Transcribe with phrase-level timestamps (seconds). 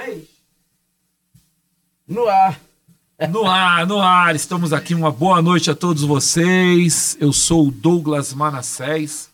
[0.00, 0.22] 3.
[2.08, 2.58] No ar.
[3.28, 4.34] No ar, no ar.
[4.34, 4.94] Estamos aqui.
[4.94, 7.18] Uma boa noite a todos vocês.
[7.20, 9.28] Eu sou o Douglas Manassés.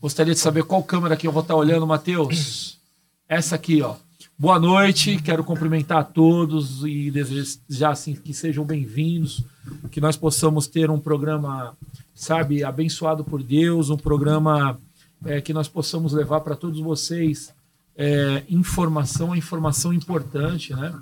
[0.00, 2.80] Gostaria de saber qual câmera que eu vou estar olhando, Matheus.
[3.28, 3.94] Essa aqui, ó.
[4.36, 5.22] Boa noite.
[5.22, 9.44] Quero cumprimentar a todos e desejar assim que sejam bem-vindos,
[9.92, 11.76] que nós possamos ter um programa,
[12.12, 14.80] sabe, abençoado por Deus, um programa
[15.24, 17.54] é, que nós possamos levar para todos vocês
[17.96, 20.94] é, informação, informação importante, né?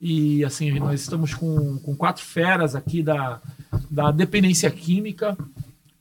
[0.00, 3.40] E assim, nós estamos com, com quatro feras aqui da,
[3.90, 5.36] da dependência química,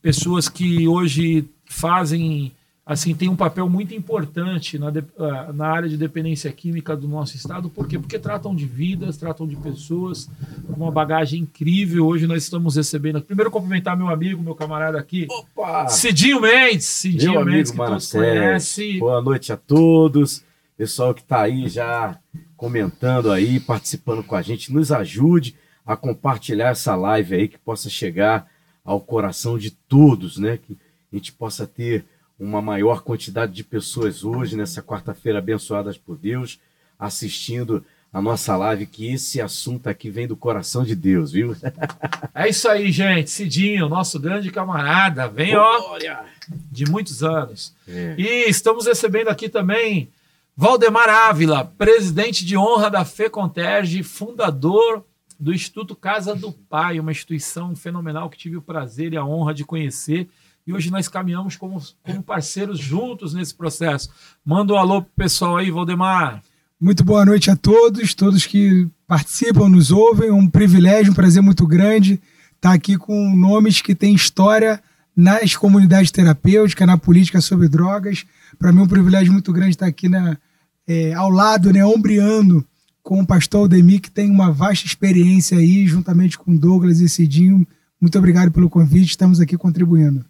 [0.01, 2.51] pessoas que hoje fazem
[2.85, 7.07] assim tem um papel muito importante na, de, ah, na área de dependência química do
[7.07, 7.69] nosso estado.
[7.69, 7.97] Por quê?
[7.97, 10.29] Porque tratam de vidas, tratam de pessoas
[10.67, 12.05] com uma bagagem incrível.
[12.05, 13.19] Hoje nós estamos recebendo.
[13.21, 15.87] Primeiro, cumprimentar meu amigo, meu camarada aqui, Opa!
[15.87, 16.85] Cidinho Mendes.
[16.85, 18.99] Cidinho meu Mendes, amigo que todos conhecem.
[18.99, 20.43] Boa noite a todos.
[20.77, 22.19] Pessoal que está aí já
[22.55, 27.89] comentando aí, participando com a gente, nos ajude a compartilhar essa live aí, que possa
[27.89, 28.47] chegar
[28.83, 30.57] ao coração de todos, né?
[30.57, 30.77] Que
[31.11, 32.05] a gente possa ter
[32.39, 36.59] uma maior quantidade de pessoas hoje, nessa quarta-feira abençoadas por Deus,
[36.99, 41.55] assistindo a nossa live, que esse assunto aqui vem do coração de Deus, viu?
[42.33, 43.29] É isso aí, gente.
[43.29, 45.97] Cidinho, nosso grande camarada, vem, ó,
[46.69, 47.73] de muitos anos.
[47.87, 48.15] É.
[48.17, 50.09] E estamos recebendo aqui também
[50.55, 55.03] Valdemar Ávila, presidente de honra da FECONTERGE, fundador
[55.39, 59.53] do Instituto Casa do Pai, uma instituição fenomenal que tive o prazer e a honra
[59.53, 60.29] de conhecer
[60.67, 64.09] e hoje nós caminhamos como, como parceiros juntos nesse processo.
[64.43, 66.41] Manda um alô pro pessoal aí, Valdemar.
[66.81, 70.31] Muito boa noite a todos, todos que participam, nos ouvem.
[70.31, 72.19] Um privilégio, um prazer muito grande
[72.55, 74.81] estar aqui com nomes que têm história
[75.15, 78.25] nas comunidades terapêuticas, na política sobre drogas.
[78.57, 80.37] Para mim é um privilégio muito grande estar aqui na,
[80.87, 82.65] é, ao lado, né, ombreando
[83.03, 87.65] com o pastor Aldemir, que tem uma vasta experiência aí, juntamente com Douglas e Cidinho.
[88.01, 90.25] Muito obrigado pelo convite, estamos aqui contribuindo.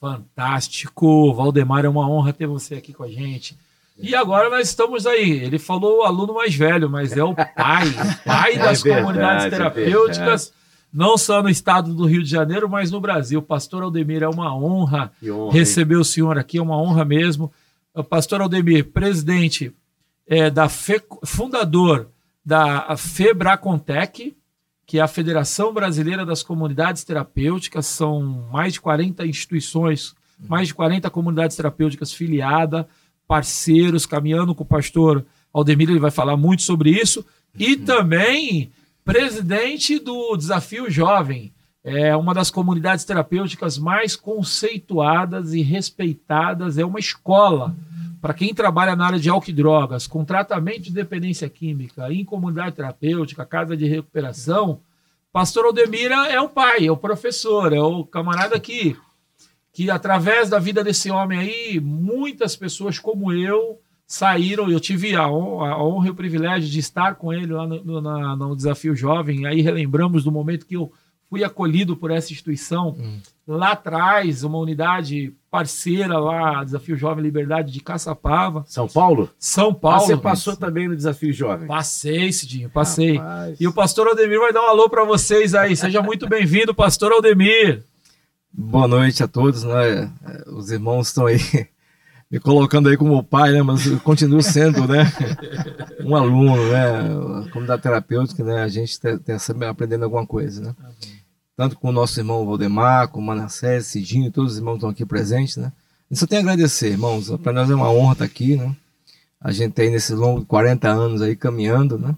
[0.00, 3.58] Fantástico, Valdemar, é uma honra ter você aqui com a gente.
[3.98, 5.30] E agora nós estamos aí.
[5.30, 9.02] Ele falou o aluno mais velho, mas é o pai, o pai é das verdade,
[9.02, 10.58] comunidades é terapêuticas, é
[10.92, 13.42] não só no estado do Rio de Janeiro, mas no Brasil.
[13.42, 16.00] Pastor Aldemir, é uma honra, honra receber hein?
[16.00, 17.52] o senhor aqui, é uma honra mesmo.
[17.92, 19.74] O pastor Aldemir, presidente
[20.28, 22.08] é, da FE, fundador
[22.44, 24.36] da Febracontec,
[24.88, 30.14] que é a Federação Brasileira das Comunidades Terapêuticas, são mais de 40 instituições,
[30.48, 32.86] mais de 40 comunidades terapêuticas filiadas,
[33.26, 37.22] parceiros, caminhando com o pastor Aldemir, ele vai falar muito sobre isso,
[37.54, 37.84] e uhum.
[37.84, 38.72] também
[39.04, 41.52] presidente do Desafio Jovem,
[41.84, 47.76] é uma das comunidades terapêuticas mais conceituadas e respeitadas, é uma escola
[48.20, 52.24] para quem trabalha na área de álcool e drogas, com tratamento de dependência química, em
[52.24, 54.80] comunidade terapêutica, casa de recuperação,
[55.32, 58.96] pastor Aldemira é o pai, é o professor, é o camarada que,
[59.72, 65.28] que através da vida desse homem aí, muitas pessoas como eu saíram, eu tive a
[65.28, 68.96] honra, a honra e o privilégio de estar com ele lá no, no, no Desafio
[68.96, 70.90] Jovem, aí relembramos do momento que eu
[71.28, 73.20] fui acolhido por essa instituição hum.
[73.48, 78.62] Lá atrás, uma unidade parceira lá, Desafio Jovem Liberdade de Caçapava.
[78.66, 79.30] São Paulo?
[79.38, 80.04] São Paulo.
[80.04, 81.66] você passou também no Desafio Jovem?
[81.66, 83.16] Passei, Cidinho, passei.
[83.16, 83.58] Rapaz.
[83.58, 85.74] E o pastor Aldemir vai dar um alô para vocês aí.
[85.74, 87.82] Seja muito bem-vindo, pastor Aldemir.
[88.52, 90.12] Boa noite a todos, né?
[90.48, 91.38] Os irmãos estão aí
[92.30, 93.62] me colocando aí como pai, né?
[93.62, 95.10] Mas eu continuo sendo, né?
[96.04, 97.48] Um aluno, né?
[97.52, 98.62] Como da terapêutica, né?
[98.62, 100.74] A gente está sempre aprendendo alguma coisa, né?
[100.78, 101.17] Amém
[101.58, 105.04] tanto com o nosso irmão Valdemar, com o Manassés, Cidinho, todos os irmãos estão aqui
[105.04, 105.72] presentes, né?
[106.08, 107.28] Gente só tem a agradecer, irmãos.
[107.42, 108.76] Para nós é uma honra estar aqui, né?
[109.40, 112.14] A gente tem nesses longos 40 anos aí caminhando, né?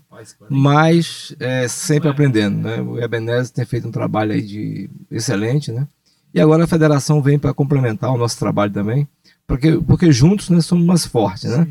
[0.51, 2.83] Mas é, sempre aprendendo, né?
[2.83, 5.89] O Ebenezer tem feito um trabalho aí de excelente, né?
[6.35, 9.09] E agora a federação vem para complementar o nosso trabalho também,
[9.47, 11.67] porque, porque juntos nós somos mais fortes, né?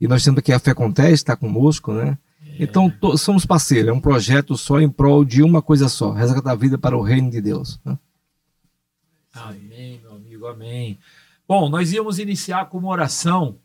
[0.00, 2.18] E nós temos aqui a Fé Conteste, está conosco, né?
[2.58, 6.56] Então, somos parceiros, é um projeto só em prol de uma coisa só, resgatar a
[6.56, 7.80] vida para o reino de Deus.
[7.84, 7.98] Né?
[9.34, 10.98] Amém, meu amigo, amém.
[11.46, 13.58] Bom, nós íamos iniciar com uma oração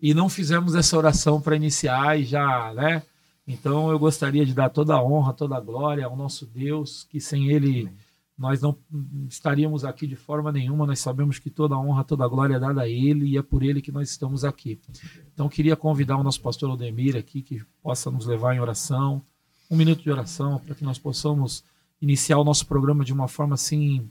[0.00, 3.02] e não fizemos essa oração para iniciar e já, né?
[3.46, 7.20] Então eu gostaria de dar toda a honra, toda a glória ao nosso Deus, que
[7.20, 8.03] sem Ele amém
[8.36, 8.76] nós não
[9.28, 12.58] estaríamos aqui de forma nenhuma, nós sabemos que toda a honra, toda a glória é
[12.58, 14.80] dada a Ele e é por Ele que nós estamos aqui.
[15.32, 19.22] Então, queria convidar o nosso pastor Odemir aqui, que possa nos levar em oração,
[19.70, 21.64] um minuto de oração, para que nós possamos
[22.02, 24.10] iniciar o nosso programa de uma forma assim,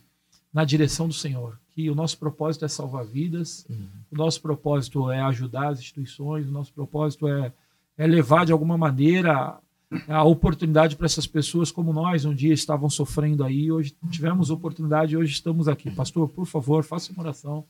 [0.54, 1.60] na direção do Senhor.
[1.72, 3.88] Que o nosso propósito é salvar vidas, uhum.
[4.12, 7.52] o nosso propósito é ajudar as instituições, o nosso propósito é,
[7.98, 9.60] é, levar de alguma maneira
[10.08, 15.18] a oportunidade para essas pessoas como nós um dia estavam sofrendo aí, hoje tivemos oportunidade,
[15.18, 15.92] hoje estamos aqui.
[15.92, 17.66] Pastor, por favor, faça uma oração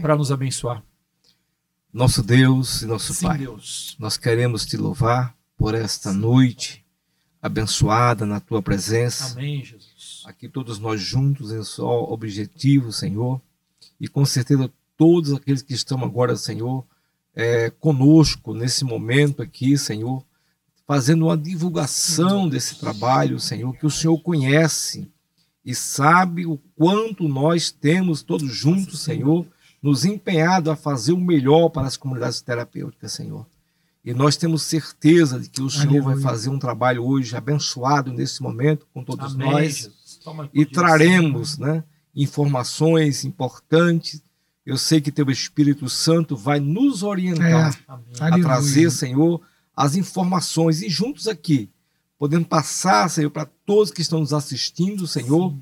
[0.00, 0.82] para nos abençoar.
[1.92, 3.96] Nosso Deus e nosso Sim, Pai, Deus.
[3.98, 6.18] nós queremos te louvar por esta Sim.
[6.18, 6.84] noite
[7.40, 9.32] abençoada na tua presença.
[9.32, 10.22] Amém, Jesus.
[10.26, 13.40] Aqui todos nós juntos em só objetivo, Senhor,
[14.00, 16.84] e com certeza todos aqueles que estão agora, Senhor,
[17.34, 20.24] é, conosco nesse momento aqui, Senhor,
[20.88, 25.06] fazendo uma divulgação desse trabalho, Senhor, que o Senhor conhece
[25.62, 29.46] e sabe o quanto nós temos todos juntos, Senhor,
[29.82, 33.46] nos empenhado a fazer o melhor para as comunidades terapêuticas, Senhor.
[34.02, 36.14] E nós temos certeza de que o Senhor Aleluia.
[36.14, 39.90] vai fazer um trabalho hoje abençoado nesse momento com todos Amém, nós.
[40.54, 41.84] E traremos né,
[42.16, 44.22] informações importantes.
[44.64, 48.24] Eu sei que teu Espírito Santo vai nos orientar é.
[48.24, 49.42] a trazer, Senhor,
[49.78, 50.82] as informações.
[50.82, 51.70] E juntos aqui,
[52.18, 55.54] podendo passar, Senhor, para todos que estão nos assistindo, Senhor,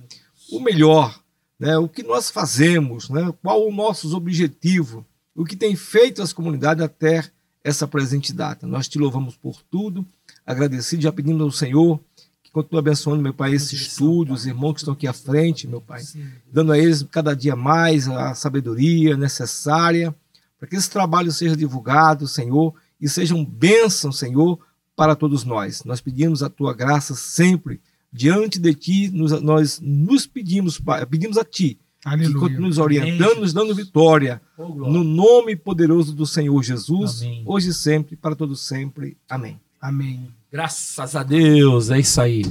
[0.51, 1.21] o melhor
[1.61, 5.05] né, o que nós fazemos, né, qual o nosso objetivo,
[5.35, 7.25] o que tem feito as comunidades até
[7.63, 8.67] essa presente data.
[8.67, 10.05] Nós te louvamos por tudo,
[10.47, 12.01] agradecido, já pedimos ao Senhor
[12.43, 15.81] que continue abençoando, meu Pai, esse estúdio, os irmãos que estão aqui à frente, meu
[15.81, 16.03] Pai,
[16.51, 20.15] dando a eles cada dia mais a sabedoria necessária
[20.59, 24.58] para que esse trabalho seja divulgado, Senhor, e seja um bênção, Senhor,
[24.94, 25.84] para todos nós.
[25.84, 27.81] Nós pedimos a tua graça sempre
[28.12, 32.32] diante de ti, nos, nós nos pedimos, pedimos a ti, Aleluia.
[32.32, 33.40] que continue nos orientando, Amém.
[33.40, 37.43] nos dando vitória, oh, no nome poderoso do Senhor Jesus, Amém.
[37.44, 39.16] hoje e sempre, para todos sempre.
[39.28, 39.60] Amém.
[39.81, 40.28] Amém.
[40.50, 42.44] Graças a Deus, é isso aí.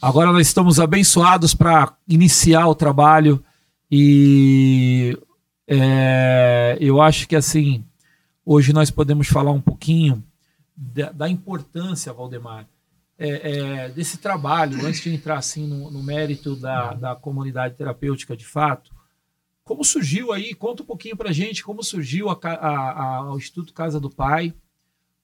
[0.00, 3.42] Agora nós estamos abençoados para iniciar o trabalho
[3.90, 5.18] e
[5.66, 7.82] é, eu acho que assim,
[8.46, 10.22] hoje nós podemos falar um pouquinho
[10.76, 12.68] da, da importância, Valdemar,
[13.18, 18.36] é, é, desse trabalho, antes de entrar assim no, no mérito da, da comunidade terapêutica
[18.36, 18.94] de fato,
[19.64, 20.54] como surgiu aí?
[20.54, 24.54] Conta um pouquinho para gente como surgiu a, a, a, o Instituto Casa do Pai,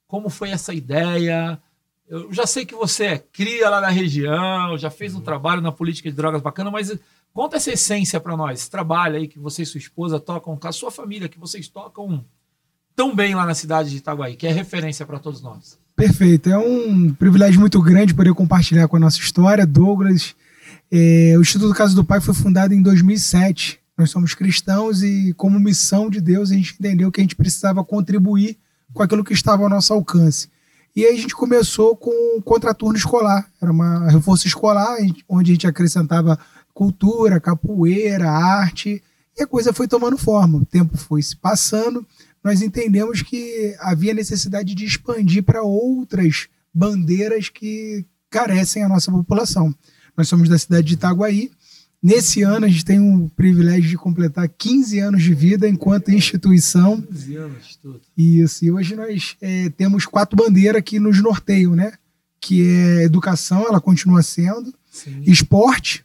[0.08, 1.62] como foi essa ideia.
[2.08, 5.22] Eu já sei que você é cria lá na região, já fez um uhum.
[5.22, 6.98] trabalho na política de drogas bacana, mas
[7.32, 10.66] conta essa essência para nós, esse trabalho aí que você e sua esposa tocam com
[10.68, 12.24] a sua família, que vocês tocam
[12.94, 15.78] tão bem lá na cidade de Itaguaí, que é referência para todos nós.
[15.94, 16.50] Perfeito.
[16.50, 19.66] É um privilégio muito grande poder compartilhar com a nossa história.
[19.66, 20.34] Douglas,
[20.90, 23.78] é, o Instituto Casa do Pai foi fundado em 2007.
[23.96, 27.84] Nós somos cristãos e, como missão de Deus, a gente entendeu que a gente precisava
[27.84, 28.58] contribuir
[28.92, 30.48] com aquilo que estava ao nosso alcance.
[30.94, 33.46] E aí a gente começou com o contraturno escolar.
[33.60, 34.96] Era uma reforço escolar,
[35.28, 36.38] onde a gente acrescentava
[36.74, 39.02] cultura, capoeira, arte,
[39.36, 40.58] e a coisa foi tomando forma.
[40.58, 42.06] O tempo foi se passando,
[42.42, 49.74] nós entendemos que havia necessidade de expandir para outras bandeiras que carecem a nossa população.
[50.16, 51.50] Nós somos da cidade de Itaguaí.
[52.02, 57.00] Nesse ano, a gente tem o privilégio de completar 15 anos de vida enquanto instituição.
[57.00, 58.00] 15 anos, tudo.
[58.16, 58.64] Isso.
[58.64, 61.92] E hoje nós é, temos quatro bandeiras que nos norteiam, né?
[62.40, 65.22] Que é educação, ela continua sendo, Sim.
[65.24, 66.04] esporte,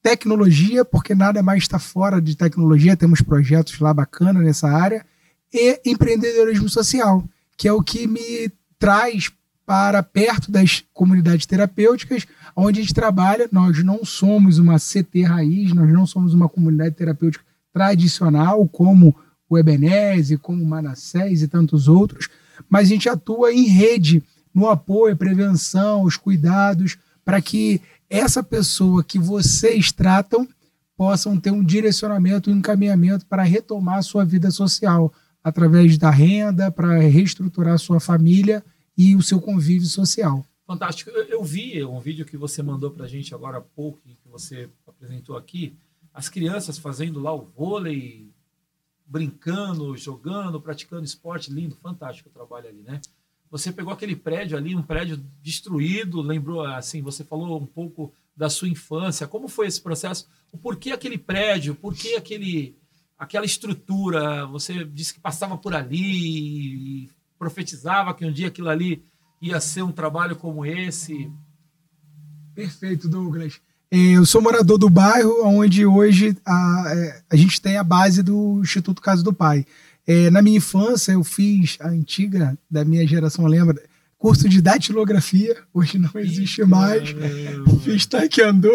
[0.00, 5.04] tecnologia, porque nada mais está fora de tecnologia, temos projetos lá bacana nessa área,
[5.52, 7.24] e empreendedorismo social,
[7.56, 9.30] que é o que me traz
[9.64, 13.48] para perto das comunidades terapêuticas, onde a gente trabalha.
[13.50, 19.14] Nós não somos uma CT raiz, nós não somos uma comunidade terapêutica tradicional, como
[19.50, 22.28] o Ebeneze, como o Manassés e tantos outros,
[22.68, 24.22] mas a gente atua em rede,
[24.54, 30.48] no apoio, prevenção, os cuidados, para que essa pessoa que vocês tratam
[30.96, 35.12] possam ter um direcionamento, um encaminhamento para retomar a sua vida social
[35.46, 38.64] através da renda para reestruturar sua família
[38.98, 40.44] e o seu convívio social.
[40.66, 41.08] Fantástico.
[41.10, 44.28] Eu, eu vi um vídeo que você mandou para a gente agora há pouco, que
[44.28, 45.72] você apresentou aqui,
[46.12, 48.28] as crianças fazendo lá o vôlei,
[49.06, 53.00] brincando, jogando, praticando esporte, lindo, fantástico o trabalho ali, né?
[53.48, 58.50] Você pegou aquele prédio ali, um prédio destruído, lembrou assim, você falou um pouco da
[58.50, 60.26] sua infância, como foi esse processo?
[60.50, 62.74] O porquê aquele prédio, por que aquele
[63.18, 69.04] aquela estrutura, você disse que passava por ali e profetizava que um dia aquilo ali
[69.40, 71.30] ia ser um trabalho como esse.
[72.54, 73.60] Perfeito, Douglas.
[73.90, 78.22] É, eu sou morador do bairro, onde hoje a, é, a gente tem a base
[78.22, 79.64] do Instituto Casa do Pai.
[80.06, 83.80] É, na minha infância, eu fiz a antiga, da minha geração, lembra?
[84.18, 87.14] Curso de datilografia, hoje não existe mais.
[87.84, 88.70] Fiz taekwondo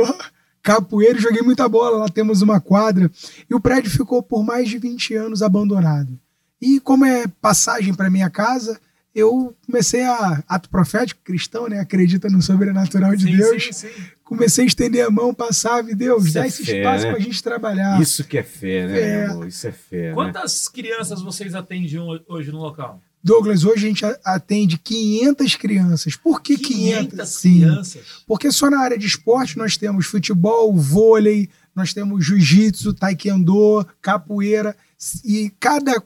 [0.62, 1.98] capoeira e joguei muita bola.
[1.98, 3.10] Lá temos uma quadra.
[3.50, 6.20] E o prédio ficou por mais de 20 anos abandonado.
[6.62, 8.80] E como é passagem para minha casa,
[9.14, 10.44] eu comecei a.
[10.48, 11.80] Ato profético cristão, né?
[11.80, 13.64] Acredita no sobrenatural de sim, Deus.
[13.64, 14.04] Sim, sim.
[14.24, 17.10] Comecei a estender a mão, passava e Deus, Isso dá é esse fé, espaço né?
[17.10, 18.02] para a gente trabalhar.
[18.02, 19.26] Isso que é fé, né, é.
[19.26, 19.48] Amor?
[19.48, 20.10] Isso é fé.
[20.10, 20.14] Né?
[20.14, 20.72] Quantas né?
[20.74, 23.02] crianças vocês atendem hoje no local?
[23.24, 26.16] Douglas, hoje a gente atende 500 crianças.
[26.16, 27.10] Por que 500?
[27.12, 27.60] 500 Sim.
[27.60, 28.02] crianças?
[28.26, 34.76] Porque só na área de esporte nós temos futebol, vôlei, nós temos jiu-jitsu, taekwondo, capoeira.
[35.24, 36.02] E cada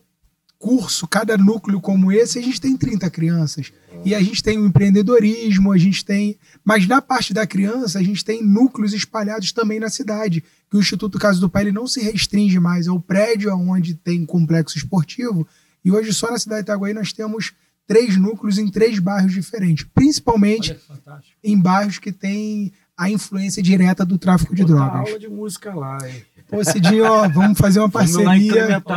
[0.57, 3.71] curso, cada núcleo como esse, a gente tem 30 crianças.
[4.03, 6.37] E a gente tem o empreendedorismo, a gente tem.
[6.63, 10.43] Mas na parte da criança, a gente tem núcleos espalhados também na cidade.
[10.69, 14.25] Que o Instituto Casa do Pai ele não se restringe mais ao prédio onde tem
[14.25, 15.47] complexo esportivo,
[15.85, 17.53] e hoje, só na cidade de Itaguaí, nós temos
[17.85, 20.75] três núcleos em três bairros diferentes, principalmente
[21.43, 25.07] em bairros que têm a influência direta do tráfico de drogas.
[25.07, 26.23] aula de música lá, hein?
[26.47, 28.49] Pô, Cidinho, ó, vamos fazer uma parceria.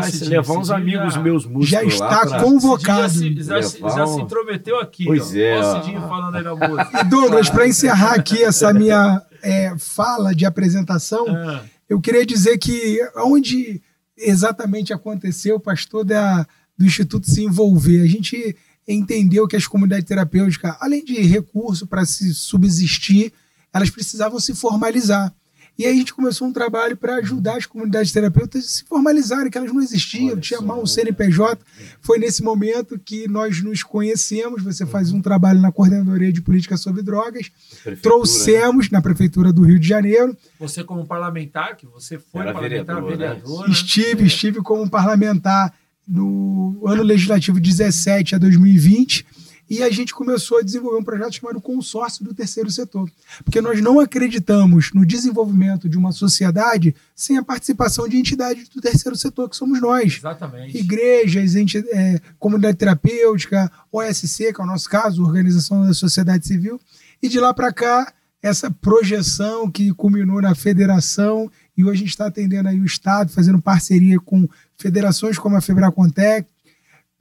[0.02, 2.42] Cidinho, levar uns amigos já, meus músicos Já está pra...
[2.42, 3.42] convocado.
[3.42, 5.04] Já, já, já, se intrometeu aqui.
[5.04, 5.38] Pois ó.
[5.38, 5.58] é.
[5.58, 7.00] Ó, o Cidinho falando aí na música.
[7.00, 11.62] E Douglas, para encerrar aqui essa minha é, fala de apresentação, ah.
[11.88, 13.80] eu queria dizer que onde
[14.16, 16.46] exatamente aconteceu, pastor, da
[16.78, 18.02] do Instituto se envolver.
[18.02, 18.56] A gente
[18.86, 23.32] entendeu que as comunidades terapêuticas, além de recurso para se subsistir,
[23.72, 25.34] elas precisavam se formalizar.
[25.78, 29.48] E aí a gente começou um trabalho para ajudar as comunidades terapêuticas a se formalizarem,
[29.48, 31.64] que elas não existiam, Olha tinha mal um CNPJ.
[32.00, 34.64] Foi nesse momento que nós nos conhecemos.
[34.64, 37.52] Você faz um trabalho na Coordenadoria de Política sobre Drogas.
[38.02, 38.96] Trouxemos né?
[38.98, 40.36] na Prefeitura do Rio de Janeiro.
[40.58, 43.72] Você como parlamentar, que você foi Era parlamentar, vereador, vereador né?
[43.72, 44.26] Estive, é.
[44.26, 45.72] estive como parlamentar
[46.08, 49.26] no ano legislativo 17 a 2020
[49.70, 53.10] e a gente começou a desenvolver um projeto chamado Consórcio do Terceiro Setor.
[53.44, 58.80] Porque nós não acreditamos no desenvolvimento de uma sociedade sem a participação de entidades do
[58.80, 60.16] terceiro setor, que somos nós.
[60.16, 60.78] Exatamente.
[60.78, 66.80] Igrejas, enti é, comunidade terapêutica, OSC, que é o nosso caso, Organização da Sociedade Civil.
[67.22, 68.10] E de lá para cá,
[68.42, 73.30] essa projeção que culminou na federação e hoje a gente está atendendo aí o Estado,
[73.30, 76.48] fazendo parceria com federações como a Febracontec,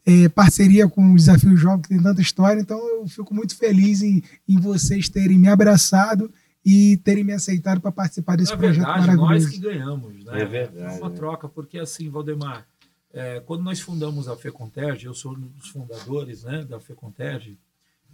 [0.04, 2.60] é, parceria com o Desafio Jovem, que tem tanta história.
[2.60, 6.34] Então eu fico muito feliz em, em vocês terem me abraçado
[6.66, 9.46] e terem me aceitado para participar desse é projeto verdade, maravilhoso.
[9.46, 10.42] nós que ganhamos, né?
[10.42, 10.96] É verdade.
[10.96, 12.66] É uma troca, porque assim, Valdemar,
[13.14, 17.60] é, quando nós fundamos a FECONTERG, eu sou um dos fundadores né, da FECONTERG,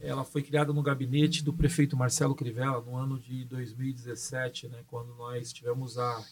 [0.04, 5.16] ela foi criada no gabinete do prefeito Marcelo Crivella no ano de 2017, né, quando
[5.16, 6.26] nós tivemos a,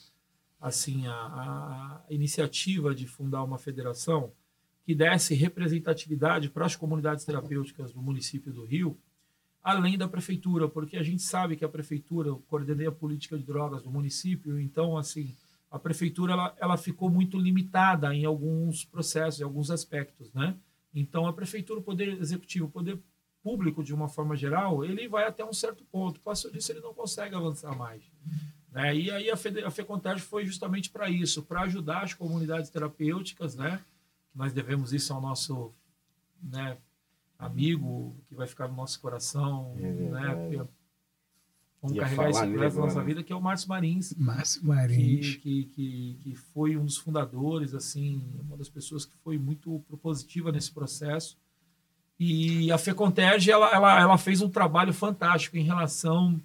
[0.59, 4.31] assim, a, a iniciativa de fundar uma federação
[4.85, 8.97] que desse representatividade para as comunidades terapêuticas do município do Rio,
[9.63, 13.83] além da prefeitura, porque a gente sabe que a prefeitura coordeneia a política de drogas
[13.83, 15.33] do município, então, assim,
[15.69, 20.57] a prefeitura ela, ela ficou muito limitada em alguns processos, em alguns aspectos, né?
[20.93, 22.99] Então, a prefeitura, o poder executivo, o poder
[23.43, 26.19] público, de uma forma geral, ele vai até um certo ponto.
[26.19, 28.01] Passou disso, ele não consegue avançar mais.
[28.71, 28.95] Né?
[28.95, 33.55] E aí a, Fede, a FECONTAGE foi justamente para isso, para ajudar as comunidades terapêuticas,
[33.55, 33.81] né?
[34.33, 35.73] Nós devemos isso ao nosso
[36.41, 36.77] né,
[37.37, 40.67] amigo, que vai ficar no nosso coração, é né?
[41.81, 44.13] Vamos Ia carregar isso para a nossa vida, que é o Márcio Marins.
[44.13, 45.37] Márcio Marins.
[45.37, 49.83] Que, que, que, que, foi um dos fundadores, assim, uma das pessoas que foi muito
[49.87, 51.35] propositiva nesse processo.
[52.23, 56.39] E a FECONTERG, ela, ela, ela fez um trabalho fantástico em relação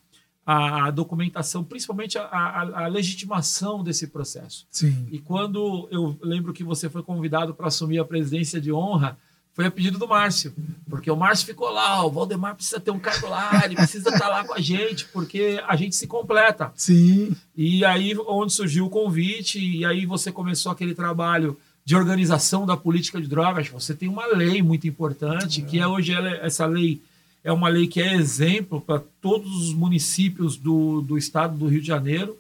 [0.47, 4.67] à documentação, principalmente a, a legitimação desse processo.
[4.71, 5.07] Sim.
[5.13, 9.19] E quando eu lembro que você foi convidado para assumir a presidência de honra,
[9.53, 10.55] foi a pedido do Márcio,
[10.89, 14.29] porque o Márcio ficou lá, o Valdemar precisa ter um cargo lá, ele precisa estar
[14.29, 16.73] lá com a gente, porque a gente se completa.
[16.75, 17.37] Sim.
[17.55, 21.55] E aí onde surgiu o convite, e aí você começou aquele trabalho
[21.87, 26.13] de organização da política de drogas, você tem uma lei muito importante, que é hoje
[26.13, 27.01] ela, essa lei
[27.45, 31.81] é uma lei que é exemplo para todos os municípios do, do estado do Rio
[31.81, 32.37] de Janeiro,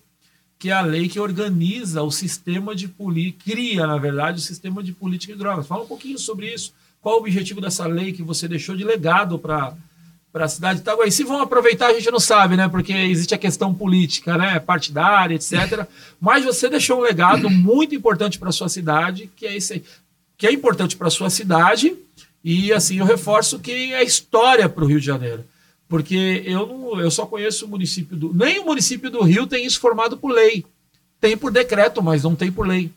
[0.59, 4.83] que é a lei que organiza o sistema de política, cria, na verdade, o sistema
[4.83, 5.69] de política de drogas.
[5.69, 6.75] Fala um pouquinho sobre isso.
[7.01, 9.77] Qual o objetivo dessa lei que você deixou de legado para
[10.37, 11.11] para a cidade de Itaguaí.
[11.11, 12.69] Se vão aproveitar, a gente não sabe, né?
[12.69, 14.61] Porque existe a questão política, né?
[14.61, 15.87] Partidária, etc.
[16.21, 19.83] Mas você deixou um legado muito importante para a sua cidade, que é esse,
[20.37, 21.97] que é importante para a sua cidade.
[22.45, 25.43] E assim, eu reforço que é história para o Rio de Janeiro.
[25.89, 28.35] Porque eu, não, eu só conheço o município do.
[28.35, 30.67] Nem o município do Rio tem isso formado por lei.
[31.19, 32.91] Tem por decreto, mas não tem por lei.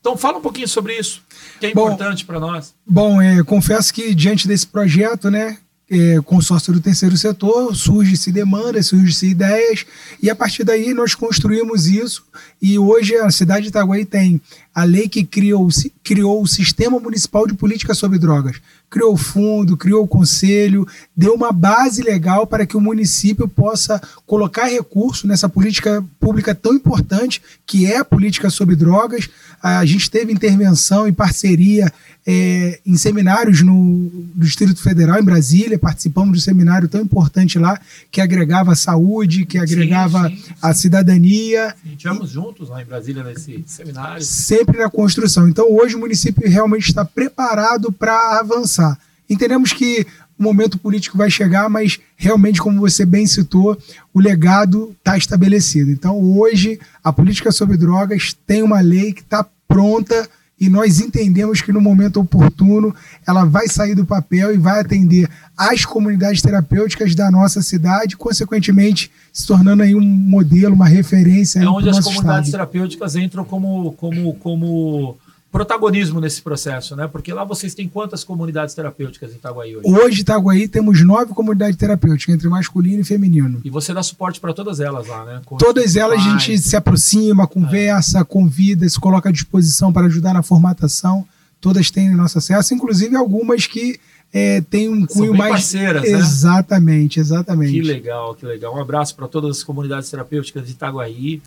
[0.00, 1.22] Então fala um pouquinho sobre isso,
[1.60, 2.74] que é importante para nós.
[2.86, 5.58] Bom, é, confesso que diante desse projeto, né,
[5.90, 9.86] é, consórcio do terceiro setor, surge-se demanda, surge-se ideias,
[10.22, 12.24] e a partir daí nós construímos isso,
[12.60, 14.40] e hoje a cidade de Itaguaí tem
[14.74, 15.68] a lei que criou,
[16.04, 18.60] criou o Sistema Municipal de Política sobre Drogas.
[18.88, 24.00] Criou o fundo, criou o conselho, deu uma base legal para que o município possa
[24.24, 29.28] colocar recurso nessa política pública tão importante que é a política sobre drogas.
[29.60, 31.92] A gente teve intervenção e parceria
[32.30, 37.58] é, em seminários no, no, Distrito Federal, em Brasília, participamos de um seminário tão importante
[37.58, 37.80] lá,
[38.10, 40.54] que agregava a saúde, que agregava sim, sim, sim.
[40.60, 41.74] a cidadania.
[41.86, 44.22] Estivemos juntos lá em Brasília nesse seminário.
[44.22, 45.48] Sempre na construção.
[45.48, 48.98] Então, hoje o município realmente está preparado para avançar.
[49.30, 50.06] Entendemos que
[50.38, 53.74] o momento político vai chegar, mas realmente, como você bem citou,
[54.12, 55.90] o legado está estabelecido.
[55.90, 60.28] Então, hoje, a política sobre drogas tem uma lei que está pronta
[60.60, 62.94] e nós entendemos que no momento oportuno
[63.26, 69.10] ela vai sair do papel e vai atender as comunidades terapêuticas da nossa cidade, consequentemente
[69.32, 71.60] se tornando aí um modelo, uma referência.
[71.60, 72.50] É onde as comunidades estado.
[72.50, 75.16] terapêuticas entram como, como, como
[75.50, 77.08] protagonismo nesse processo, né?
[77.08, 79.88] Porque lá vocês têm quantas comunidades terapêuticas em Itaguaí hoje?
[79.88, 83.60] Hoje, em Itaguaí, temos nove comunidades terapêuticas, entre masculino e feminino.
[83.64, 85.40] E você dá suporte para todas elas lá, né?
[85.44, 88.24] Com todas elas a gente se aproxima, conversa, é.
[88.24, 91.26] convida, se coloca à disposição para ajudar na formatação.
[91.60, 93.98] Todas têm nosso acesso, inclusive algumas que
[94.32, 95.52] é, têm um cunho mais.
[95.52, 96.10] parceiras, né?
[96.10, 97.72] Exatamente, exatamente.
[97.72, 98.76] Que legal, que legal.
[98.76, 101.40] Um abraço para todas as comunidades terapêuticas de Itaguaí.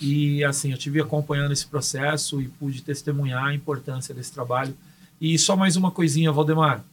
[0.00, 4.76] E assim, eu tive acompanhando esse processo e pude testemunhar a importância desse trabalho.
[5.20, 6.84] E só mais uma coisinha, Valdemar.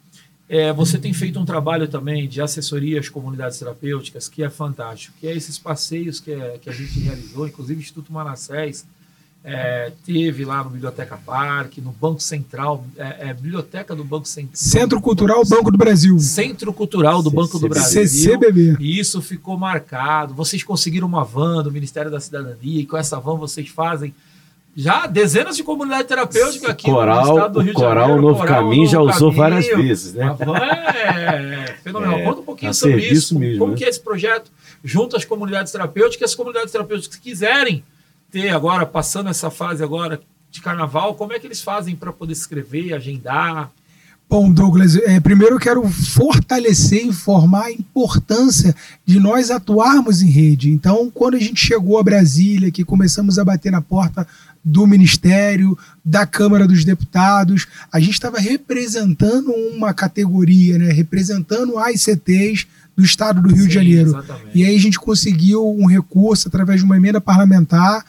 [0.48, 5.16] É, você tem feito um trabalho também de assessoria às comunidades terapêuticas que é fantástico,
[5.20, 8.86] que é esses passeios que, é, que a gente realizou, inclusive o Instituto Manassés,
[9.48, 14.56] é, teve lá no Biblioteca Parque, no Banco Central, é, é Biblioteca do Banco Central.
[14.56, 16.18] Centro Cultural Banco do Brasil.
[16.18, 18.08] Centro Cultural do Banco do Brasil.
[18.08, 18.78] CCBB.
[18.80, 20.34] E isso ficou marcado.
[20.34, 24.16] Vocês conseguiram uma van do Ministério da Cidadania e com essa van vocês fazem
[24.76, 28.02] já dezenas de comunidades terapêuticas aqui coral, no estado do Rio de Janeiro.
[28.02, 29.38] Coral Novo coral, Caminho já usou caminho.
[29.38, 30.24] várias vezes, né?
[30.24, 32.18] A van é fenomenal.
[32.18, 33.38] É, Conta um pouquinho sobre isso.
[33.38, 33.78] Mesmo, como né?
[33.78, 34.52] que é esse projeto
[34.84, 37.84] junto às comunidades terapêuticas, as comunidades terapêuticas que quiserem
[38.36, 40.20] ter agora, passando essa fase agora
[40.52, 43.72] de carnaval, como é que eles fazem para poder escrever, agendar?
[44.30, 50.30] Bom, Douglas, é, primeiro eu quero fortalecer e informar a importância de nós atuarmos em
[50.30, 50.70] rede.
[50.70, 54.28] Então, quando a gente chegou a Brasília, que começamos a bater na porta
[54.62, 62.06] do Ministério, da Câmara dos Deputados, a gente estava representando uma categoria, né, representando as
[62.06, 62.68] ICTs
[62.98, 64.10] do Estado do Rio Sim, de Janeiro.
[64.10, 64.58] Exatamente.
[64.58, 68.04] E aí a gente conseguiu um recurso através de uma emenda parlamentar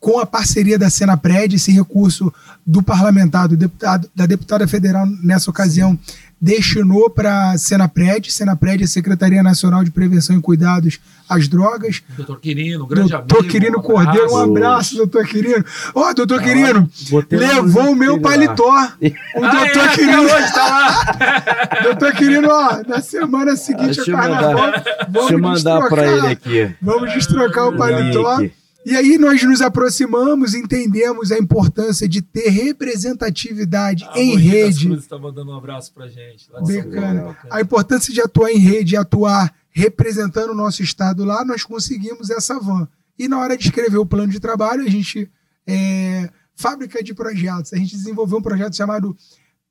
[0.00, 2.32] com a parceria da Senapred, esse recurso
[2.64, 5.98] do parlamentar, do deputado, da deputada federal nessa ocasião,
[6.40, 8.30] destinou para a Senapred.
[8.30, 12.02] Senapred é a Secretaria Nacional de Prevenção e Cuidados às Drogas.
[12.16, 13.28] Doutor Quirino, grande doutor amigo.
[13.28, 15.64] Doutor Quirino um Cordeiro, um abraço, doutor Quirino.
[15.94, 16.90] Ó, oh, doutor ah, Quirino,
[17.30, 18.66] levou o meu paletó.
[19.36, 20.22] O ah, doutor é, Quirino.
[20.22, 21.80] Hoje tá lá.
[21.82, 24.72] doutor Quirino, ó, na semana seguinte é carnaval.
[25.08, 26.74] Deixa eu mandar para ele aqui.
[26.80, 28.38] Vamos destrocar o paletó.
[28.86, 34.94] E aí nós nos aproximamos, entendemos a importância de ter representatividade a em rede.
[34.94, 36.48] está mandando um abraço para gente.
[36.52, 37.36] Bacana.
[37.50, 42.60] A importância de atuar em rede, atuar representando o nosso estado lá, nós conseguimos essa
[42.60, 42.86] van.
[43.18, 45.28] E na hora de escrever o plano de trabalho, a gente
[45.66, 47.72] é, fábrica de projetos.
[47.72, 49.16] A gente desenvolveu um projeto chamado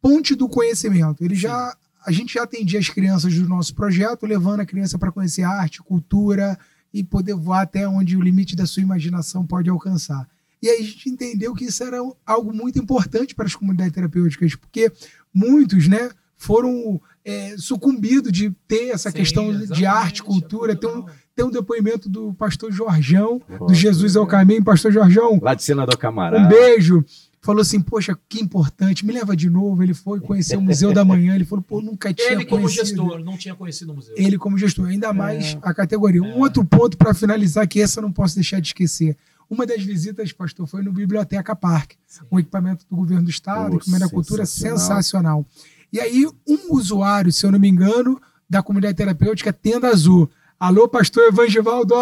[0.01, 1.23] Ponte do Conhecimento.
[1.23, 1.73] Ele já
[2.06, 5.82] a gente já atendia as crianças do nosso projeto, levando a criança para conhecer arte,
[5.82, 6.60] cultura,
[6.96, 10.26] e poder voar até onde o limite da sua imaginação pode alcançar.
[10.62, 14.56] E aí a gente entendeu que isso era algo muito importante para as comunidades terapêuticas,
[14.56, 14.90] porque
[15.34, 20.74] muitos, né, foram é, sucumbidos de ter essa Sim, questão de arte, cultura.
[20.74, 21.06] Tem um,
[21.36, 24.64] tem um depoimento do pastor Jorjão, do Jesus é o Caminho.
[24.64, 25.38] Pastor Jorjão.
[25.42, 26.40] Lá de Senador Camará.
[26.40, 27.04] Um beijo
[27.46, 29.84] falou assim: Poxa, que importante, me leva de novo.
[29.84, 31.36] Ele foi conhecer o Museu da Manhã.
[31.36, 32.86] Ele falou: Pô, nunca tinha Ele, como conhecido.
[32.88, 34.16] gestor, não tinha conhecido o museu.
[34.18, 35.60] Ele, como gestor, ainda mais é.
[35.62, 36.22] a categoria.
[36.22, 36.38] Um é.
[36.38, 39.16] outro ponto para finalizar, que essa eu não posso deixar de esquecer.
[39.48, 42.26] Uma das visitas, pastor, foi no Biblioteca Parque, Sim.
[42.32, 45.46] um equipamento do governo do estado, oh, equipamento da cultura sensacional.
[45.94, 50.28] E aí, um usuário, se eu não me engano, da comunidade terapêutica Tenda Azul.
[50.60, 51.94] Alô, pastor Evangevaldo,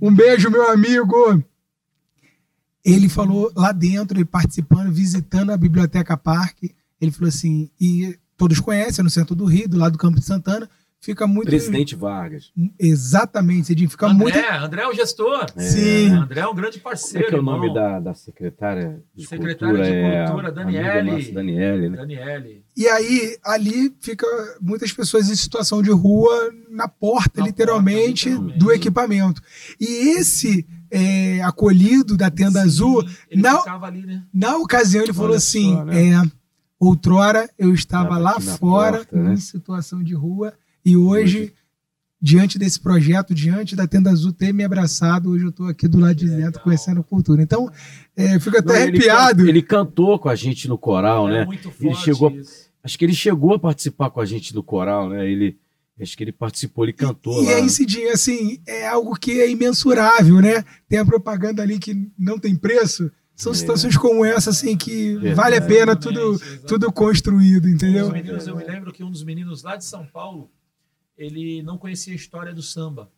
[0.00, 1.42] um beijo, meu amigo
[2.86, 8.60] ele falou lá dentro, ele participando, visitando a Biblioteca Parque, ele falou assim, e todos
[8.60, 10.70] conhecem, no centro do Rio, do lado do Campo de Santana,
[11.00, 11.48] fica muito...
[11.48, 12.52] Presidente Vargas.
[12.78, 14.38] Exatamente, Cidinho, fica André, muito...
[14.38, 15.46] André é o gestor.
[15.56, 15.60] É.
[15.60, 16.10] Sim.
[16.10, 19.26] André é um grande parceiro, Como é, que é o nome da, da secretária de
[19.26, 19.90] secretária Cultura?
[19.90, 21.32] de Cultura, é Daniele.
[21.32, 21.96] Daniele, né?
[21.96, 22.64] Daniele.
[22.76, 24.26] E aí, ali fica
[24.60, 29.42] muitas pessoas em situação de rua, na porta, na literalmente, porta, literalmente, do equipamento.
[29.80, 33.04] E esse é, acolhido da tenda Sim, azul.
[33.34, 34.22] Na, ali, né?
[34.32, 36.10] na ocasião, ele Olha falou assim: só, né?
[36.10, 36.22] é,
[36.78, 39.34] outrora eu estava lá fora, porta, né?
[39.34, 40.52] em situação de rua,
[40.84, 41.38] e hoje.
[41.38, 41.54] hoje
[42.20, 45.98] diante desse projeto, diante da Tenda Azul ter me abraçado, hoje eu estou aqui do
[45.98, 47.42] lado de dentro conhecendo cultura.
[47.42, 47.70] Então,
[48.16, 49.42] é, fico até Não, arrepiado.
[49.42, 51.44] Ele, ele, cantou com a gente no coral, é, né?
[51.44, 52.70] Muito forte ele chegou, isso.
[52.82, 55.28] acho que ele chegou a participar com a gente no coral, né?
[55.28, 55.58] Ele
[56.00, 57.52] Acho que ele participou, ele cantou e, lá.
[57.52, 60.62] E aí, Cidinho, assim, é algo que é imensurável, né?
[60.88, 63.10] Tem a propaganda ali que não tem preço.
[63.34, 63.54] São é.
[63.54, 65.34] situações como essa, assim, que é.
[65.34, 68.10] vale a pena tudo, tudo construído, entendeu?
[68.10, 70.50] Meninos, eu me lembro que um dos meninos lá de São Paulo,
[71.16, 73.10] ele não conhecia a história do samba.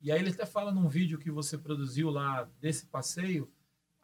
[0.00, 3.48] E aí ele até fala num vídeo que você produziu lá desse passeio,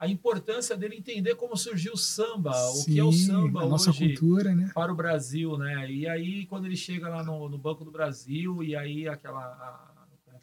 [0.01, 3.91] a importância dele entender como surgiu o samba, Sim, o que é o samba nossa
[3.91, 4.71] hoje cultura, né?
[4.75, 5.91] para o Brasil, né?
[5.93, 9.91] E aí quando ele chega lá no, no Banco do Brasil e aí aquela a,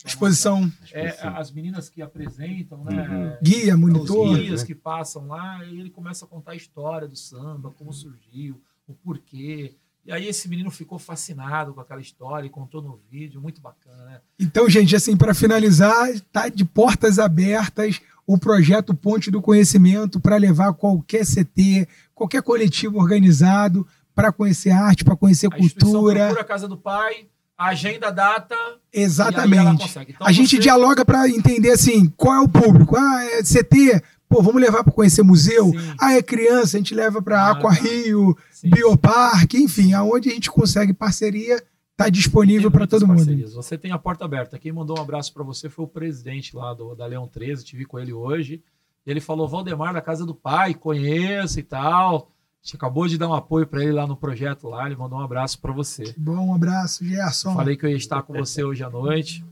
[0.06, 3.10] é exposição, é, as meninas que apresentam, né?
[3.10, 3.38] Uhum.
[3.42, 4.68] Guia, monitor, os guias né?
[4.68, 8.94] que passam lá, e ele começa a contar a história do samba, como surgiu, o
[8.94, 9.74] porquê.
[10.06, 14.06] E aí esse menino ficou fascinado com aquela história e contou no vídeo, muito bacana,
[14.06, 14.22] né?
[14.40, 20.36] Então, gente, assim, para finalizar, tá de portas abertas o projeto Ponte do Conhecimento para
[20.36, 26.26] levar qualquer CT, qualquer coletivo organizado para conhecer arte, para conhecer a cultura.
[26.26, 28.56] Procura a Casa do Pai, agenda, data.
[28.92, 29.98] Exatamente.
[29.98, 30.34] Então, a você...
[30.34, 32.98] gente dialoga para entender assim, qual é o público.
[32.98, 35.68] Ah, é CT, Pô, vamos levar para conhecer museu?
[35.68, 35.94] Sim.
[35.98, 37.72] Ah, é criança, a gente leva para ah, Aqua.
[37.72, 38.38] Rio.
[38.62, 41.64] Bioparque, enfim, aonde a gente consegue parceria,
[41.98, 43.50] está disponível para todo parcerias.
[43.50, 43.64] mundo.
[43.64, 44.60] Você tem a porta aberta.
[44.60, 47.86] Quem mandou um abraço para você foi o presidente lá do, da Leão 13, tive
[47.86, 48.62] com ele hoje.
[49.06, 52.32] Ele falou: Valdemar, da casa do pai, conheço e tal.
[52.62, 54.86] A gente acabou de dar um apoio para ele lá no projeto lá.
[54.86, 56.14] Ele mandou um abraço para você.
[56.18, 57.56] Bom, um abraço, Gerson.
[57.56, 59.44] Falei que eu ia estar com você hoje à noite.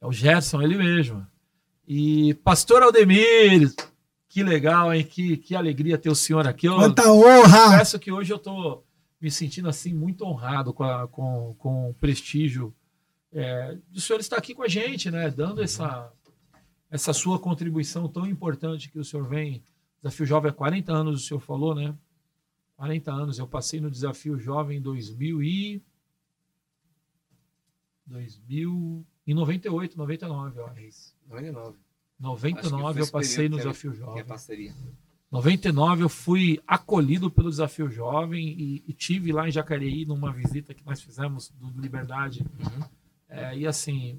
[0.00, 1.26] É o Gerson, ele mesmo.
[1.86, 3.72] E Pastor Aldemir,
[4.28, 5.04] que legal, hein?
[5.04, 6.66] Que, que alegria ter o senhor aqui.
[6.66, 7.78] Eu, Quanta honra!
[7.78, 8.84] Peço que hoje eu estou
[9.20, 12.74] me sentindo assim muito honrado com, a, com, com o prestígio
[13.32, 15.30] é, do senhor estar aqui com a gente, né?
[15.30, 16.12] Dando essa,
[16.90, 19.62] essa sua contribuição tão importante que o senhor vem.
[20.02, 21.94] Desafio Jovem há 40 anos, o senhor falou, né?
[22.76, 23.38] 40 anos.
[23.38, 25.82] Eu passei no Desafio Jovem em 2000 e...
[28.06, 30.68] 2000 em 98, 99, ó.
[31.28, 31.76] 99.
[32.18, 34.24] 99 eu passei no Desafio Jovem.
[34.24, 34.74] Parceria.
[35.30, 40.72] 99 eu fui acolhido pelo Desafio Jovem e, e, tive lá em Jacareí numa visita
[40.72, 42.46] que nós fizemos do Liberdade.
[42.58, 42.84] Uhum.
[43.28, 44.18] É, e assim,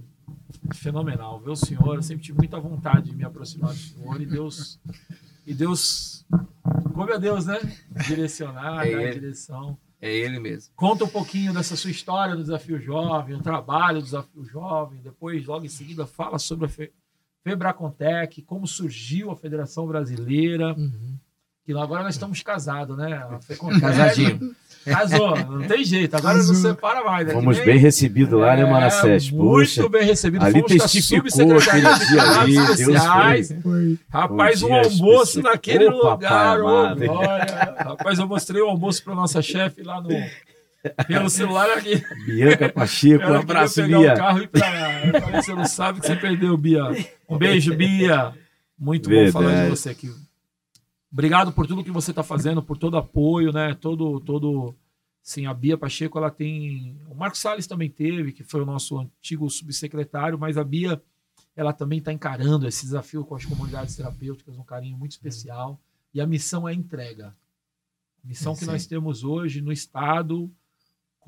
[0.74, 1.39] fenomenal.
[1.39, 4.80] Ver o senhor, eu sempre tive muita vontade de me aproximar do senhor e Deus,
[5.48, 6.26] e Deus,
[6.93, 7.58] como é Deus, né?
[8.06, 9.13] Direcionar, é dar ele.
[9.19, 9.78] direção.
[10.02, 10.72] É ele mesmo.
[10.76, 15.02] Conta um pouquinho dessa sua história do Desafio Jovem, o trabalho do Desafio Jovem.
[15.02, 16.69] Depois, logo em seguida, fala sobre a
[17.43, 20.73] Febracontec, como surgiu a Federação Brasileira.
[20.73, 21.17] Uhum.
[21.65, 23.28] Que agora nós estamos casados, né?
[23.80, 24.56] Casadinho.
[24.86, 26.54] Casou, não tem jeito, agora Casou.
[26.54, 27.28] não separa mais.
[27.28, 27.34] Né?
[27.34, 29.30] Fomos bem recebidos lá, né, é, Manassés?
[29.30, 30.47] Muito bem recebidos.
[30.47, 33.99] Ali Fomos testificou aquele dia ali, Deus foi.
[34.10, 36.62] Rapaz, um, um almoço naquele Opa, lugar.
[36.62, 40.10] Oh, Rapaz, eu mostrei o almoço para nossa chefe lá no,
[41.08, 42.04] pelo celular aqui.
[42.26, 44.13] Bianca Pacheco, um abraço, pegar Bia.
[44.13, 45.06] o carro e pra...
[45.06, 46.84] Eu falei, você não sabe que você perdeu, Bia.
[47.28, 48.34] Um beijo, Bia.
[48.78, 49.34] Muito Verdade.
[49.34, 50.13] bom falar de você aqui.
[51.12, 53.74] Obrigado por tudo que você está fazendo, por todo apoio, né?
[53.74, 54.76] Todo, todo,
[55.24, 58.98] sim, a Bia Pacheco, ela tem, o Marcos Salles também teve, que foi o nosso
[59.00, 61.02] antigo subsecretário, mas a Bia,
[61.56, 65.82] ela também está encarando esse desafio com as comunidades terapêuticas, um carinho muito especial.
[66.13, 67.36] E a missão é entrega.
[68.24, 70.52] A missão é, que nós temos hoje no estado,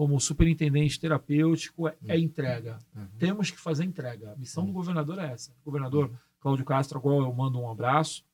[0.01, 2.21] como superintendente terapêutico é, é uhum.
[2.21, 2.79] entrega.
[2.95, 3.07] Uhum.
[3.19, 4.31] Temos que fazer entrega.
[4.31, 4.73] A missão do uhum.
[4.73, 5.51] governador é essa.
[5.61, 6.15] O governador uhum.
[6.39, 8.25] Cláudio Castro, agora eu mando um abraço.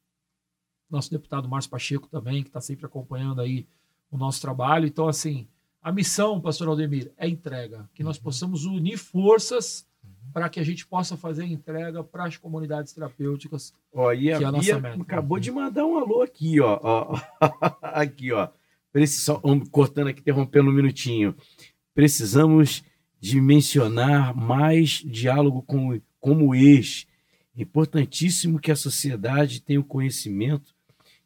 [0.90, 3.68] Nosso deputado Márcio Pacheco também, que está sempre acompanhando aí
[4.10, 4.88] o nosso trabalho.
[4.88, 5.46] Então, assim,
[5.82, 7.90] a missão, pastor Aldemir, é entrega.
[7.94, 8.24] Que nós uhum.
[8.24, 9.86] possamos unir forças
[10.32, 13.74] para que a gente possa fazer entrega para as comunidades terapêuticas.
[13.94, 15.02] Ó, e a, que é a nossa meta.
[15.02, 16.80] acabou de mandar um alô aqui, ó.
[16.82, 17.20] ó.
[17.84, 18.48] aqui, ó.
[19.72, 21.36] Cortando aqui, interrompendo um minutinho.
[21.94, 22.84] Precisamos
[23.20, 27.08] de mencionar mais diálogo com, como ex.
[27.56, 30.77] Importantíssimo que a sociedade tenha o conhecimento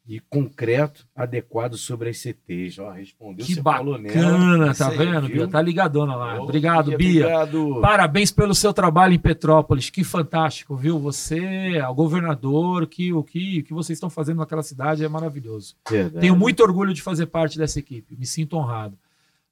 [0.07, 2.79] e concreto adequado sobre as CTs.
[2.79, 5.47] Ó, respondeu que bacana, tá vendo, Bia?
[5.47, 6.41] Tá ligadona lá.
[6.41, 7.25] Obrigado, Bia.
[7.25, 7.79] Obrigado.
[7.81, 9.89] Parabéns pelo seu trabalho em Petrópolis.
[9.89, 10.99] Que fantástico, viu?
[10.99, 15.75] Você, o governador, que o que, que vocês estão fazendo naquela cidade é maravilhoso.
[15.89, 16.19] Verdade.
[16.19, 18.17] Tenho muito orgulho de fazer parte dessa equipe.
[18.17, 18.97] Me sinto honrado.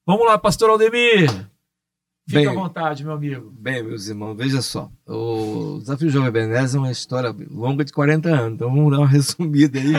[0.06, 1.30] Vamos lá, pastor Aldemir.
[2.30, 3.52] Fique bem, à vontade, meu amigo.
[3.58, 4.92] Bem, meus irmãos, veja só.
[5.08, 9.08] O Desafio Jovem Ebenezer é uma história longa de 40 anos, então vamos dar uma
[9.10, 9.96] resumida aí.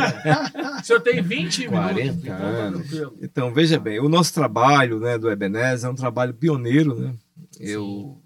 [0.81, 2.23] o senhor tem 20 40 minutos.
[2.23, 2.93] Então, anos.
[3.21, 7.17] Então, veja bem, o nosso trabalho né, do Ebenezer é um trabalho pioneiro, né?
[7.59, 8.23] Eu,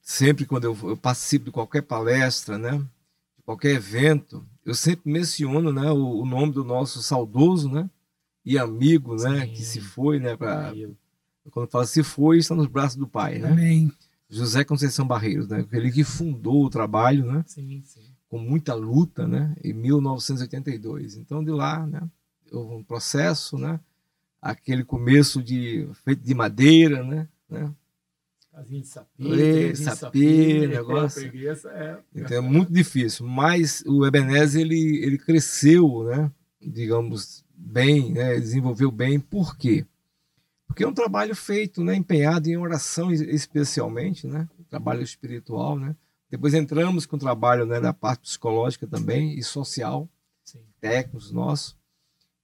[0.00, 5.70] sempre quando eu, eu, participo de qualquer palestra, né, de qualquer evento, eu sempre menciono
[5.70, 7.90] né, o, o nome do nosso saudoso, né?
[8.46, 9.42] E amigo, né?
[9.42, 9.52] Sim.
[9.52, 10.34] Que se foi, né?
[10.34, 10.72] Pra,
[11.50, 13.50] quando fala se foi, está nos braços do pai, né?
[13.50, 13.92] Amém.
[14.28, 15.66] José Conceição Barreiros, né?
[15.72, 17.44] Ele que fundou o trabalho, né?
[17.46, 18.00] Sim, sim.
[18.28, 19.56] Com muita luta, né?
[19.62, 21.16] Em 1982.
[21.16, 22.00] Então, de lá, né?
[22.52, 23.80] Houve um processo, né?
[24.40, 27.28] Aquele começo de feito de madeira, né?
[27.48, 27.74] né?
[28.52, 31.22] Casinha de sapê, sapê, negócio.
[31.68, 31.98] é.
[32.14, 33.26] Então é muito difícil.
[33.26, 36.30] Mas o Ebenezer, ele, ele cresceu, né?
[36.60, 38.38] Digamos, bem, né?
[38.38, 39.18] desenvolveu bem.
[39.18, 39.86] Por quê?
[40.70, 45.96] Porque é um trabalho feito, né, empenhado em oração especialmente, né, trabalho espiritual, né.
[46.30, 50.08] Depois entramos com o trabalho né, da parte psicológica também e social,
[50.44, 50.60] Sim.
[50.80, 51.76] técnicos nossos.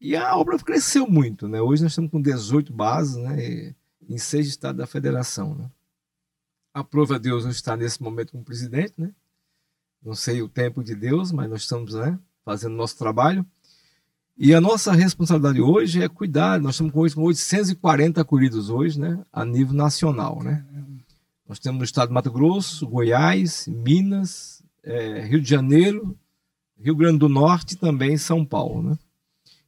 [0.01, 1.61] E a obra cresceu muito, né.
[1.61, 3.77] Hoje nós estamos com 18 bases, né,
[4.09, 5.71] em seis estados da federação, né.
[6.75, 6.85] A
[7.21, 9.15] Deus estar nesse momento como presidente, né.
[10.03, 13.47] Não sei o tempo de Deus, mas nós estamos, né, fazendo nosso trabalho.
[14.39, 16.61] E a nossa responsabilidade hoje é cuidar.
[16.61, 20.63] Nós estamos com 840 acolhidos hoje, né, a nível nacional, né?
[21.49, 26.15] Nós temos no estado de Mato Grosso, Goiás, Minas, é, Rio de Janeiro,
[26.79, 28.99] Rio Grande do Norte e também São Paulo, né?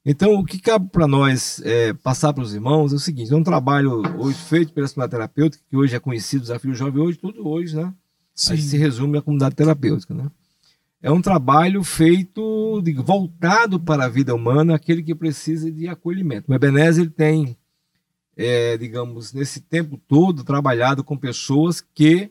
[0.05, 3.37] Então, o que cabe para nós é, passar para os irmãos é o seguinte: é
[3.37, 7.47] um trabalho hoje feito pela comunidade terapêutica, que hoje é conhecido, Desafio Jovem, hoje, tudo
[7.47, 7.93] hoje, né?
[8.35, 8.53] Sim.
[8.53, 10.31] Aí se resume a comunidade terapêutica, né?
[11.03, 16.51] É um trabalho feito, de, voltado para a vida humana, aquele que precisa de acolhimento.
[16.51, 17.57] O Ebenezer ele tem,
[18.37, 22.31] é, digamos, nesse tempo todo, trabalhado com pessoas que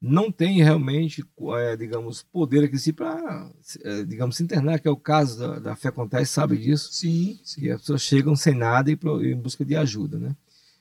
[0.00, 1.24] não têm realmente,
[1.58, 3.50] é, digamos, poder aqui para,
[3.84, 6.92] é, digamos, se internar, que é o caso da, da Fé Acontece, sabe disso?
[6.92, 7.62] Sim, sim.
[7.62, 10.36] E as pessoas chegam sem nada e em busca de ajuda, né?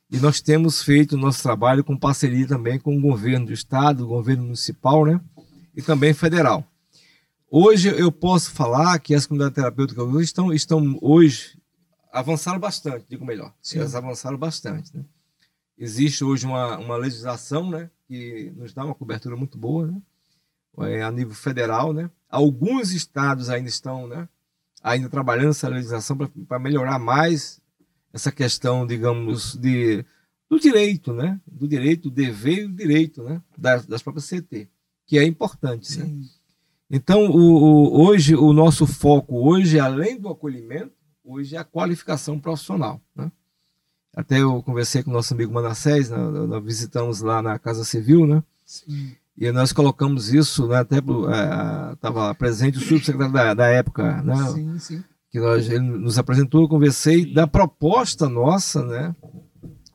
[0.09, 4.03] E nós temos feito o nosso trabalho com parceria também com o governo do estado,
[4.03, 5.21] o governo municipal, né?
[5.73, 6.67] E também federal.
[7.53, 11.59] Hoje eu posso falar que as comunidades terapêuticas estão, estão hoje
[12.09, 13.53] avançaram bastante, digo melhor.
[13.61, 13.79] Sim.
[13.79, 14.95] Elas avançaram bastante.
[14.95, 15.03] Né?
[15.77, 20.01] Existe hoje uma, uma legislação né, que nos dá uma cobertura muito boa né?
[20.79, 21.91] É, a nível federal.
[21.91, 22.09] Né?
[22.29, 24.29] Alguns estados ainda estão né,
[24.81, 27.59] ainda trabalhando essa legislação para melhorar mais
[28.13, 30.05] essa questão, digamos, de,
[30.49, 31.37] do direito, né?
[31.45, 33.41] do direito, do dever e do direito né?
[33.57, 34.69] das, das próprias CT,
[35.05, 35.99] que é importante.
[35.99, 36.05] Né?
[36.05, 36.13] Sim.
[36.13, 36.40] Né?
[36.93, 40.91] Então, o, o, hoje, o nosso foco, hoje, além do acolhimento,
[41.23, 42.99] hoje é a qualificação profissional.
[43.15, 43.31] Né?
[44.13, 46.17] Até eu conversei com o nosso amigo Manassés, né?
[46.17, 48.43] nós visitamos lá na Casa Civil, né?
[48.65, 49.15] Sim.
[49.37, 50.79] E nós colocamos isso, né?
[50.79, 54.35] até estava é, presente o subsecretário da, da época, né?
[54.49, 55.03] Sim, sim.
[55.31, 59.15] Que nós, ele nos apresentou, eu conversei da proposta nossa, né?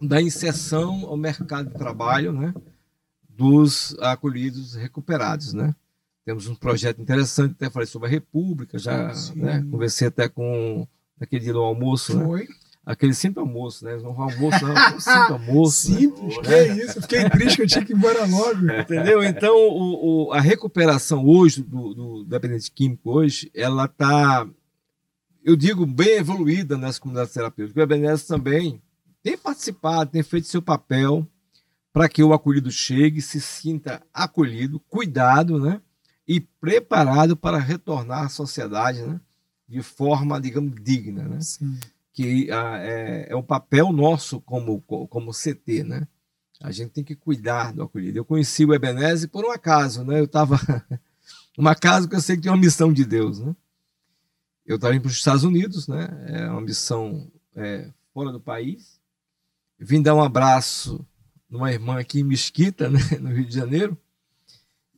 [0.00, 2.54] Da inserção ao mercado de trabalho, né?
[3.28, 5.74] Dos acolhidos recuperados, né?
[6.26, 10.84] Temos um projeto interessante, até falei sobre a República, já né, conversei até com
[11.20, 12.24] aquele dia do almoço, né?
[12.24, 12.40] Foi.
[12.40, 12.54] né?
[12.84, 13.96] Aquele simples almoço, né?
[13.96, 15.92] Não almoço, não, simples almoço.
[15.92, 15.98] Né?
[15.98, 16.42] Simples, né?
[16.42, 17.02] que é isso?
[17.02, 18.58] Fiquei triste que eu tinha que ir embora logo.
[18.80, 19.22] Entendeu?
[19.22, 24.48] Então, o, o, a recuperação hoje do, do dependente químico hoje, ela está,
[25.44, 27.80] eu digo, bem evoluída nas comunidades terapêuticas.
[27.80, 28.82] O Ebenezer também
[29.22, 31.24] tem participado, tem feito seu papel
[31.92, 35.80] para que o acolhido chegue, se sinta acolhido, cuidado, né?
[36.26, 39.20] E preparado para retornar à sociedade né,
[39.68, 41.22] de forma, digamos, digna.
[41.22, 41.40] Né?
[41.40, 41.78] Sim.
[42.12, 45.84] Que ah, é, é um papel nosso como, como CT.
[45.84, 46.08] Né?
[46.60, 48.18] A gente tem que cuidar do acolhido.
[48.18, 50.04] Eu conheci o Ebenezer por um acaso.
[50.04, 50.18] Né?
[50.18, 50.58] Eu estava.
[51.58, 53.38] um acaso que eu sei que tem uma missão de Deus.
[53.38, 53.54] Né?
[54.64, 56.08] Eu estava indo para os Estados Unidos, né?
[56.26, 59.00] é uma missão é, fora do país.
[59.78, 61.06] Vim dar um abraço
[61.48, 62.98] numa irmã aqui em Mesquita, né?
[63.20, 63.96] no Rio de Janeiro.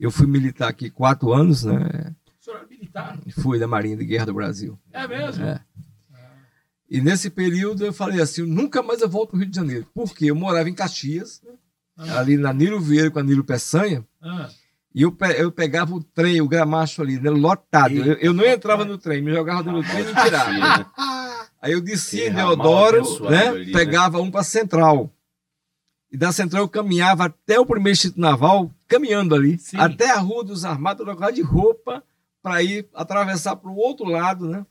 [0.00, 2.14] Eu fui militar aqui quatro anos, né?
[2.40, 3.18] O senhor era militar?
[3.40, 4.78] Fui da Marinha de Guerra do Brasil.
[4.92, 5.44] É mesmo?
[5.44, 5.60] É.
[6.90, 9.86] E nesse período eu falei assim, nunca mais eu volto para o Rio de Janeiro.
[9.92, 11.42] Porque eu morava em Caxias,
[11.96, 12.20] ah.
[12.20, 14.48] ali na Nilo Vieira com a Nilo Peçanha, ah.
[14.94, 17.92] e eu, eu pegava o trem, o gramacho ali, né, lotado.
[17.92, 20.90] Eu, eu, não entrava no trem, me jogava no trem e tirava.
[21.60, 23.72] Aí eu descia em Deodoro, né, ali, né?
[23.72, 25.12] pegava um para Central.
[26.10, 29.76] E da Central eu caminhava até o primeiro Instituto Naval, caminhando ali, Sim.
[29.76, 32.02] até a Rua dos Armados, trocar de roupa
[32.42, 34.64] para ir atravessar para o outro lado, né?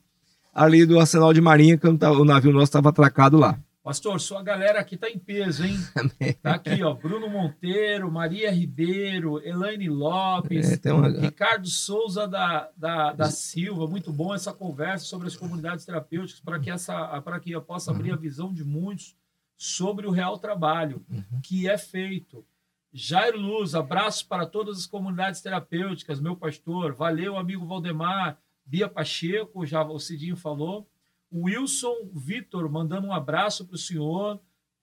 [0.54, 3.60] Ali do Arsenal de Marinha, que o navio nosso estava atracado lá.
[3.88, 5.78] Pastor, sua galera aqui tá em peso, hein?
[6.44, 6.94] Tá aqui, ó.
[6.94, 11.08] Bruno Monteiro, Maria Ribeiro, Elaine Lopes, é, uma...
[11.08, 13.88] Ricardo Souza da, da, da, Silva.
[13.88, 17.92] Muito bom essa conversa sobre as comunidades terapêuticas para que, essa, para que eu possa
[17.92, 19.16] abrir a visão de muitos
[19.58, 21.42] sobre o real trabalho uhum.
[21.42, 22.46] que é feito.
[22.94, 26.94] Jair Luz, abraço para todas as comunidades terapêuticas, meu pastor.
[26.94, 28.40] Valeu, amigo Valdemar.
[28.66, 30.88] Bia Pacheco, já o Cidinho falou.
[31.34, 34.40] Wilson Vitor, mandando um abraço para o senhor.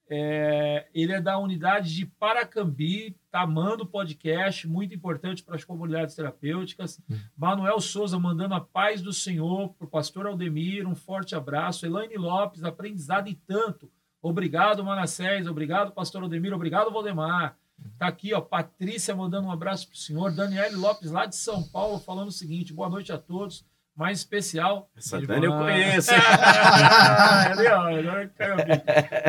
[0.09, 5.65] É, ele é da unidade de Paracambi, tá amando o podcast, muito importante para as
[5.65, 7.01] comunidades terapêuticas.
[7.09, 7.19] Uhum.
[7.37, 11.87] Manuel Souza mandando a paz do Senhor para o pastor Aldemir, um forte abraço.
[11.87, 13.91] Elaine Lopes, aprendizado e tanto.
[14.25, 17.59] Obrigado, Manassés, obrigado, pastor Aldemir, obrigado, Valdemar.
[17.99, 20.33] Tá aqui, ó, Patrícia mandando um abraço para o senhor.
[20.35, 24.91] Daniele Lopes, lá de São Paulo, falando o seguinte: boa noite a todos mais especial.
[24.97, 26.11] Essa Dani eu conheço.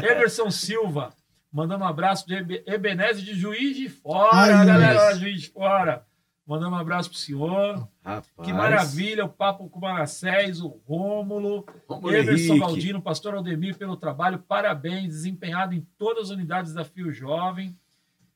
[0.02, 1.14] Emerson Silva,
[1.52, 6.06] mandando um abraço de Ebenezer de Juiz de Fora, Ai, galera, Juiz de Fora.
[6.46, 7.88] Mandando um abraço pro senhor.
[8.04, 8.30] Rapaz.
[8.44, 12.60] Que maravilha o papo com o Manassés, o Rômulo, Rômulo Emerson.
[12.60, 14.38] Valdino, pastor Aldemir, pelo trabalho.
[14.38, 17.76] Parabéns, desempenhado em todas as unidades da Fio Jovem.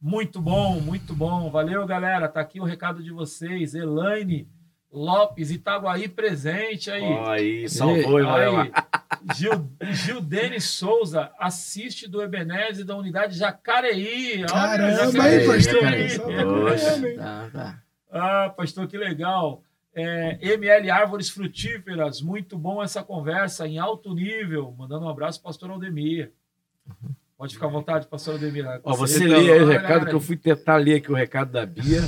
[0.02, 1.52] Muito bom, muito bom.
[1.52, 2.28] Valeu, galera.
[2.28, 3.76] Tá aqui o recado de vocês.
[3.76, 4.48] Elaine
[4.92, 7.04] Lopes, Itaguaí presente aí.
[7.04, 8.72] Oh, aí, salvou, aí.
[9.36, 14.46] Gil, Gil Denis Souza assiste do Ebenezer da unidade Jacareí.
[14.48, 15.82] Caramba, aí, pastor.
[17.18, 17.89] Tá, tá.
[18.10, 19.64] Ah, pastor, que legal.
[19.94, 24.74] É, ML Árvores Frutíferas, muito bom essa conversa em alto nível.
[24.78, 26.32] Mandando um abraço, pastor Aldemir.
[26.88, 27.16] Uhum.
[27.40, 28.66] Pode ficar à vontade, pastor Ademir.
[28.84, 31.66] Ó, você lê aí o recado, que eu fui tentar ler aqui o recado da
[31.66, 32.04] Bia.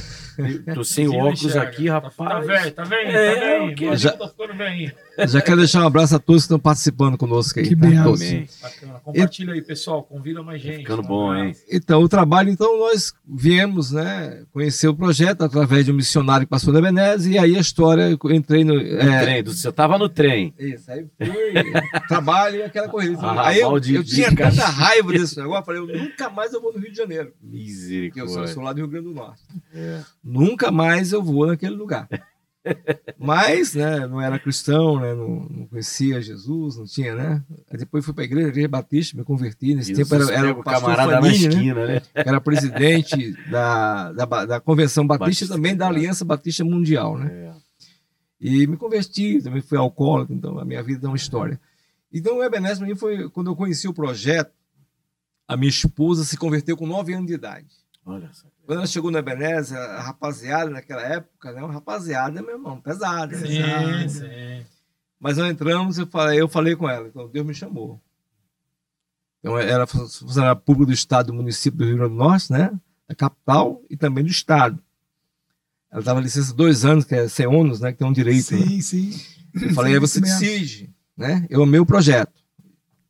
[0.74, 2.16] Tô sem óculos aqui, tá rapaz.
[2.18, 3.98] Tá velho, tá velho, é, tá velho.
[3.98, 4.92] Já, tá ficando bem.
[5.30, 7.66] Já quero deixar um abraço a todos que estão participando conosco aí.
[7.66, 7.88] Que tá?
[7.88, 8.46] bem.
[8.62, 9.00] Bacana.
[9.06, 10.04] Compartilha aí, pessoal.
[10.04, 10.80] Convida mais gente.
[10.80, 11.54] Ficando bom, hein?
[11.72, 16.50] Então, o trabalho, então, nós viemos, né, conhecer o projeto através de um missionário que
[16.50, 18.78] passou na Benese, e aí a história, eu entrei no...
[18.78, 19.22] É...
[19.22, 20.54] trem, você tava no trem.
[20.60, 21.54] Isso, aí foi
[22.10, 23.18] trabalho e aquela corrida.
[23.22, 26.62] Ah, aí eu, eu tinha tanta raiva desse negócio, eu falei, eu nunca mais eu
[26.62, 27.34] vou no Rio de Janeiro.
[27.42, 28.22] Misericórdia.
[28.22, 29.42] Eu sou, sou lá do Rio Grande do Norte.
[29.74, 30.02] É.
[30.24, 32.08] Nunca mais eu vou naquele lugar.
[33.18, 37.44] Mas, né, não era cristão, né, não, não, conhecia Jesus, não tinha, né?
[37.72, 39.74] Aí depois fui para a igreja, igreja Batista, me converti.
[39.74, 41.50] Nesse tempo era, era o pastor camarada Fanini, né?
[41.50, 41.94] esquina, né?
[41.96, 42.02] né?
[42.14, 47.32] Era presidente da, da, da Convenção Batista, Batista e também da Aliança Batista Mundial, né?
[47.34, 47.52] É.
[48.40, 51.60] E me converti, também fui alcoólatra, então a minha vida é uma história.
[52.12, 54.52] Então o Ebenezer para mim foi quando eu conheci o projeto,
[55.52, 57.68] a minha esposa se converteu com nove anos de idade.
[58.06, 58.48] Olha só.
[58.66, 61.62] Quando ela chegou no Ebenezer, a rapaziada naquela época, né?
[61.62, 63.36] Uma rapaziada, meu irmão, pesada.
[63.36, 64.10] Sim, pesada.
[64.10, 64.66] sim.
[65.20, 68.00] Mas nós entramos, eu falei, eu falei com ela, então Deus me chamou.
[69.40, 72.72] Então, era funcionária pública do Estado do município do Rio Grande do Norte, né?
[73.10, 74.82] Da capital e também do Estado.
[75.92, 77.92] Ela estava licença dois anos, que é ser ônus, né?
[77.92, 78.46] Que tem um direito.
[78.46, 78.82] Sim, né?
[78.82, 79.22] sim.
[79.54, 81.46] Eu falei, aí você decide, né?
[81.50, 82.41] Eu amei o projeto.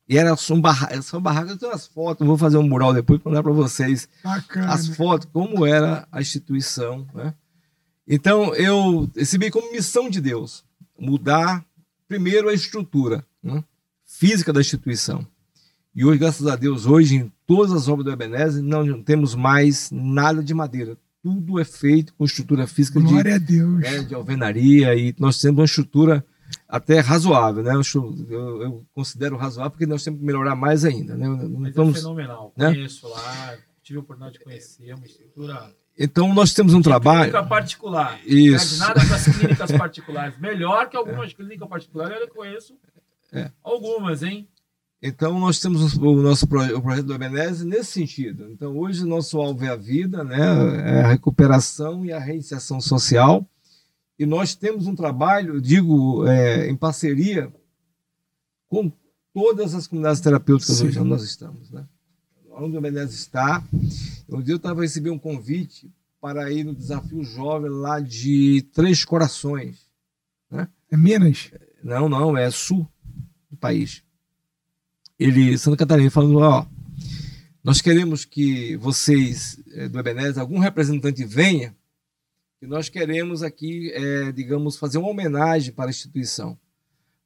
[0.08, 0.90] E era só, um barra...
[1.20, 4.08] barraca, eu tenho umas fotos, vou fazer um mural depois para mandar para vocês.
[4.22, 4.72] Bacana.
[4.72, 7.34] As fotos, como era a instituição, né?
[8.06, 10.64] Então, eu recebi como missão de Deus
[10.98, 11.64] mudar,
[12.08, 13.62] primeiro, a estrutura né?
[14.04, 15.26] física da instituição.
[15.94, 19.90] E hoje, graças a Deus, hoje, em todas as obras do Ebenezer, não temos mais
[19.90, 20.96] nada de madeira.
[21.22, 23.84] Tudo é feito com estrutura física Glória de, a Deus.
[23.84, 26.24] É, de alvenaria e nós temos uma estrutura
[26.72, 27.74] até razoável, né?
[27.74, 27.82] Eu,
[28.30, 31.28] eu, eu, considero razoável porque nós temos que melhorar mais ainda, né?
[31.28, 32.50] Mas estamos, é fenomenal.
[32.56, 32.72] Né?
[32.72, 35.70] Conheço lá, tive a oportunidade de conhecer, é uma estrutura.
[35.98, 37.30] Então nós temos um de trabalho.
[37.30, 38.18] Clínica particular.
[38.24, 38.78] Isso.
[38.78, 40.38] Não é nada das clínicas particulares.
[40.38, 41.34] Melhor que algumas é.
[41.34, 42.74] clínicas particulares, eu conheço
[43.34, 43.50] é.
[43.62, 44.48] algumas, hein?
[45.02, 48.48] Então nós temos o nosso projeto, o projeto do Ebenezer nesse sentido.
[48.50, 50.38] Então hoje nosso alvo é a vida, né?
[50.86, 53.46] É a recuperação e a reinserção social
[54.22, 57.52] e nós temos um trabalho, digo, é, em parceria
[58.68, 58.92] com
[59.34, 60.86] todas as comunidades terapêuticas Sim.
[60.86, 61.72] onde nós estamos.
[61.72, 61.84] Né?
[62.52, 63.64] Onde o Menezes está,
[64.28, 69.04] um dia eu estava recebendo um convite para ir no Desafio Jovem lá de Três
[69.04, 69.90] Corações.
[70.48, 70.68] Né?
[70.88, 71.50] É Minas?
[71.82, 72.88] Não, não, é sul
[73.50, 74.04] do país.
[75.18, 76.64] Ele, Santa Catarina, falando, ó,
[77.64, 81.74] nós queremos que vocês é, do Ebenezer, algum representante venha
[82.62, 86.56] que nós queremos aqui, é, digamos, fazer uma homenagem para a instituição.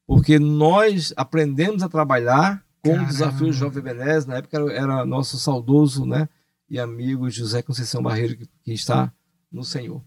[0.07, 3.05] Porque nós aprendemos a trabalhar com Caramba.
[3.05, 6.27] o desafio Jovem Benés, na época era, era, nosso saudoso né,
[6.71, 9.13] e amigo José Conceição Barreiro, que, que está
[9.53, 10.03] no Senhor.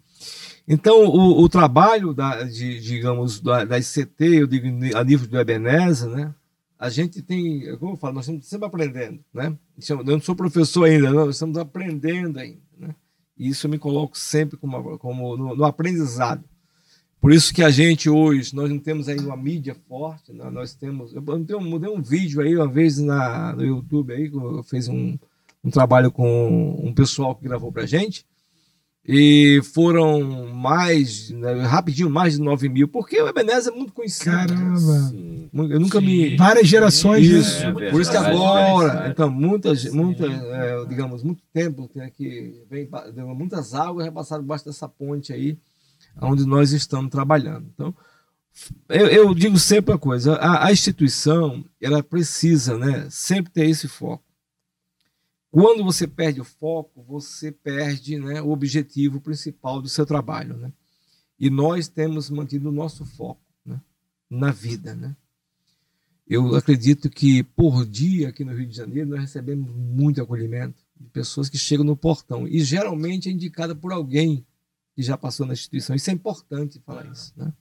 [0.67, 4.65] Então, o, o trabalho da, de, digamos, da, da ICT, eu digo
[4.97, 6.33] a nível do Ebenezer, né,
[6.79, 9.55] a gente tem, como eu falo, nós estamos sempre aprendendo, né?
[9.89, 12.68] Eu não sou professor ainda, não, nós estamos aprendendo ainda?
[13.39, 16.43] E isso eu me coloco sempre como, como no, no, aprendizado.
[17.21, 20.49] Por isso que a gente hoje, nós não temos aí uma mídia forte, né?
[20.49, 21.21] nós temos, eu
[21.61, 25.17] mudei um, vídeo aí uma vez na, no YouTube aí, eu fiz um,
[25.63, 28.25] um trabalho com um pessoal que gravou pra gente,
[29.11, 34.25] e foram mais, né, rapidinho, mais de 9 mil, porque o Ebenezer é muito conhecido.
[34.25, 35.11] Caramba!
[35.51, 36.05] Eu nunca Sim.
[36.05, 36.37] me.
[36.37, 37.25] Várias gerações.
[37.25, 42.61] Isso, é, por isso que agora, então, muitas, muitas é, digamos, muito tempo né, que
[42.69, 42.87] vem,
[43.35, 45.57] muitas águas repassaram debaixo dessa ponte aí,
[46.21, 47.65] onde nós estamos trabalhando.
[47.73, 47.95] Então,
[48.87, 53.87] eu, eu digo sempre uma coisa: a, a instituição, ela precisa, né, sempre ter esse
[53.87, 54.28] foco
[55.51, 60.55] quando você perde o foco, você perde né, o objetivo principal do seu trabalho.
[60.55, 60.71] Né?
[61.39, 63.81] E nós temos mantido o nosso foco né,
[64.29, 64.93] na vida.
[64.93, 65.15] Né?
[66.27, 71.09] Eu acredito que por dia aqui no Rio de Janeiro nós recebemos muito acolhimento de
[71.09, 72.47] pessoas que chegam no portão.
[72.47, 74.45] E geralmente é indicada por alguém
[74.93, 75.95] que já passou na instituição.
[75.95, 77.33] Isso é importante falar isso.
[77.35, 77.51] Né?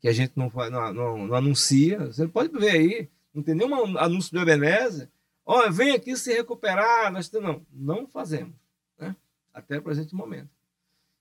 [0.00, 2.06] Que a gente não, não, não, não anuncia.
[2.06, 5.10] Você pode ver aí, não tem nenhum anúncio do Ebenezer
[5.50, 7.10] Olha, vem aqui se recuperar.
[7.10, 8.52] Nós não, não fazemos,
[8.98, 9.16] né?
[9.52, 10.50] até o presente momento.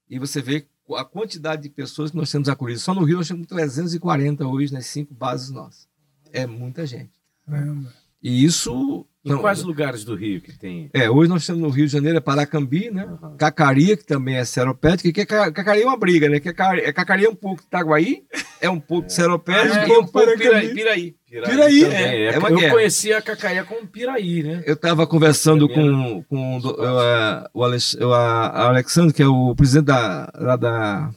[0.10, 0.68] E você vê
[0.98, 2.82] a quantidade de pessoas que nós temos acolhido.
[2.82, 5.88] Só no Rio nós temos 340 hoje nas cinco bases nossas.
[6.34, 7.14] É muita gente.
[7.46, 7.94] Caramba.
[8.28, 9.06] E isso.
[9.24, 10.90] Em não, quais lugares do Rio que tem?
[10.94, 13.06] É, hoje nós temos no Rio de Janeiro, é Paracambi, né?
[13.06, 13.38] Uhum.
[13.38, 16.40] Cacaria, que também é seropédica, que é, Cacaria é uma briga, né?
[16.40, 16.54] Que é,
[16.84, 18.24] é Cacaria é um pouco de Itaguaí,
[18.60, 20.74] é um pouco de seropédica é, e um pouco de Piraí.
[20.74, 21.16] Piraí.
[21.30, 22.74] Piraí, Piraí é, é, uma eu guerra.
[22.74, 24.64] conhecia a Cacaia como Piraí, né?
[24.66, 30.56] Eu estava conversando com, com o, o, Alex, Alexandre, que é o presidente da, da,
[30.56, 31.10] da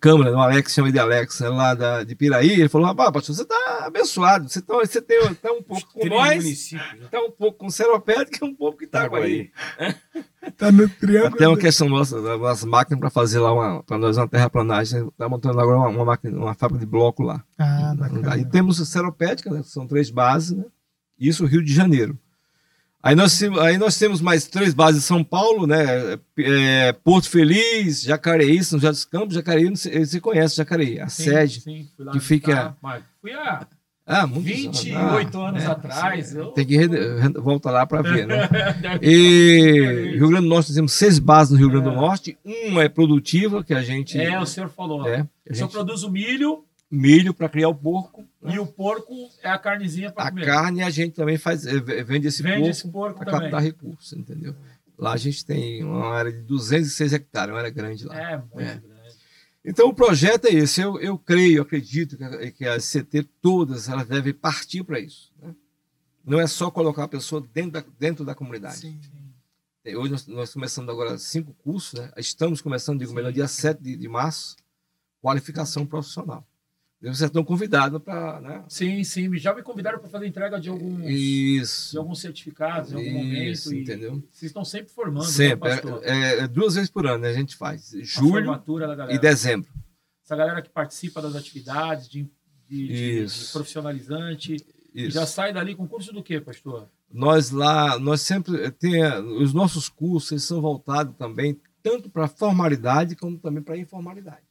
[0.00, 3.34] Câmara, o Alex chama de Alex, é lá da, de Piraí, ele falou: rapaz, pastor,
[3.36, 7.58] você está abençoado, você está você tem, tá um pouco com nós, está um pouco
[7.58, 9.50] com Seropédica e um pouco com Itaguaí.
[10.42, 11.34] Está no triângulo.
[11.34, 15.60] Até uma questão nossa, das máquinas para fazer lá, para nós uma terraplanagem, está montando
[15.60, 17.44] agora uma, uma, máquina, uma fábrica de bloco lá.
[17.58, 18.32] Ah, bacana.
[18.32, 20.64] Aí temos a Seropédica, né, são três bases, né?
[21.18, 22.18] isso Rio de Janeiro.
[23.00, 26.18] Aí nós, aí nós temos mais três bases em São Paulo, né?
[26.38, 31.60] É, Porto Feliz, Jacareí, São José dos Campos, Jacareí, você conhece Jacareí, a sim, sede
[31.60, 32.76] sim, que fica...
[33.20, 33.66] fui há
[34.10, 36.34] ah, 28 anos, ah, anos é, atrás.
[36.34, 36.46] Eu...
[36.46, 36.78] Tem que
[37.36, 38.48] voltar lá para ver, né?
[39.02, 41.94] e Rio Grande do Norte, nós temos seis bases no Rio Grande do é.
[41.94, 42.38] Norte.
[42.42, 44.18] Uma é produtiva, que a gente...
[44.18, 45.06] É, o senhor falou.
[45.06, 48.26] É, o senhor produz o milho milho para criar o porco.
[48.40, 48.54] Né?
[48.54, 50.42] E o porco é a carnezinha para comer.
[50.42, 54.12] A carne a gente também faz, eh, vende esse vende porco, porco para captar recursos,
[54.12, 54.54] entendeu?
[54.96, 58.18] Lá a gente tem uma área de 206 hectares, uma área grande lá.
[58.18, 58.64] É, muito é.
[58.64, 58.98] grande.
[59.64, 60.80] Então o projeto é esse.
[60.80, 65.32] Eu, eu creio, acredito que, que as CT todas elas devem partir para isso.
[65.40, 65.54] Né?
[66.24, 68.78] Não é só colocar a pessoa dentro da, dentro da comunidade.
[68.78, 69.00] Sim.
[69.96, 72.10] Hoje nós, nós começamos agora cinco cursos, né?
[72.18, 74.56] estamos começando, digo melhor, dia 7 de, de março,
[75.22, 76.46] qualificação profissional.
[77.00, 78.40] Vocês estão convidados para.
[78.40, 78.64] Né?
[78.68, 79.36] Sim, sim.
[79.38, 81.92] Já me convidaram para fazer entrega de alguns, Isso.
[81.92, 83.90] de alguns certificados em algum Isso, momento.
[83.90, 84.12] entendeu?
[84.30, 85.24] Vocês estão sempre formando.
[85.24, 85.74] Né, sempre.
[85.74, 87.92] Né, é, é, duas vezes por ano né, a gente faz.
[88.02, 88.60] Julho
[89.10, 89.70] e dezembro.
[90.24, 92.28] Essa galera que participa das atividades de,
[92.68, 94.56] de, de, de profissionalizante.
[94.92, 95.10] Isso.
[95.12, 96.88] Já sai dali com curso do quê, pastor?
[97.10, 99.04] Nós lá, nós sempre tem
[99.40, 104.47] os nossos cursos são voltados também tanto para formalidade como também para informalidade.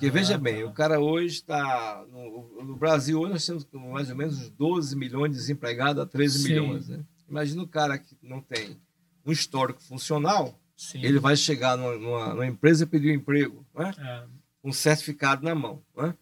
[0.00, 2.02] Porque ah, veja bem, o cara hoje está.
[2.10, 6.38] No, no, Brasil, hoje nós temos mais ou menos 12 milhões de desempregados a 13
[6.38, 6.48] Sim.
[6.48, 6.88] milhões.
[6.88, 7.00] Né?
[7.28, 8.78] Imagina o cara que não tem
[9.26, 11.04] um histórico funcional, Sim.
[11.04, 13.92] ele vai chegar numa, numa, numa, empresa e pedir um emprego, né?
[13.98, 14.24] É.
[14.64, 15.82] um certificado na mão.
[15.94, 16.14] Né?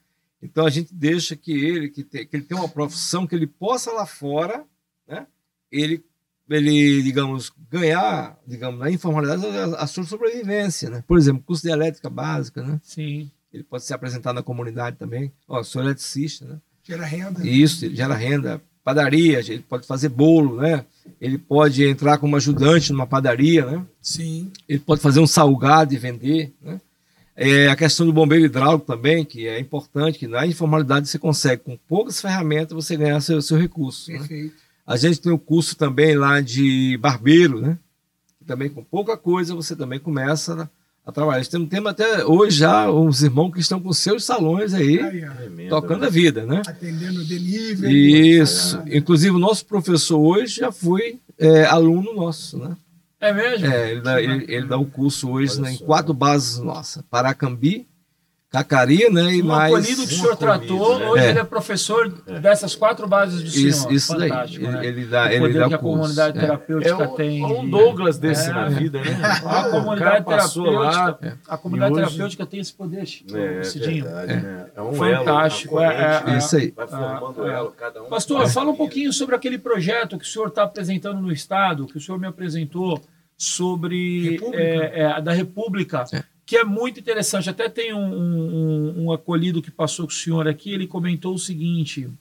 [0.43, 3.93] Então a gente deixa que ele, que, que ele tenha uma profissão que ele possa
[3.93, 4.65] lá fora,
[5.07, 5.25] né?
[5.71, 6.05] ele,
[6.51, 10.91] ele, digamos, ganhar, digamos, na informalidade a, a sua sobrevivência.
[10.91, 11.05] Né?
[11.07, 12.61] Por exemplo, curso de elétrica básica.
[12.61, 12.81] Né?
[12.83, 13.31] Sim.
[13.59, 15.33] Ele pode se apresentar na comunidade também.
[15.49, 16.59] Ó, sou eletricista, né?
[16.85, 17.47] Gera renda.
[17.47, 18.63] Isso, ele gera renda.
[18.85, 20.85] Padaria, ele pode fazer bolo, né?
[21.21, 23.85] Ele pode entrar como ajudante numa padaria, né?
[24.01, 24.51] Sim.
[24.69, 26.81] Ele pode fazer um salgado e vender, né?
[27.35, 31.63] É, a questão do bombeiro hidráulico também, que é importante, que na informalidade você consegue,
[31.63, 34.11] com poucas ferramentas, você ganhar seu, seu recurso.
[34.11, 34.19] Né?
[34.19, 34.55] Perfeito.
[34.55, 34.61] Né?
[34.87, 37.79] A gente tem o um curso também lá de barbeiro, né?
[38.47, 40.69] Também com pouca coisa você também começa
[41.09, 41.45] a trabalhar.
[41.47, 46.05] Temos, temos até hoje já os irmãos que estão com seus salões aí, aí tocando
[46.05, 46.61] a vida, né?
[46.67, 48.39] Atendendo o delivery.
[48.39, 48.79] Isso.
[48.87, 52.77] Inclusive, o nosso professor hoje já foi é, aluno nosso, né?
[53.21, 53.67] É mesmo?
[53.67, 57.03] É, ele dá, ele, ele dá o curso hoje né, em quatro bases nossas.
[57.11, 57.87] Paracambi,
[58.51, 59.35] Cacari, né?
[59.35, 59.75] E um mais.
[59.75, 61.07] acolhido que o senhor tratou, né?
[61.07, 61.31] hoje é.
[61.31, 62.41] ele é professor é.
[62.41, 63.69] dessas quatro bases do senhor.
[63.69, 64.73] Isso, isso Fantástico, daí.
[64.73, 64.87] Né?
[64.87, 66.41] Ele, dá, o ele dá que a comunidade é.
[66.41, 67.07] terapêutica é.
[67.09, 67.45] tem.
[67.45, 68.53] um Douglas desse é.
[68.55, 69.21] na vida, né?
[69.45, 72.05] A comunidade terapêutica, lá, a comunidade hoje...
[72.05, 74.07] terapêutica tem esse poder, é, Cidinho.
[74.07, 74.71] Né?
[74.75, 75.79] É, um Fantástico.
[75.79, 76.73] Elo, isso aí.
[76.75, 78.09] Vai formando elo, cada um.
[78.09, 81.99] Pastor, fala um pouquinho sobre aquele projeto que o senhor está apresentando no Estado, que
[81.99, 82.99] o senhor me apresentou
[83.37, 85.21] sobre República.
[85.21, 86.05] da República
[86.49, 87.51] que é muito interessante.
[87.51, 91.39] Até tem um, um, um, acolhido que passou com o senhor aqui, ele comentou o
[91.39, 92.01] seguinte.
[92.01, 92.15] Deixa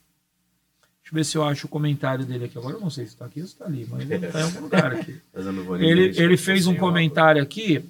[1.10, 2.58] eu ver se eu acho o comentário dele aqui.
[2.58, 4.44] Agora eu não sei se está aqui ou se está ali, mas ele está em
[4.44, 5.22] algum lugar aqui.
[5.80, 7.82] ele, ele fez um comentário aqui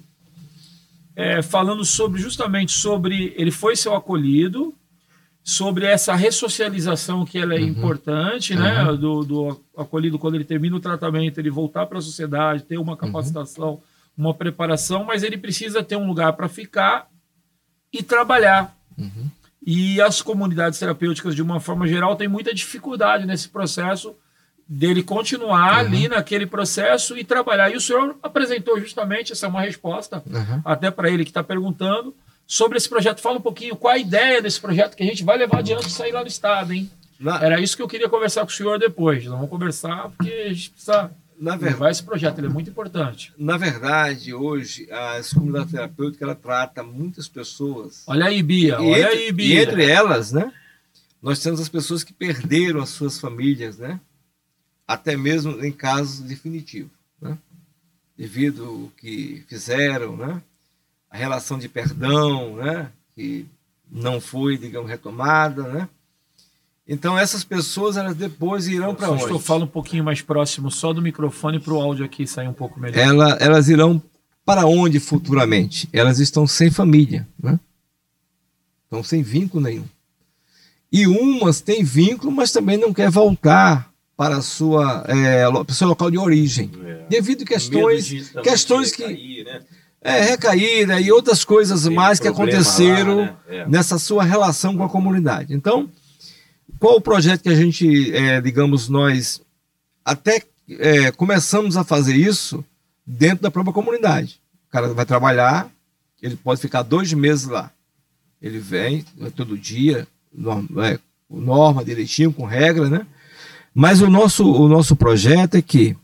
[1.16, 3.34] é, falando sobre justamente sobre.
[3.36, 4.72] Ele foi seu acolhido,
[5.42, 7.66] sobre essa ressocialização que ela é uhum.
[7.66, 8.84] importante, né?
[8.84, 8.92] uhum.
[8.92, 8.96] né?
[8.96, 12.96] Do, do acolhido, quando ele termina o tratamento, ele voltar para a sociedade, ter uma
[12.96, 13.70] capacitação.
[13.70, 17.08] Uhum uma preparação, mas ele precisa ter um lugar para ficar
[17.92, 18.76] e trabalhar.
[18.98, 19.30] Uhum.
[19.64, 24.16] E as comunidades terapêuticas, de uma forma geral, têm muita dificuldade nesse processo
[24.68, 25.78] dele continuar uhum.
[25.78, 27.70] ali naquele processo e trabalhar.
[27.70, 30.60] E o senhor apresentou justamente, essa é uma resposta, uhum.
[30.64, 32.14] até para ele que está perguntando,
[32.44, 33.20] sobre esse projeto.
[33.20, 35.92] Fala um pouquinho qual a ideia desse projeto que a gente vai levar adiante e
[35.92, 36.90] sair lá no Estado, hein?
[37.20, 37.42] Na...
[37.42, 39.24] Era isso que eu queria conversar com o senhor depois.
[39.24, 41.10] Não vamos conversar porque a gente precisa
[41.40, 43.32] na verdade, esse projeto, ele é muito importante.
[43.38, 48.02] Na verdade, hoje, a comunidade terapêutica ela trata muitas pessoas.
[48.06, 49.54] Olha aí, Bia, olha entre, aí, Bia.
[49.54, 50.52] E entre elas, né,
[51.22, 54.00] nós temos as pessoas que perderam as suas famílias, né,
[54.86, 57.38] até mesmo em casos definitivos, né,
[58.16, 60.42] devido ao que fizeram, né,
[61.10, 63.46] a relação de perdão, né, que
[63.90, 65.88] não foi, digamos, retomada, né,
[66.88, 69.24] então essas pessoas elas depois irão para onde?
[69.24, 72.52] Eu falo um pouquinho mais próximo só do microfone para o áudio aqui sair um
[72.52, 72.98] pouco melhor.
[72.98, 74.02] Ela, elas irão
[74.44, 75.88] para onde futuramente?
[75.92, 77.60] Elas estão sem família, né?
[78.84, 79.84] Estão sem vínculo nenhum.
[80.90, 86.10] E umas têm vínculo, mas também não quer voltar para a sua, é, seu local
[86.10, 87.04] de origem, é.
[87.08, 89.60] devido a questões, de questões que recair, né?
[90.00, 93.36] é recaída e outras coisas Tem mais que aconteceram lá, né?
[93.48, 93.68] é.
[93.68, 95.54] nessa sua relação com a comunidade.
[95.54, 95.88] Então
[96.78, 99.40] qual o projeto que a gente, é, digamos, nós
[100.04, 102.64] até é, começamos a fazer isso
[103.06, 104.40] dentro da própria comunidade.
[104.68, 105.70] O cara vai trabalhar,
[106.22, 107.70] ele pode ficar dois meses lá.
[108.40, 109.04] Ele vem
[109.34, 110.98] todo dia, norma, é,
[111.28, 113.06] norma direitinho, com regra, né?
[113.74, 115.96] Mas o nosso, o nosso projeto é que,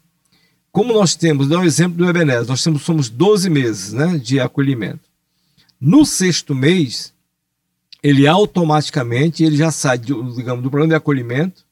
[0.72, 4.40] como nós temos, dá um exemplo do Ebenezer, nós temos, somos 12 meses né, de
[4.40, 5.00] acolhimento.
[5.80, 7.13] No sexto mês,
[8.04, 11.64] ele automaticamente ele já sai, digamos, do plano de acolhimento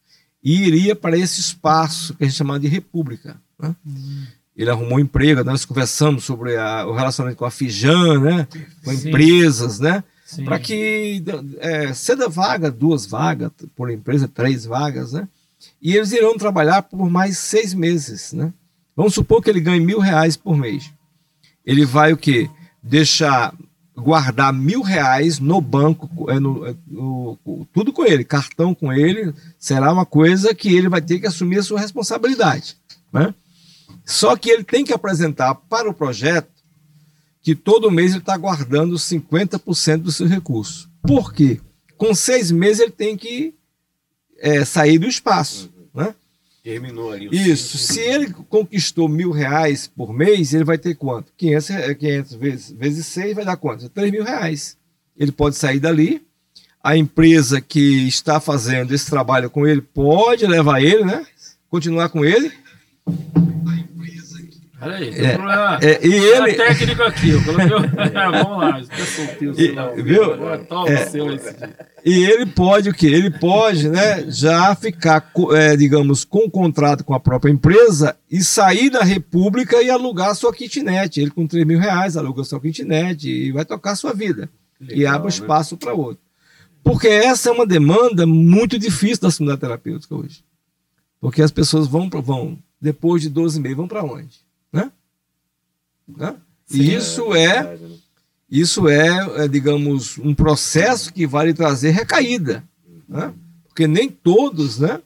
[0.42, 3.36] e iria para esse espaço que a gente chama de república.
[3.58, 3.76] Né?
[3.84, 4.26] Uhum.
[4.56, 8.48] Ele arrumou um emprego, nós conversamos sobre a, o relacionamento com a Fijan, né?
[8.82, 9.10] com Sim.
[9.10, 10.02] empresas, né?
[10.42, 11.22] para que
[11.58, 15.28] é, ceda vaga, duas vagas por empresa, três vagas, né?
[15.80, 18.50] E eles irão trabalhar por mais seis meses, né?
[18.96, 20.90] Vamos supor que ele ganhe mil reais por mês.
[21.66, 22.48] Ele vai o quê?
[22.82, 23.54] Deixar
[23.96, 26.74] guardar mil reais no banco, é, no, é,
[27.72, 31.58] tudo com ele, cartão com ele, será uma coisa que ele vai ter que assumir
[31.58, 32.76] a sua responsabilidade.
[33.12, 33.34] Né?
[34.04, 36.50] Só que ele tem que apresentar para o projeto
[37.42, 40.88] que todo mês ele está guardando 50% dos seus recursos.
[41.02, 41.60] Por quê?
[41.96, 43.54] Com seis meses ele tem que
[44.38, 45.70] é, sair do espaço.
[45.94, 46.14] Né?
[46.62, 47.28] Terminou ali.
[47.32, 47.76] Isso.
[47.76, 51.32] Se ele conquistou mil reais por mês, ele vai ter quanto?
[51.36, 53.88] 500, 500 vezes, vezes 6 vai dar quanto?
[53.88, 54.76] 3 mil reais.
[55.16, 56.22] Ele pode sair dali.
[56.82, 61.26] A empresa que está fazendo esse trabalho com ele pode levar ele, né?
[61.68, 62.52] Continuar com ele.
[64.82, 65.78] Peraí, tem é, um problema.
[65.80, 66.54] É, e ele...
[66.54, 67.68] técnico aqui, eu coloquei.
[68.42, 68.80] vamos lá,
[69.96, 70.34] e, viu?
[70.88, 71.72] É,
[72.04, 73.06] e ele pode o quê?
[73.06, 78.42] Ele pode, né, já ficar, é, digamos, com um contrato com a própria empresa e
[78.42, 81.20] sair da República e alugar sua kitnet.
[81.20, 84.50] Ele com 3 mil reais aluga sua kitnet e vai tocar sua vida.
[84.80, 85.34] Legal, e abre né?
[85.34, 86.18] espaço para outro.
[86.82, 90.42] Porque essa é uma demanda muito difícil da comunidade terapêutica hoje.
[91.20, 94.41] Porque as pessoas vão, vão depois de 12 meses, vão para onde?
[94.72, 94.90] Né?
[96.08, 96.34] Né?
[96.70, 97.78] e isso é, é né?
[98.50, 102.64] isso é, é, digamos, um processo que vai trazer recaída.
[103.08, 103.32] Né?
[103.68, 105.00] Porque nem todos né,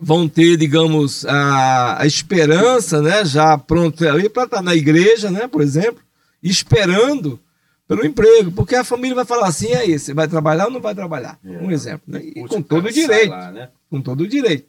[0.00, 5.46] vão ter, digamos, a, a esperança né, já pronto ali para estar na igreja, né,
[5.46, 6.02] por exemplo,
[6.42, 7.40] esperando
[7.88, 10.94] pelo emprego, porque a família vai falar assim, aí, você vai trabalhar ou não vai
[10.94, 11.38] trabalhar?
[11.42, 11.58] É.
[11.58, 12.02] Um exemplo.
[12.06, 12.20] Né?
[12.22, 13.30] E com todo o direito.
[13.30, 13.70] Lá, né?
[13.88, 14.68] Com todo o direito.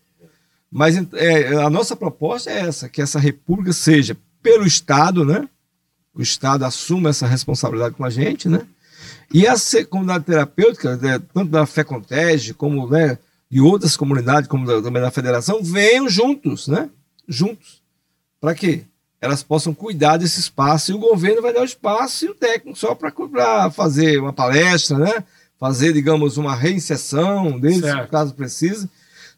[0.72, 5.48] Mas é, a nossa proposta é essa, que essa república seja pelo Estado, né?
[6.14, 8.66] O Estado assuma essa responsabilidade com a gente, né?
[9.34, 13.18] E essa comunidade terapêutica, né, tanto da Fé Contege, como né,
[13.50, 16.90] de outras comunidades, como da, também da federação, venham juntos, né?
[17.28, 17.82] Juntos.
[18.42, 18.86] Para quê?
[19.22, 22.78] Elas possam cuidar desse espaço e o governo vai dar o espaço e o técnico
[22.78, 25.24] só para fazer uma palestra, né?
[25.60, 28.10] Fazer, digamos, uma reinserção deles, certo.
[28.10, 28.90] caso precise.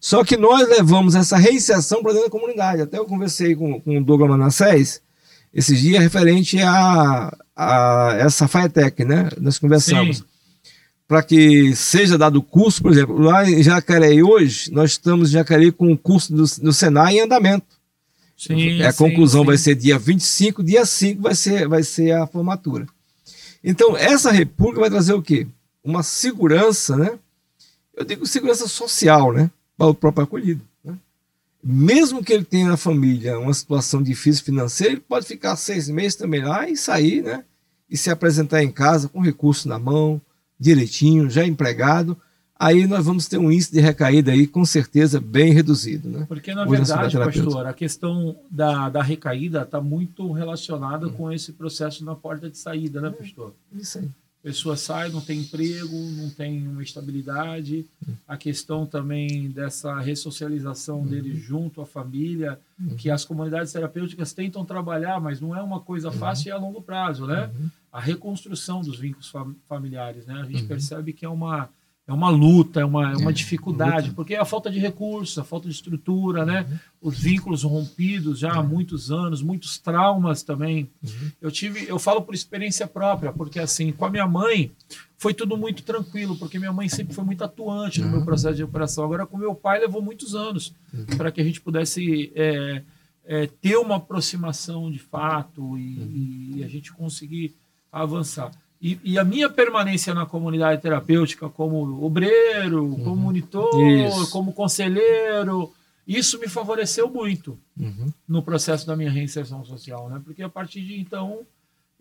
[0.02, 2.82] Só que nós levamos essa reinserção para dentro da comunidade.
[2.82, 5.00] Até eu conversei com, com o Douglas Manassés
[5.54, 9.30] esses dias referente a, a essa FAETEC, né?
[9.40, 10.24] Nós conversamos.
[11.08, 15.72] Para que seja dado curso, por exemplo, lá em Jacareí hoje, nós estamos em Jacareí
[15.72, 17.68] com o curso do, do Senai em andamento.
[18.36, 19.48] Sim, a conclusão sim.
[19.48, 22.88] vai ser dia 25, dia 5 vai ser, vai ser a formatura.
[23.64, 25.46] Então, essa república vai trazer o quê?
[25.84, 27.20] Uma segurança, né?
[27.96, 29.52] Eu digo segurança social, né?
[29.82, 30.62] Para o próprio acolhido.
[30.84, 30.96] Né?
[31.64, 36.16] Mesmo que ele tenha na família uma situação difícil financeira, ele pode ficar seis meses
[36.16, 37.44] também lá e sair, né?
[37.90, 40.22] E se apresentar em casa com recurso na mão,
[40.60, 42.16] direitinho, já empregado,
[42.58, 46.08] aí nós vamos ter um índice de recaída aí com certeza bem reduzido.
[46.08, 46.26] Né?
[46.28, 51.12] Porque, na verdade, pastor, a questão da, da recaída está muito relacionada hum.
[51.12, 53.54] com esse processo na porta de saída, né, é, pastor?
[53.74, 54.10] Isso aí.
[54.44, 57.86] Pessoa sai, não tem emprego, não tem uma estabilidade.
[58.28, 61.08] A questão também dessa ressocialização uhum.
[61.08, 62.96] dele junto à família, uhum.
[62.96, 66.18] que as comunidades terapêuticas tentam trabalhar, mas não é uma coisa uhum.
[66.18, 67.52] fácil e a longo prazo, né?
[67.54, 67.70] Uhum.
[67.92, 69.32] A reconstrução dos vínculos
[69.68, 70.42] familiares, né?
[70.42, 70.68] A gente uhum.
[70.68, 71.70] percebe que é uma
[72.08, 74.16] é uma luta, é uma, é uma é, dificuldade, luta.
[74.16, 76.66] porque é a falta de recursos, a falta de estrutura, né?
[76.68, 77.10] Uhum.
[77.10, 78.68] Os vínculos rompidos já há uhum.
[78.68, 80.90] muitos anos, muitos traumas também.
[81.04, 81.32] Uhum.
[81.40, 84.72] Eu tive, eu falo por experiência própria, porque assim, com a minha mãe
[85.18, 88.26] foi tudo muito tranquilo, porque minha mãe sempre foi muito atuante no meu uhum.
[88.26, 89.04] processo de recuperação.
[89.04, 91.06] Agora, com meu pai levou muitos anos uhum.
[91.18, 92.82] para que a gente pudesse é,
[93.24, 96.52] é, ter uma aproximação de fato e, uhum.
[96.58, 97.56] e a gente conseguir
[97.92, 98.52] avançar.
[98.82, 103.04] E, e, a minha permanência na comunidade terapêutica como obreiro, uhum.
[103.04, 104.32] como monitor, isso.
[104.32, 105.72] como conselheiro,
[106.08, 108.12] isso me favoreceu muito uhum.
[108.28, 110.20] no processo da minha reinserção social, né?
[110.26, 111.46] Porque a partir de então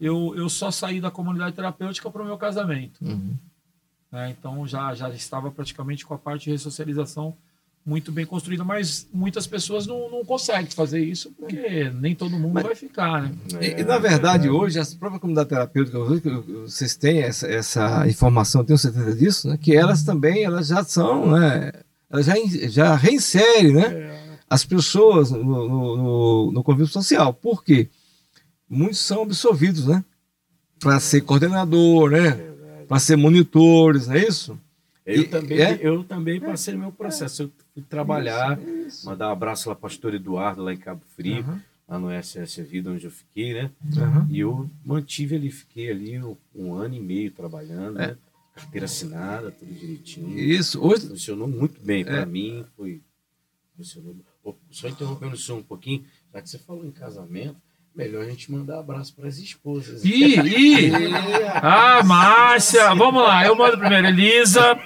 [0.01, 2.99] eu, eu só saí da comunidade terapêutica para o meu casamento.
[3.05, 3.37] Uhum.
[4.11, 4.31] Né?
[4.31, 7.37] Então já, já estava praticamente com a parte de ressocialização
[7.91, 12.55] muito bem construída, mas muitas pessoas não, não conseguem fazer isso porque nem todo mundo
[12.55, 13.32] mas, vai ficar, né?
[13.61, 14.51] E, e, na verdade, é.
[14.51, 15.99] hoje, a própria comunidade terapêutica,
[16.64, 19.59] vocês têm essa, essa informação, tenho certeza disso, né?
[19.61, 21.72] Que elas também, elas já são, né?
[22.09, 22.34] Elas já,
[22.68, 23.86] já reinserem, né?
[23.86, 24.20] É.
[24.49, 27.34] As pessoas no, no, no, no convívio social.
[27.34, 27.88] Por quê?
[28.68, 30.05] Muitos são absolvidos, né?
[30.78, 32.28] Para ser coordenador, né?
[32.28, 34.57] É Para ser monitores, não é isso?
[35.05, 35.78] Eu, e, também, é?
[35.82, 37.43] eu também passei no meu processo.
[37.43, 39.07] Eu fui trabalhar, isso, isso.
[39.07, 41.61] mandar um abraço lá para o pastor Eduardo, lá em Cabo Frio, uhum.
[41.89, 43.71] lá no SS Vida, onde eu fiquei, né?
[43.85, 44.27] Uhum.
[44.29, 48.09] E eu mantive ali, fiquei ali um, um ano e meio trabalhando, é.
[48.09, 48.16] né?
[48.55, 50.39] Carteira assinada, tudo direitinho.
[50.39, 51.09] Isso, hoje.
[51.09, 52.05] Funcionou muito bem.
[52.05, 52.27] Para é.
[52.27, 53.01] mim, foi.
[53.77, 54.16] Funcionou.
[54.71, 57.57] Só interrompendo o senhor um pouquinho, já que você falou em casamento,
[57.95, 60.05] Melhor a gente mandar abraço para as esposas.
[60.05, 60.93] Ih, ih!
[61.61, 62.95] ah, Márcia!
[62.95, 64.07] Vamos lá, eu mando primeiro.
[64.07, 64.78] Elisa,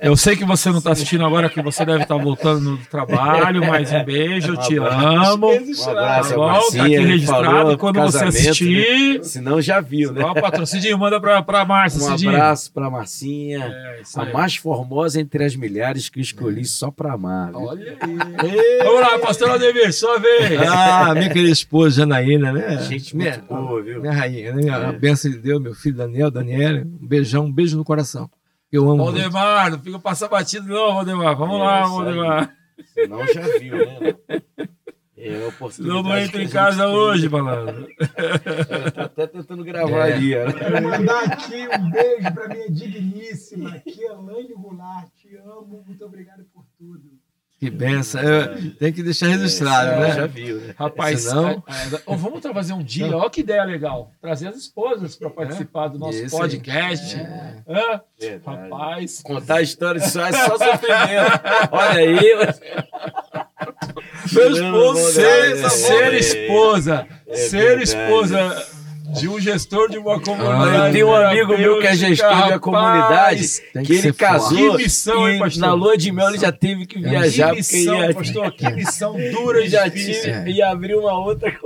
[0.00, 2.86] eu sei que você não está assistindo agora, que você deve estar tá voltando do
[2.86, 5.48] trabalho, mas um beijo, eu te amo.
[5.48, 6.60] Um abraço, tá bom?
[6.76, 9.18] Tá aqui registrado quando você assistir.
[9.18, 9.24] Né?
[9.24, 10.24] Senão já viu, né?
[10.24, 12.00] Ó, patrocínio, manda para a Márcia.
[12.00, 12.30] Um Cidinho.
[12.30, 16.64] abraço para Marcinha, é, a mais formosa entre as milhares que eu escolhi é.
[16.64, 17.50] só para amar.
[17.52, 18.78] Olha aí.
[18.84, 20.60] Vamos lá, pastor Ademir, sua vez.
[20.68, 22.78] Ah, minha querida esposa Janaína rainha, né?
[22.82, 24.00] Gente muito minha, boa, viu?
[24.00, 24.66] Minha rainha, né?
[24.66, 24.70] É.
[24.70, 26.80] A bênção de Deus, meu filho Daniel, Daniela.
[26.80, 28.30] Um beijão, um beijo no coração.
[28.70, 29.04] Eu amo.
[29.04, 31.36] Valdemar, não fica passar batido, não, Valdemar.
[31.36, 32.56] Vamos é, lá, Valdemar.
[32.94, 34.14] Senão já viu, né?
[35.20, 37.88] É Senão não entra em casa hoje, malandro.
[38.94, 40.12] Tá até tentando gravar é.
[40.12, 40.34] ali.
[40.36, 40.52] Né?
[40.52, 45.08] Quero mandar aqui um beijo para minha digníssima, aqui, Elaine Goulart.
[45.16, 47.17] Te amo, muito obrigado por tudo.
[47.58, 48.22] Que benção.
[48.78, 50.14] tem que deixar registrado, é, né?
[50.14, 50.74] Já viu, né?
[50.78, 51.62] Rapaz, Senão...
[51.66, 54.12] É, é, vamos trazer um dia, olha que ideia legal.
[54.20, 57.16] Trazer as esposas para participar do nosso Isso, podcast.
[57.16, 58.00] É.
[58.46, 59.22] Rapaz.
[59.22, 61.40] Contar a história só é só sofrimento.
[61.72, 62.18] olha aí.
[64.32, 67.08] Meu esposo, ser, ser esposa.
[67.26, 68.77] É ser esposa
[69.08, 70.76] de um gestor de uma comunidade.
[70.76, 74.12] Ah, tem um amigo meu que é gestor rapaz, de uma comunidade que, que ele
[74.12, 75.60] casou que missão, hein, pastor?
[75.60, 77.50] na lua de mel ele já teve que viajar.
[77.50, 78.14] Que missão, ia...
[78.14, 80.44] pastor, que missão dura já tive, é.
[80.48, 81.56] e abrir uma outra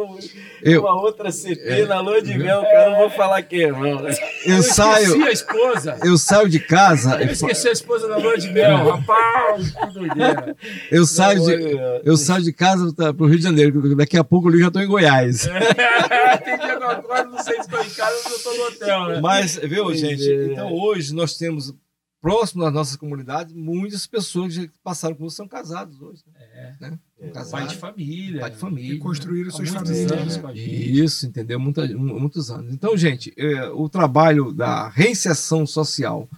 [0.63, 4.09] eu, uma outra CT é, na lua de mel, cara, não vou falar que não.
[4.09, 4.17] Eu,
[4.47, 5.25] eu saio.
[5.25, 5.99] a esposa.
[6.05, 7.21] Eu saio de casa.
[7.21, 10.57] Eu esqueci a esposa na lua de mel, rapaz, que doideira.
[10.91, 14.51] Eu saio de, eu saio de casa para o Rio de Janeiro, daqui a pouco
[14.51, 15.47] eu já estou em Goiás.
[15.47, 18.57] É, tem dia que eu acordo não sei se estou em casa ou se estou
[18.57, 19.21] no hotel, né?
[19.21, 20.23] Mas, viu, gente?
[20.51, 21.75] Então hoje nós temos
[22.21, 26.23] próximo das nossas comunidades, muitas pessoas que passaram por são casados hoje.
[26.33, 26.41] Né?
[26.55, 26.75] É.
[26.81, 26.99] Né?
[27.21, 27.29] É.
[27.51, 28.41] Pai de família.
[28.41, 28.95] Pai de família.
[28.95, 30.41] E construíram suas famílias.
[30.55, 31.59] Isso, entendeu?
[31.59, 32.73] Muita, muitos anos.
[32.73, 36.29] Então, gente, é, o trabalho da reinserção social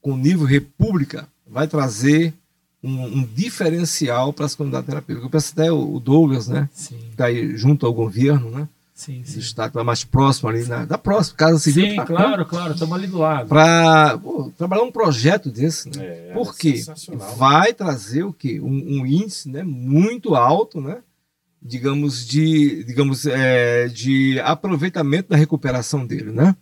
[0.00, 2.32] com nível república vai trazer
[2.82, 5.24] um, um diferencial para as comunidades terapêuticas.
[5.24, 6.70] Eu penso até o Douglas, né?
[6.72, 6.96] Sim.
[6.96, 8.68] Que está aí junto ao governo, né?
[8.98, 9.38] Sim, sim.
[9.38, 11.90] Está mais próximo ali, na, da próxima Casa Civil.
[11.90, 13.48] Sim, tá, claro, claro, estamos ali do lado.
[13.48, 14.18] Para
[14.56, 16.04] trabalhar um projeto desse, né?
[16.04, 16.82] É, Porque
[17.36, 18.58] vai trazer o quê?
[18.58, 21.00] Um, um, índice né, muito alto, né?
[21.62, 26.56] Digamos, de, digamos é, de aproveitamento da recuperação dele, né?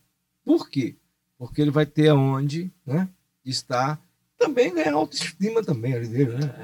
[0.45, 0.95] Por quê?
[1.39, 3.09] Porque ele vai ter onde né,
[3.47, 3.99] estar
[4.39, 6.55] também ganhar autoestima também ali dele, né?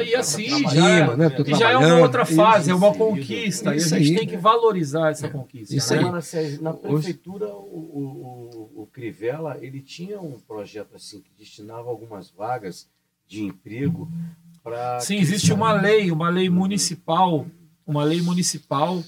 [0.00, 1.28] É, e assim, já, né?
[1.46, 3.74] e já é uma outra fase, isso, é uma conquista.
[3.74, 4.18] Isso, e a gente aí.
[4.18, 5.30] tem que valorizar essa é.
[5.30, 5.74] conquista.
[5.74, 6.00] Isso né?
[6.00, 6.58] aí.
[6.58, 12.30] Na, na prefeitura, o, o, o, Crivella, ele tinha um projeto assim que destinava algumas
[12.30, 12.88] vagas
[13.26, 14.10] de emprego
[14.62, 14.98] para.
[15.00, 17.46] Sim, existe uma lei, uma lei municipal,
[17.86, 19.02] uma lei municipal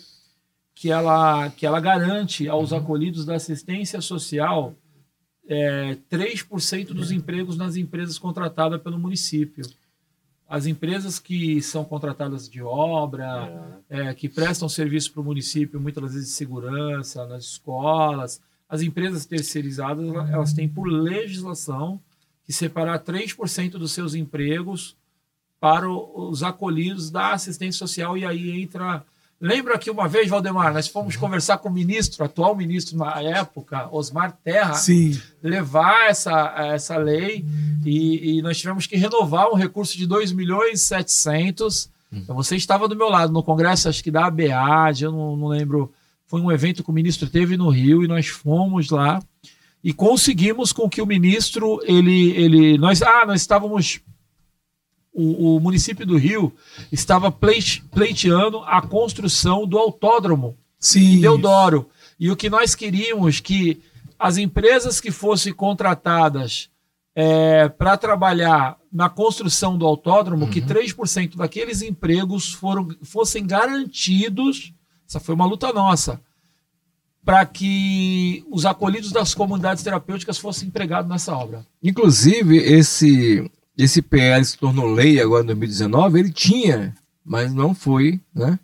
[0.75, 4.75] que ela, que ela garante aos acolhidos da assistência social
[5.49, 9.65] é, 3% dos empregos nas empresas contratadas pelo município.
[10.49, 14.09] As empresas que são contratadas de obra, é.
[14.11, 19.27] É, que prestam serviço para o município, muitas vezes de segurança, nas escolas, as empresas
[19.27, 22.01] terceirizadas, elas têm por legislação
[22.45, 24.97] que separar 3% dos seus empregos
[25.61, 29.05] para os acolhidos da assistência social e aí entra
[29.43, 33.89] Lembra que uma vez, Valdemar, nós fomos conversar com o ministro, atual ministro na época,
[33.91, 35.21] Osmar Terra, Sim.
[35.43, 37.45] levar essa, essa lei
[37.85, 41.91] e, e, nós tivemos que renovar um recurso de 2 milhões e 700.
[42.13, 45.49] Então, você estava do meu lado no congresso, acho que da ABAD, eu não, não
[45.49, 45.93] lembro.
[46.25, 49.21] Foi um evento que o ministro teve no Rio e nós fomos lá
[49.83, 54.01] e conseguimos com que o ministro, ele, ele nós, ah, nós estávamos
[55.13, 56.53] o, o, município do Rio
[56.91, 61.89] estava pleiteando a construção do autódromo Sim, em Deodoro.
[62.19, 63.83] E o que nós queríamos que
[64.19, 66.71] as empresas que fossem contratadas
[67.15, 70.51] é, para trabalhar na construção do autódromo, uhum.
[70.51, 74.73] que 3% daqueles empregos foram, fossem garantidos,
[75.09, 76.21] essa foi uma luta nossa,
[77.25, 81.67] para que os acolhidos das comunidades terapêuticas fossem empregados nessa obra.
[81.83, 86.95] Inclusive, esse esse PL se tornou lei agora em 2019, ele tinha,
[87.25, 88.59] mas não foi, né?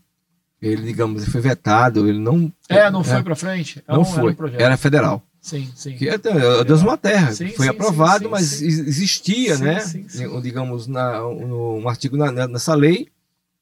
[0.61, 2.53] Ele, digamos, foi vetado, ele não.
[2.69, 3.83] É, não foi para frente?
[3.87, 4.33] É não um, foi.
[4.33, 5.23] Era, um era, federal.
[5.41, 5.95] Sim, sim.
[5.95, 7.33] Que é Deus uma terra.
[7.33, 9.79] Sim, foi sim, aprovado, sim, mas existia, né?
[10.43, 13.09] Digamos, na, no, um artigo na, nessa lei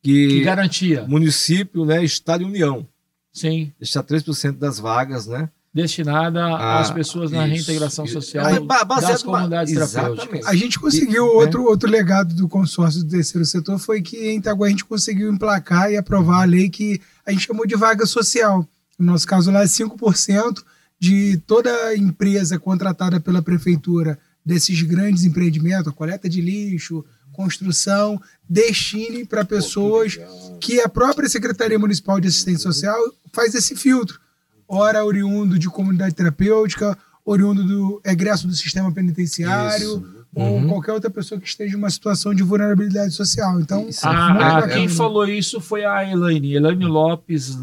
[0.03, 2.87] que, que garantia município, né, Estado e União.
[3.33, 3.73] Sim.
[3.79, 5.51] Deixar 3% das vagas, né?
[5.77, 8.59] Destinada ah, às pessoas na reintegração social é,
[9.03, 10.47] das comunidades terapêuticas.
[10.47, 11.69] A gente conseguiu e, outro, né?
[11.69, 15.93] outro legado do consórcio do terceiro setor foi que em Itaguá a gente conseguiu emplacar
[15.93, 18.67] e aprovar a lei que a gente chamou de vaga social.
[18.99, 20.63] No nosso caso lá é 5%
[20.99, 27.05] de toda empresa contratada pela prefeitura desses grandes empreendimentos, a coleta de lixo,
[27.35, 28.19] construção,
[28.49, 30.19] destine para pessoas
[30.59, 32.99] que a própria Secretaria Municipal de Assistência Social
[33.31, 34.25] faz esse filtro
[34.69, 40.25] ora oriundo de comunidade terapêutica, oriundo do egresso do sistema penitenciário, Isso.
[40.35, 40.69] ou uhum.
[40.69, 43.61] qualquer outra pessoa que esteja em uma situação de vulnerabilidade social.
[43.61, 47.59] Então, a, a, ah, quem falou isso foi a Elaine, Elaine Lopes,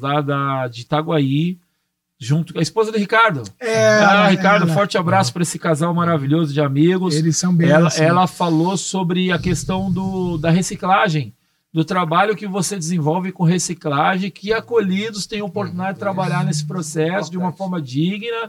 [0.00, 1.58] lá da, de Itaguaí,
[2.18, 3.42] junto com a esposa do Ricardo.
[3.60, 7.14] É, ah, Ricardo, forte abraço para esse casal maravilhoso de amigos.
[7.14, 8.02] Eles são bem ela, assim.
[8.02, 11.34] ela falou sobre a questão do, da reciclagem
[11.74, 17.28] do trabalho que você desenvolve com reciclagem, que acolhidos têm oportunidade de trabalhar nesse processo
[17.28, 18.48] de uma forma digna.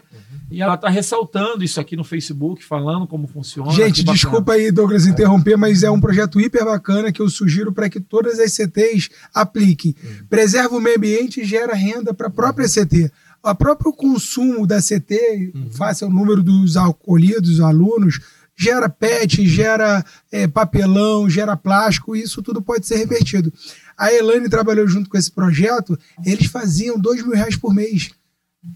[0.51, 3.71] E ela está ressaltando isso aqui no Facebook, falando como funciona.
[3.71, 7.89] Gente, desculpa aí, Douglas, interromper, mas é um projeto hiper bacana que eu sugiro para
[7.89, 9.95] que todas as CTs apliquem.
[10.29, 13.11] Preserva o meio ambiente e gera renda para a própria CT.
[13.41, 15.71] O próprio consumo da CT, uhum.
[15.71, 18.19] face ao número dos acolhidos, alunos,
[18.55, 23.51] gera PET, gera é, papelão, gera plástico, isso tudo pode ser revertido.
[23.97, 28.11] A Elane trabalhou junto com esse projeto, eles faziam dois mil reais por mês.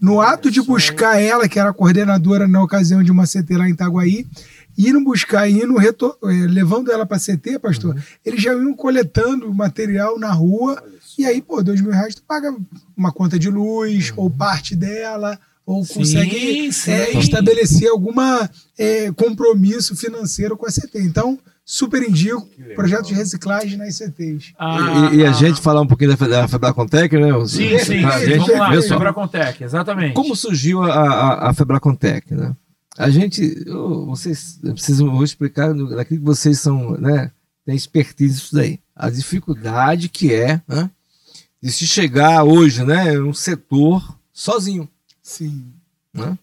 [0.00, 3.72] No ato de buscar ela, que era coordenadora na ocasião de uma CT lá em
[3.72, 4.24] Itaguaí,
[4.78, 8.02] indo buscar, indo retor- é, levando ela para CT, pastor, uhum.
[8.24, 10.82] eles já iam coletando material na rua,
[11.18, 12.54] e aí, pô, dois mil reais tu paga
[12.96, 14.24] uma conta de luz, uhum.
[14.24, 15.38] ou parte dela,
[15.70, 16.90] ou consegue sim, sim.
[16.90, 21.00] É, estabelecer alguma é, compromisso financeiro com a CT.
[21.02, 22.44] Então, super indico.
[22.74, 24.52] Projeto de reciclagem nas CTs.
[24.58, 27.28] Ah, e, e, a gente falar um pouquinho da, da Febracontec, né?
[27.46, 28.04] Sim, sim.
[28.04, 30.14] A gente, vamos lá, Febracontec, exatamente.
[30.14, 32.52] Como surgiu a, a, a Febracontec, né?
[32.98, 37.30] A gente, oh, vocês precisam, vou explicar daquilo que vocês são, né?
[37.64, 38.80] Tem expertise nisso daí.
[38.96, 40.90] A dificuldade que é, né?
[41.62, 43.20] De se chegar hoje, né?
[43.20, 44.88] Um setor sozinho.
[45.30, 45.62] Sim.
[46.12, 46.36] Né?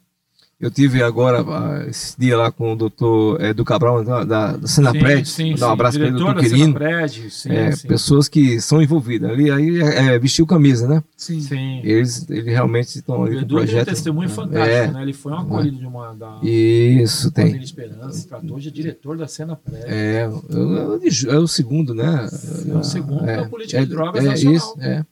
[0.60, 4.68] Eu tive agora, ah, esse dia lá com o doutor é, do Cabral, da, da
[4.68, 6.74] Senapred, sim, sim, dar um abraço para ele, doutor Quirino.
[6.74, 7.88] Senapred, sim, é, sim.
[7.88, 9.30] Pessoas que são envolvidas.
[9.30, 11.04] Ali aí é, é, vestiu camisa, né?
[11.16, 11.42] Sim.
[11.42, 11.82] sim.
[11.84, 13.74] Eles, eles realmente estão ali o Edu projeto.
[13.74, 15.02] tem um testemunho fantástico, é, né?
[15.04, 17.56] Ele foi um acolhido de uma da Isso, tem.
[17.56, 19.84] de Esperança, tratou de diretor da Senapred.
[19.86, 22.28] É, é, é, o segundo, né?
[22.68, 24.56] É o segundo é, da política de drogas é, nacional.
[24.56, 25.06] Isso, é.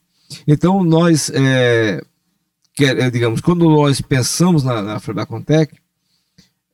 [0.47, 2.01] Então, nós, é,
[2.75, 5.73] que, digamos, quando nós pensamos na, na Febracontec,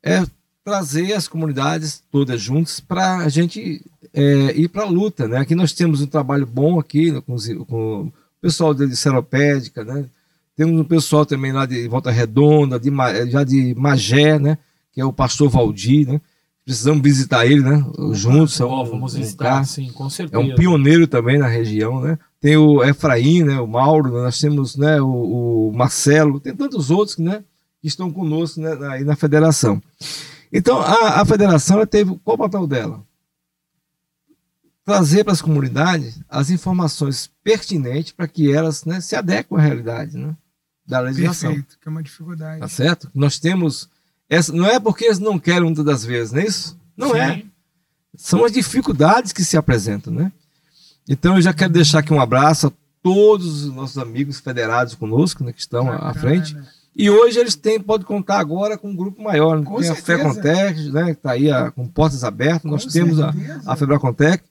[0.03, 0.23] é
[0.63, 3.83] trazer as comunidades todas juntas para a gente
[4.13, 5.27] é, ir para a luta.
[5.27, 5.37] Né?
[5.37, 10.05] Aqui nós temos um trabalho bom aqui com, os, com o pessoal de Seropédica, né?
[10.55, 12.91] temos um pessoal também lá de Volta Redonda, de,
[13.29, 14.57] já de Magé, né?
[14.91, 16.21] que é o pastor Valdir, né?
[16.63, 17.83] Precisamos visitar ele, né?
[18.13, 18.59] Juntos.
[18.61, 20.41] Oh, vamos visitar, sim, com certeza.
[20.41, 22.19] É um pioneiro também na região, né?
[22.41, 23.59] Tem o Efraim, né?
[23.59, 24.99] O Mauro, nós temos né?
[24.99, 27.43] O, o Marcelo, tem tantos outros, né?
[27.81, 29.81] que estão conosco né, aí na federação.
[30.53, 33.03] Então, a, a federação teve qual o papel dela?
[34.85, 40.17] Trazer para as comunidades as informações pertinentes para que elas né, se adequem à realidade
[40.17, 40.35] né,
[40.85, 41.49] da legislação.
[41.49, 42.59] Perfeito, que é uma dificuldade.
[42.59, 43.09] Tá certo?
[43.13, 43.89] Nós temos.
[44.29, 46.79] Essa, não é porque eles não querem muitas das vezes, não é isso?
[46.95, 47.33] Não é.
[47.35, 47.41] Sim.
[47.41, 47.51] é.
[48.15, 50.31] São as dificuldades que se apresentam, né?
[51.07, 52.71] Então eu já quero deixar aqui um abraço a
[53.01, 56.09] todos os nossos amigos federados conosco, né, que estão Bacana.
[56.09, 56.55] à frente.
[56.95, 59.59] E hoje eles têm, pode contar agora com um grupo maior.
[59.59, 59.65] Né?
[59.65, 60.13] Com Tem certeza.
[60.13, 62.63] a Fecontec, né, que está aí a, com portas abertas.
[62.63, 63.31] Com Nós certeza.
[63.31, 64.43] temos a, a Febracontec.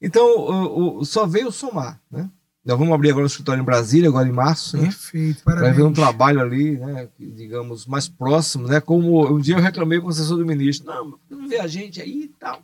[0.00, 1.98] Então, o, o, só veio somar.
[2.10, 2.28] Né?
[2.64, 4.76] Nós vamos abrir agora o escritório em Brasília, agora em março.
[4.76, 4.84] Né?
[4.84, 5.42] Perfeito, né?
[5.44, 5.68] parabéns.
[5.68, 8.68] Vai ver um trabalho ali, né, digamos, mais próximo.
[8.68, 8.78] Né?
[8.78, 10.86] Como um dia eu reclamei com o assessor do ministro.
[10.86, 12.60] Não, não vê a gente aí e tal.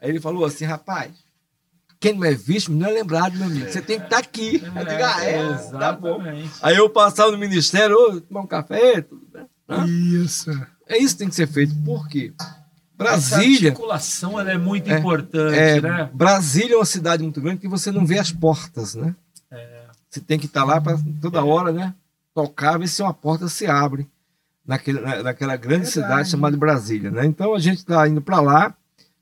[0.00, 1.12] Aí ele falou assim, rapaz,
[2.02, 3.70] quem não é visto não é lembrado, meu amigo.
[3.70, 4.60] Você tem que estar tá aqui.
[4.74, 6.20] É, eu digo, ah, é, tá bom.
[6.60, 9.46] Aí eu passava no ministério, ô, tomar um café, tudo bem.
[9.86, 10.50] Isso.
[10.88, 11.72] É isso que tem que ser feito.
[11.84, 12.32] Por quê?
[12.96, 13.54] Brasília.
[13.54, 16.10] Essa articulação ela é muito é, importante, é, né?
[16.12, 19.14] Brasília é uma cidade muito grande que você não vê as portas, né?
[19.50, 19.82] É.
[20.10, 21.94] Você tem que estar tá lá para toda hora, né?
[22.34, 24.08] Tocar, ver se uma porta se abre
[24.66, 25.92] naquele, naquela grande Verdade.
[25.92, 27.24] cidade chamada Brasília, né?
[27.24, 28.74] Então a gente está indo para lá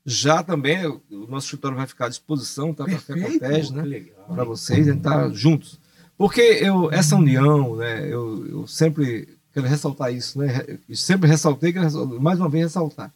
[0.05, 2.85] já também, o nosso escritório vai ficar à disposição, tá?
[2.85, 4.05] Para a né?
[4.27, 5.79] Para vocês, a gente tá juntos.
[6.17, 8.05] Porque eu, essa união, né?
[8.07, 10.65] Eu, eu sempre quero ressaltar isso, né?
[10.87, 13.11] Eu sempre ressaltei, quero mais uma vez ressaltar.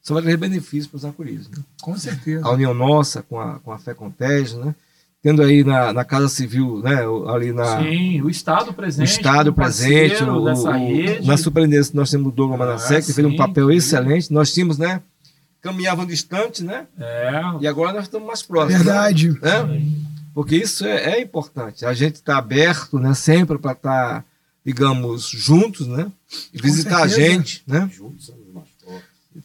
[0.00, 1.48] Só vai trazer benefícios para os acolhidos.
[1.48, 1.58] Né?
[1.82, 2.46] Com certeza.
[2.46, 4.74] A união nossa com a, com a Fé Contege, né?
[5.20, 7.00] Tendo aí na, na Casa Civil, né?
[7.32, 7.82] Ali na.
[7.82, 9.06] Sim, o Estado presente.
[9.06, 10.22] O Estado presente.
[10.22, 11.26] O, o.
[11.26, 14.32] Na superintendência nós temos o Douglas Manassé, ah, que fez um papel excelente.
[14.32, 15.02] Nós tínhamos, né?
[15.60, 16.86] Caminhavam distante, né?
[16.98, 17.40] É.
[17.60, 18.82] E agora nós estamos mais próximos.
[18.82, 19.30] Verdade.
[19.40, 19.82] Né?
[20.34, 21.84] Porque isso é, é, importante.
[21.84, 23.14] A gente está aberto, né?
[23.14, 24.24] Sempre para estar, tá,
[24.64, 26.10] digamos, juntos, né?
[26.52, 27.90] E visitar a gente, né?
[27.92, 28.32] Juntos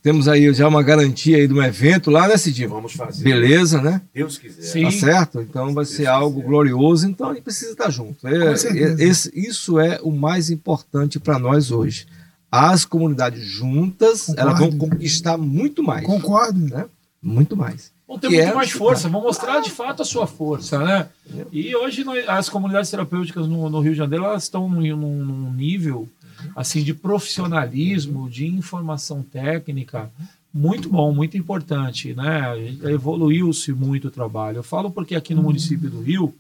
[0.01, 2.69] Temos aí já uma garantia aí de um evento lá, né, Cidinho?
[2.69, 3.23] Vamos fazer.
[3.23, 4.01] Beleza, né?
[4.13, 4.61] Deus quiser.
[4.63, 4.83] Sim.
[4.83, 5.41] Tá certo?
[5.41, 6.47] Então vai ser algo quiser.
[6.47, 7.07] glorioso.
[7.07, 8.27] Então a gente precisa estar junto.
[8.27, 12.07] É, é, esse, isso é o mais importante para nós hoje
[12.55, 14.41] as comunidades juntas, Concordo.
[14.41, 16.05] elas vão conquistar muito mais.
[16.05, 16.59] Concordo.
[16.59, 16.85] Né?
[17.19, 17.91] Muito mais.
[18.07, 21.09] Vão ter que muito é mais força, vão mostrar de fato a sua força, né?
[21.51, 25.51] E hoje nós, as comunidades terapêuticas no, no, Rio de Janeiro elas estão num, num
[25.51, 26.07] nível
[26.55, 30.11] assim de profissionalismo, de informação técnica
[30.53, 32.53] muito bom, muito importante, né?
[32.83, 34.57] Evoluiu-se muito o trabalho.
[34.57, 36.35] Eu falo porque aqui no município do Rio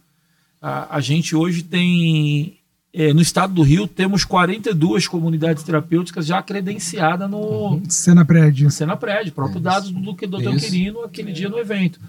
[0.61, 2.59] a, a gente hoje tem
[3.13, 7.81] no estado do Rio, temos 42 comunidades terapêuticas já credenciadas no.
[7.89, 8.69] Cena Prédio.
[8.69, 9.63] Cena Prédio, próprio Isso.
[9.63, 10.59] dados do Dr.
[10.59, 11.33] Quirino aquele é.
[11.33, 11.99] dia no evento.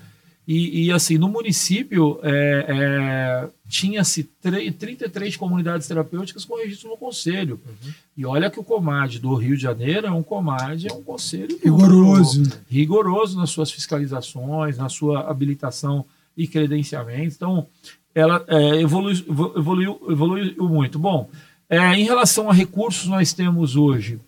[0.47, 7.59] E, e, assim, no município é, é, tinha-se 33 comunidades terapêuticas com registro no conselho.
[7.67, 7.93] Uhum.
[8.15, 11.59] E olha que o Comad do Rio de Janeiro é um Comad, é um conselho
[11.65, 12.43] rigoroso.
[12.69, 16.05] rigoroso nas suas fiscalizações, na sua habilitação
[16.37, 17.35] e credenciamento.
[17.37, 17.67] Então,
[18.15, 19.25] ela é, evoluiu,
[19.57, 20.99] evoluiu, evoluiu muito.
[20.99, 21.29] Bom,
[21.69, 24.21] é, em relação a recursos, nós temos hoje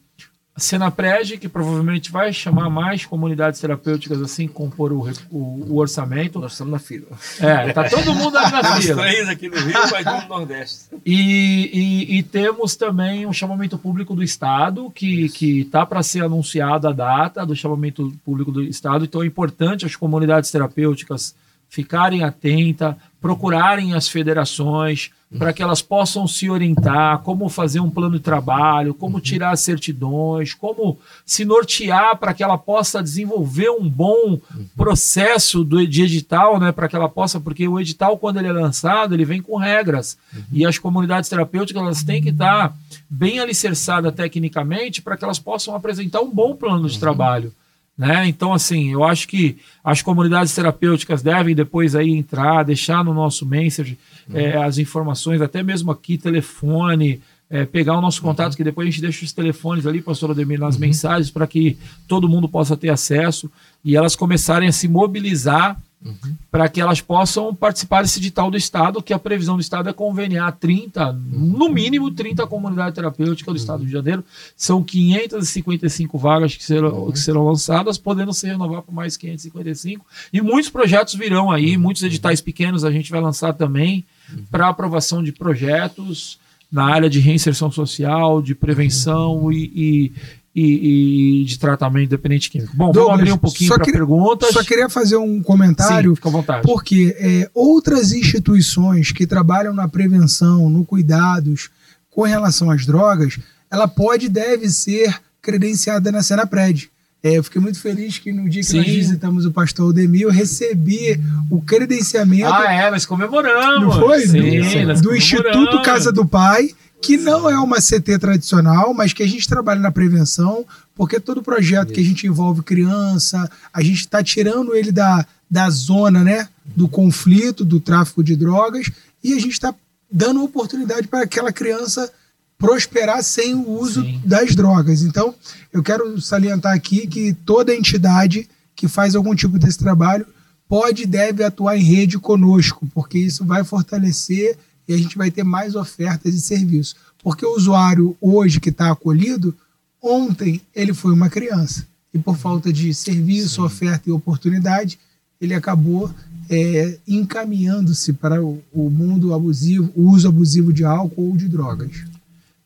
[0.56, 6.38] Senapred, que provavelmente vai chamar mais comunidades terapêuticas assim, compor o, o, o orçamento.
[6.38, 7.06] Nós estamos na fila.
[7.38, 9.02] É, tá todo mundo ali na fila.
[9.02, 10.86] três aqui no Rio, mais um no Nordeste.
[11.04, 15.26] E, e, e, temos também um chamamento público do Estado, que
[15.60, 19.04] está para ser anunciada a data do chamamento público do Estado.
[19.04, 21.34] Então é importante as comunidades terapêuticas
[21.68, 28.16] ficarem atentas, procurarem as federações, para que elas possam se orientar, como fazer um plano
[28.16, 34.40] de trabalho, como tirar certidões, como se nortear para que ela possa desenvolver um bom
[34.76, 38.52] processo do, de edital, né, para que ela possa, porque o edital quando ele é
[38.52, 40.16] lançado, ele vem com regras.
[40.52, 42.74] E as comunidades terapêuticas elas têm que estar
[43.10, 47.52] bem alicerçadas tecnicamente para que elas possam apresentar um bom plano de trabalho.
[47.96, 48.28] Né?
[48.28, 53.46] Então, assim, eu acho que as comunidades terapêuticas devem depois aí entrar, deixar no nosso
[53.46, 54.38] message uhum.
[54.38, 58.56] é, as informações, até mesmo aqui, telefone, é, pegar o nosso contato, uhum.
[58.56, 60.82] que depois a gente deixa os telefones ali, pastor Ademir, nas uhum.
[60.82, 63.50] mensagens, para que todo mundo possa ter acesso
[63.82, 66.36] e elas começarem a se mobilizar Uhum.
[66.50, 69.92] para que elas possam participar desse edital do Estado, que a previsão do Estado é
[69.92, 71.16] conveniar 30, uhum.
[71.30, 74.24] no mínimo 30 comunidades terapêuticas do Estado do Rio de Janeiro.
[74.56, 77.12] São 555 vagas que serão, uhum.
[77.12, 80.06] que serão lançadas, podendo se renovar por mais 555.
[80.32, 84.04] E muitos projetos virão aí, muitos editais pequenos a gente vai lançar também
[84.50, 86.38] para aprovação de projetos
[86.70, 90.12] na área de reinserção social, de prevenção e,
[90.56, 92.74] e, e, de tratamento independente químico.
[92.74, 94.48] Bom, Douglas, vamos abrir um pouquinho para perguntas.
[94.54, 96.10] Só queria fazer um comentário.
[96.10, 96.62] Sim, fica à vontade.
[96.62, 101.68] Porque é, outras instituições que trabalham na prevenção, no cuidados
[102.10, 103.38] com relação às drogas,
[103.70, 106.90] ela pode e deve ser credenciada na Senapred.
[107.22, 108.78] É, eu fiquei muito feliz que no dia que Sim.
[108.78, 112.50] nós visitamos o pastor Odemir, eu recebi o credenciamento.
[112.50, 113.94] Ah, é, nós comemoramos.
[113.94, 114.20] Não foi?
[114.20, 116.70] Sim, do, do Instituto Casa do Pai
[117.06, 121.42] que não é uma CT tradicional, mas que a gente trabalha na prevenção, porque todo
[121.42, 126.48] projeto que a gente envolve criança, a gente está tirando ele da, da zona né,
[126.64, 128.90] do conflito, do tráfico de drogas,
[129.22, 129.74] e a gente está
[130.10, 132.10] dando oportunidade para aquela criança
[132.58, 134.20] prosperar sem o uso Sim.
[134.24, 135.02] das drogas.
[135.02, 135.34] Então,
[135.72, 140.26] eu quero salientar aqui que toda entidade que faz algum tipo desse trabalho
[140.68, 144.58] pode e deve atuar em rede conosco, porque isso vai fortalecer
[144.88, 146.94] e a gente vai ter mais ofertas de serviço.
[147.22, 149.54] Porque o usuário hoje que está acolhido,
[150.00, 151.86] ontem ele foi uma criança.
[152.12, 153.62] E por falta de serviço, Sim.
[153.62, 154.98] oferta e oportunidade,
[155.40, 156.10] ele acabou
[156.48, 162.04] é, encaminhando-se para o, o, mundo abusivo, o uso abusivo de álcool ou de drogas.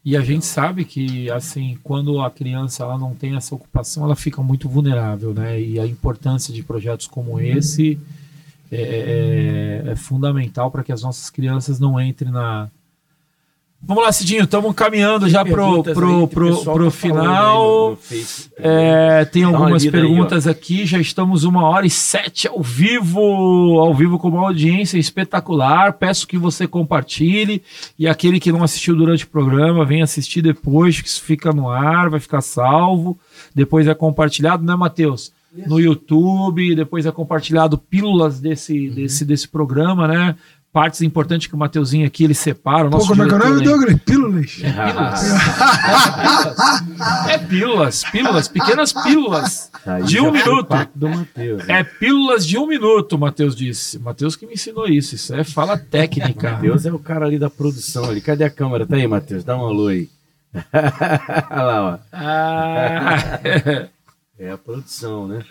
[0.04, 4.16] E a gente sabe que, assim, quando a criança ela não tem essa ocupação, ela
[4.16, 5.60] fica muito vulnerável, né?
[5.60, 8.19] E a importância de projetos como esse é,
[8.70, 12.70] é, é, é fundamental para que as nossas crianças não entrem na.
[13.82, 17.98] Vamos lá, Cidinho, estamos caminhando já pro, pro, pro, pro tá final.
[18.58, 23.20] É, tem algumas perguntas aqui, já estamos uma hora e sete ao vivo,
[23.80, 25.94] ao vivo com uma audiência espetacular.
[25.94, 27.62] Peço que você compartilhe
[27.98, 31.70] e aquele que não assistiu durante o programa, venha assistir depois, que isso fica no
[31.70, 33.18] ar, vai ficar salvo.
[33.54, 35.32] Depois é compartilhado, né, Matheus?
[35.52, 38.94] No YouTube, depois é compartilhado pílulas desse, uhum.
[38.94, 40.36] desse, desse programa, né?
[40.72, 42.86] Partes importantes que o Mateuzinho aqui ele separa.
[42.86, 44.00] O nosso Pô, como é que é o nome, Douglas?
[44.02, 44.62] Pílulas.
[44.62, 45.24] É pílulas.
[47.28, 50.88] é pílulas, pílulas, pequenas pílulas Aí de um minuto.
[50.94, 53.98] Do Mateus, é pílulas de um minuto, Matheus disse.
[53.98, 55.16] Matheus que me ensinou isso.
[55.16, 56.52] Isso é fala técnica.
[56.62, 58.20] Matheus é o cara ali da produção ali.
[58.20, 58.86] Cadê a câmera?
[58.86, 59.42] Tá aí, Matheus.
[59.42, 60.08] Dá um alô aí.
[61.50, 61.98] Olha lá, ó.
[62.12, 63.88] Ah.
[64.40, 65.44] É a produção, né?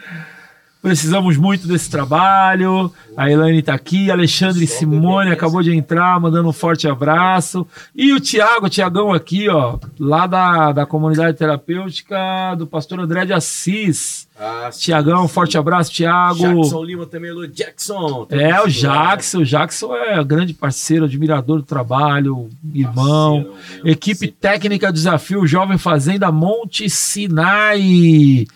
[0.81, 2.91] Precisamos muito desse trabalho.
[3.15, 7.67] A Elaine está aqui, Alexandre Simone acabou de entrar, mandando um forte abraço.
[7.93, 13.25] E o Tiago, o Tiagão aqui, ó, lá da, da comunidade terapêutica do pastor André
[13.25, 14.25] de Assis.
[14.39, 16.39] Ah, Tiagão, um forte abraço, Tiago.
[16.39, 18.25] Jackson Lima também, Lu Jackson.
[18.29, 19.39] É, o Jackson.
[19.39, 23.43] O Jackson é grande parceiro, admirador do trabalho, irmão.
[23.43, 28.47] Parceiro, Equipe técnica Desafio Jovem Fazenda Monte Sinai.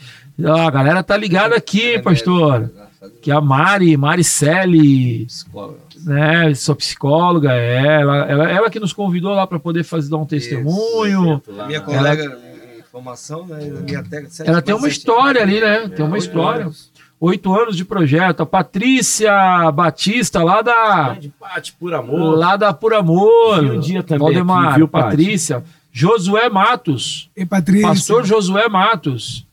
[0.42, 2.72] Ó, a galera tá ligada aqui, hein, pastor?
[3.22, 5.28] Que a Mari, Maricelli,
[6.06, 10.18] né, sua psicóloga, é, ela, ela, ela que nos convidou lá para poder fazer dar
[10.18, 11.42] um testemunho.
[11.46, 12.38] Isso, minha colega ela,
[12.92, 15.90] formação, né, minha técnica, ela tem uma história ali, né?
[15.90, 16.70] Tem uma história.
[17.20, 18.42] Oito anos de projeto.
[18.42, 21.18] A Patrícia Batista, lá da.
[21.40, 22.38] Pati, por amor.
[22.38, 23.64] Lá da Por Amor.
[23.64, 24.20] um dia também.
[24.20, 25.64] Valdemar, aqui, viu, Patrícia.
[25.90, 27.30] Josué Matos.
[27.36, 27.88] E Patrícia.
[27.88, 29.48] Pastor Josué Matos.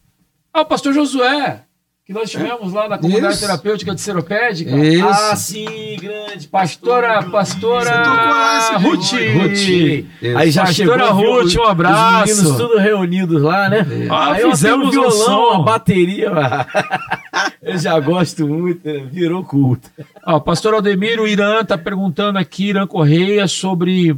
[0.53, 1.63] Ah, o pastor Josué,
[2.05, 3.43] que nós tivemos lá na comunidade Isso.
[3.47, 4.71] terapêutica de Seropédica.
[4.77, 5.07] Isso.
[5.07, 6.49] Ah, sim, grande.
[6.49, 9.13] Pastora, pastora Ruth.
[9.13, 10.07] Ruth.
[10.37, 12.33] Aí já pastora chegou, Ruth, um abraço.
[12.33, 13.87] Os meninos tudo reunidos lá, né?
[14.11, 16.33] Ah, Aí fizemos um violão, uma bateria.
[17.63, 19.07] eu já gosto muito, né?
[19.09, 19.89] virou culto.
[20.27, 24.17] Ó, pastor Aldemiro Irã tá perguntando aqui, Irã Correia, sobre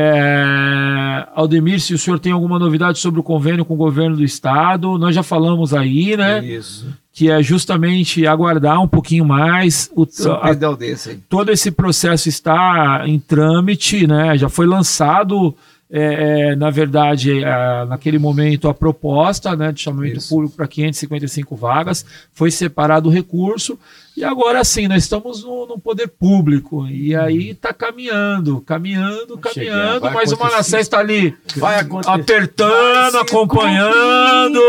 [0.00, 4.22] é, Aldemir, se o senhor tem alguma novidade sobre o convênio com o governo do
[4.22, 6.38] estado, nós já falamos aí, né?
[6.44, 6.86] Isso.
[7.12, 9.90] Que é justamente aguardar um pouquinho mais.
[9.96, 10.06] O,
[10.40, 11.16] a, desse.
[11.28, 14.38] Todo esse processo está em trâmite, né?
[14.38, 15.52] Já foi lançado
[15.90, 20.28] é, é, na verdade, é, naquele momento, a proposta né, de chamamento Isso.
[20.28, 23.78] público para 555 vagas, foi separado o recurso,
[24.14, 30.10] e agora sim, nós estamos no, no poder público, e aí está caminhando, caminhando, caminhando,
[30.10, 31.34] mas o Manassés está ali
[32.06, 34.60] apertando, acompanhando.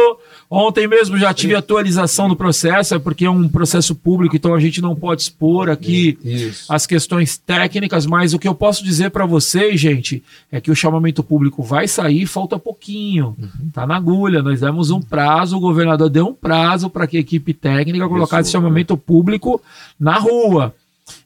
[0.52, 4.60] Ontem mesmo já tive atualização do processo, é porque é um processo público, então a
[4.60, 6.66] gente não pode expor aqui Isso.
[6.74, 10.76] as questões técnicas, mas o que eu posso dizer para vocês, gente, é que o
[10.76, 13.36] chamamento público vai sair, falta pouquinho.
[13.40, 13.70] Uhum.
[13.72, 17.20] Tá na agulha, nós demos um prazo, o governador deu um prazo para que a
[17.20, 19.62] equipe técnica colocasse esse chamamento público
[20.00, 20.74] na rua.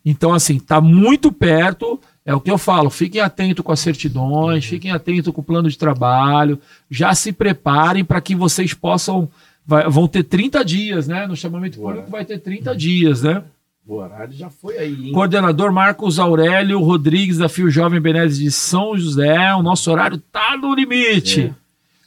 [0.06, 1.98] Então, assim, tá muito perto.
[2.26, 5.70] É o que eu falo, fiquem atentos com as certidões, fiquem atentos com o plano
[5.70, 6.58] de trabalho,
[6.90, 9.30] já se preparem para que vocês possam.
[9.66, 11.28] Vai, vão ter 30 dias, né?
[11.28, 11.92] No chamamento Boa.
[11.92, 13.44] público vai ter 30 dias, né?
[13.86, 15.08] O horário já foi aí.
[15.08, 15.12] Hein?
[15.12, 19.54] Coordenador Marcos Aurélio Rodrigues da Fio Jovem Benezes de São José.
[19.56, 21.54] O nosso horário tá no limite.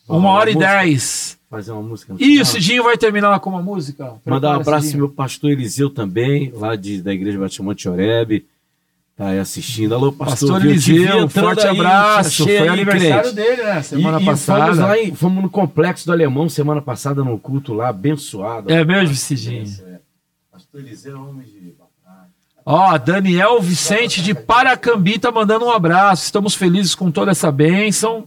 [0.09, 0.12] É.
[0.12, 1.39] Uma hora e dez.
[1.51, 2.14] Fazer uma música.
[2.19, 4.14] E o Cidinho vai terminar com uma música?
[4.25, 8.45] Mandar um abraço pro meu pastor Eliseu também, lá de, da Igreja Batimante Oreb.
[9.17, 9.95] Tá aí assistindo.
[9.95, 12.45] Alô, pastor, pastor Eliseu, um forte abraço.
[12.45, 13.83] Foi aniversário dele, né?
[13.83, 14.61] Semana e, passada.
[14.61, 18.71] E fomos, lá em, fomos no Complexo do Alemão semana passada no culto lá, abençoado.
[18.71, 19.64] É mesmo, Cidinho?
[19.87, 20.01] É.
[20.53, 21.75] Pastor Eliseu, homem de
[22.69, 26.25] Ó, Daniel Vicente de Paracambi tá mandando um abraço.
[26.25, 28.27] Estamos felizes com toda essa bênção.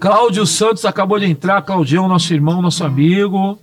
[0.00, 1.60] Cláudio Santos acabou de entrar.
[1.60, 3.58] Claudião, nosso irmão, nosso amigo.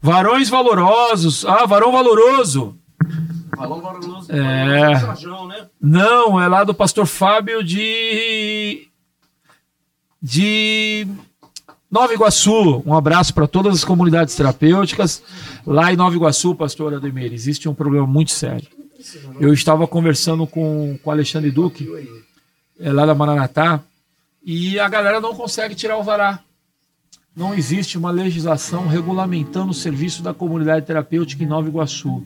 [0.00, 1.44] Varões valorosos.
[1.46, 2.77] Ah, varão valoroso.
[4.28, 4.36] É.
[5.46, 5.68] Né?
[5.80, 8.88] Não, é lá do pastor Fábio de.
[10.20, 11.06] De
[11.90, 12.82] Nova Iguaçu.
[12.84, 15.22] Um abraço para todas as comunidades terapêuticas.
[15.66, 18.66] Lá em Nova Iguaçu, pastor Ademir, existe um problema muito sério.
[19.40, 21.88] Eu estava conversando com, com o Alexandre Duque,
[22.80, 23.80] é, lá da Maranatá,
[24.44, 26.40] e a galera não consegue tirar o vará.
[27.36, 32.24] Não existe uma legislação regulamentando o serviço da comunidade terapêutica em Nova Iguaçu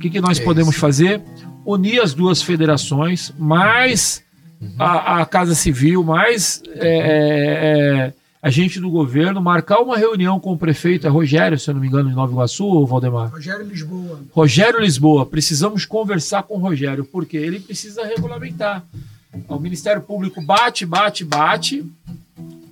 [0.00, 1.22] que, que nós é podemos fazer?
[1.64, 4.24] Unir as duas federações, mais
[4.60, 4.74] uhum.
[4.78, 10.40] a, a, Casa Civil, mais é, é, é, a gente do governo, marcar uma reunião
[10.40, 13.30] com o prefeito, é Rogério, se eu não me engano, de Nova Iguaçu, ou Valdemar?
[13.30, 14.20] Rogério Lisboa.
[14.32, 15.26] Rogério Lisboa.
[15.26, 18.82] Precisamos conversar com o Rogério, porque ele precisa regulamentar.
[19.46, 21.84] O Ministério Público bate, bate, bate,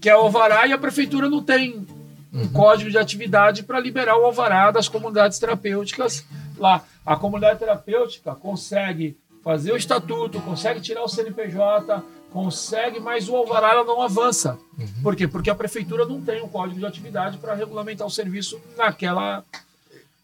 [0.00, 1.86] quer o alvará e a prefeitura não tem
[2.32, 2.48] um uhum.
[2.48, 6.24] código de atividade para liberar o alvará das comunidades terapêuticas
[6.56, 6.84] lá.
[7.04, 13.70] A comunidade terapêutica consegue fazer o estatuto, consegue tirar o CNPJ, consegue, mas o alvará
[13.72, 14.58] ela não avança.
[14.78, 14.86] Uhum.
[15.02, 15.26] Por quê?
[15.26, 19.42] Porque a prefeitura não tem um código de atividade para regulamentar o serviço naquela.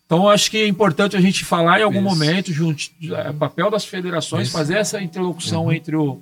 [0.04, 2.08] Então, acho que é importante a gente falar em algum Isso.
[2.08, 2.82] momento, junto,
[3.14, 4.56] é, papel das federações, Isso.
[4.56, 5.72] fazer essa interlocução uhum.
[5.72, 6.20] entre o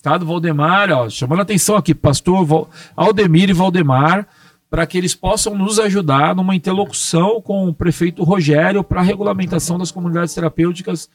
[0.00, 4.26] Estado Valdemar, ó, chamando a atenção aqui, pastor Aldemir e Valdemar,
[4.70, 9.76] para que eles possam nos ajudar numa interlocução com o prefeito Rogério para a regulamentação
[9.76, 11.10] das comunidades terapêuticas,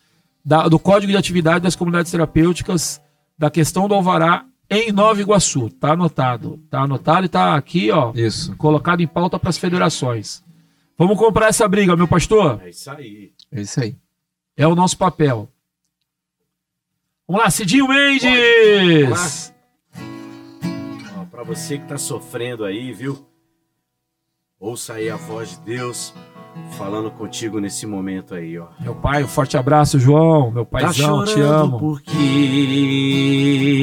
[0.46, 3.02] da, do Código de Atividade das Comunidades Terapêuticas,
[3.36, 5.68] da questão do Alvará em Nova Iguaçu.
[5.72, 6.60] Tá anotado.
[6.70, 8.12] Tá anotado e tá aqui, ó.
[8.14, 8.56] Isso.
[8.56, 10.44] Colocado em pauta para as federações.
[10.96, 12.62] Vamos comprar essa briga, meu pastor?
[12.64, 13.32] É isso aí.
[13.52, 13.96] É isso aí.
[14.56, 15.50] É o nosso papel.
[17.28, 19.52] Vamos lá, Cidinho Mendes!
[21.32, 23.26] Para você que está sofrendo aí, viu?
[24.60, 26.14] Ouça aí a voz de Deus
[26.78, 28.68] falando contigo nesse momento aí, ó.
[28.80, 30.52] Meu pai, um forte abraço, João.
[30.52, 31.80] Meu tá paizão, tá te amo.
[31.80, 32.12] Porque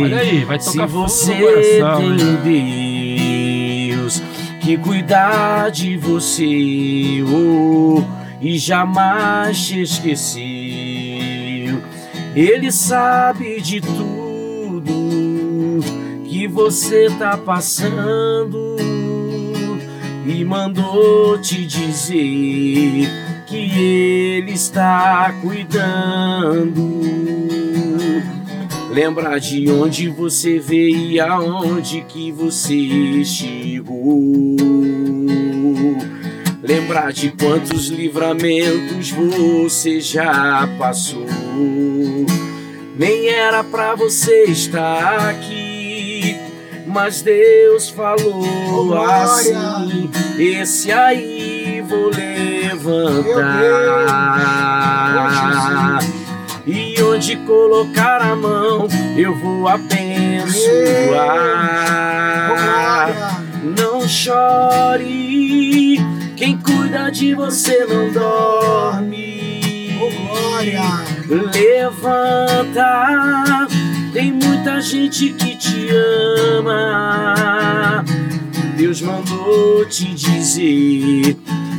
[0.02, 4.22] Olha aí, vai tocar se você coração, tem Deus
[4.60, 8.04] que cuidar de você, oh,
[8.40, 10.91] e jamais te esqueceu.
[12.34, 14.92] Ele sabe de tudo
[16.24, 18.76] que você tá passando
[20.26, 23.06] e mandou te dizer
[23.46, 27.02] que Ele está cuidando.
[28.90, 34.56] Lembra de onde você veio e aonde que você chegou.
[36.62, 41.26] Lembrar de quantos livramentos você já passou.
[42.96, 46.36] Nem era pra você estar aqui,
[46.86, 48.46] mas Deus falou
[48.90, 50.08] oh, assim:
[50.38, 53.18] esse aí vou levantar.
[56.64, 58.86] E onde colocar a mão,
[59.16, 60.62] eu vou abençoar.
[63.64, 65.91] Não chore
[66.42, 69.96] quem cuida de você não dorme.
[70.00, 70.82] Oh, glória!
[71.54, 72.88] Levanta,
[74.12, 75.88] tem muita gente que te
[76.58, 78.04] ama.
[78.76, 81.36] Deus mandou te dizer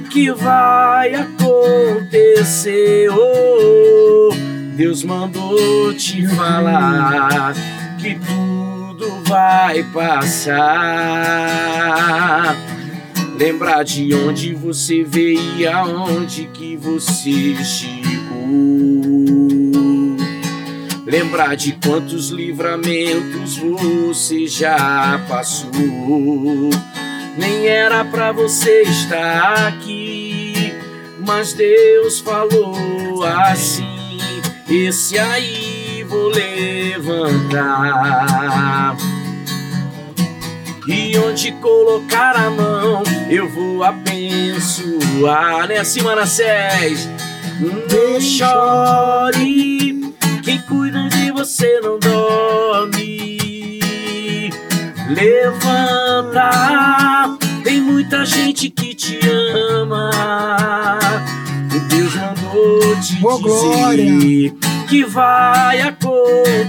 [0.09, 3.09] que vai acontecer.
[3.11, 4.29] Oh,
[4.77, 7.53] Deus mandou te falar
[7.99, 10.63] que tudo vai passar.
[13.37, 18.13] Lembrar de onde você veio e aonde que você chegou.
[21.05, 25.71] Lembrar de quantos livramentos você já passou.
[27.37, 30.71] Nem era pra você estar aqui,
[31.19, 34.19] mas Deus falou assim:
[34.69, 37.73] esse aí vou levantar.
[40.87, 45.67] E onde colocar a mão, eu vou abençoar.
[45.67, 47.07] Né, assim, Manassés?
[47.59, 53.39] Não chore, quem cuida de você não dorme.
[55.09, 56.49] Levanta,
[57.63, 60.09] tem muita gente que te ama.
[61.89, 64.53] Deus mandou te Boa dizer glória.
[64.89, 66.63] que vai acontecer.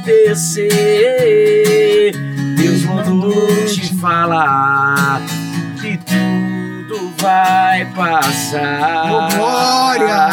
[2.85, 3.32] Mandou
[3.66, 5.20] te falar
[5.81, 9.11] que tudo vai passar.
[9.11, 10.28] Oh, glória!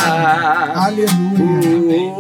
[0.76, 2.12] Aleluia!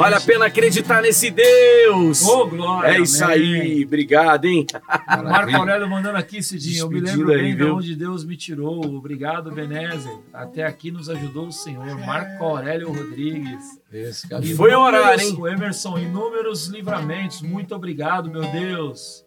[0.00, 2.22] Vale a pena acreditar nesse Deus.
[2.22, 2.88] Ô, glória!
[2.88, 3.60] é isso amém.
[3.60, 4.66] aí, obrigado, hein?
[5.06, 6.84] Marco Aurélio mandando aqui, Cidinho.
[6.84, 7.76] Eu me lembro aí, bem de viu?
[7.76, 8.82] onde Deus me tirou.
[8.96, 10.16] Obrigado, Benézer.
[10.32, 11.84] Até aqui nos ajudou o Senhor.
[11.98, 13.78] Marco Aurélio Rodrigues.
[13.92, 14.42] Esse, cara.
[14.56, 15.36] Foi orar, hein?
[15.46, 17.42] Emerson, inúmeros livramentos.
[17.42, 19.22] Muito obrigado, meu Deus.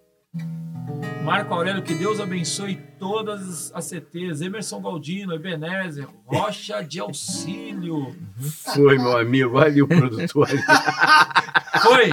[1.23, 4.41] Marco Aurélio, que Deus abençoe todas as CTs.
[4.41, 8.13] Emerson Galdino, Ebenezer, Rocha de Auxílio.
[8.73, 9.57] Foi, meu amigo.
[9.57, 10.61] Olha o produtor ali.
[11.81, 12.09] Foi?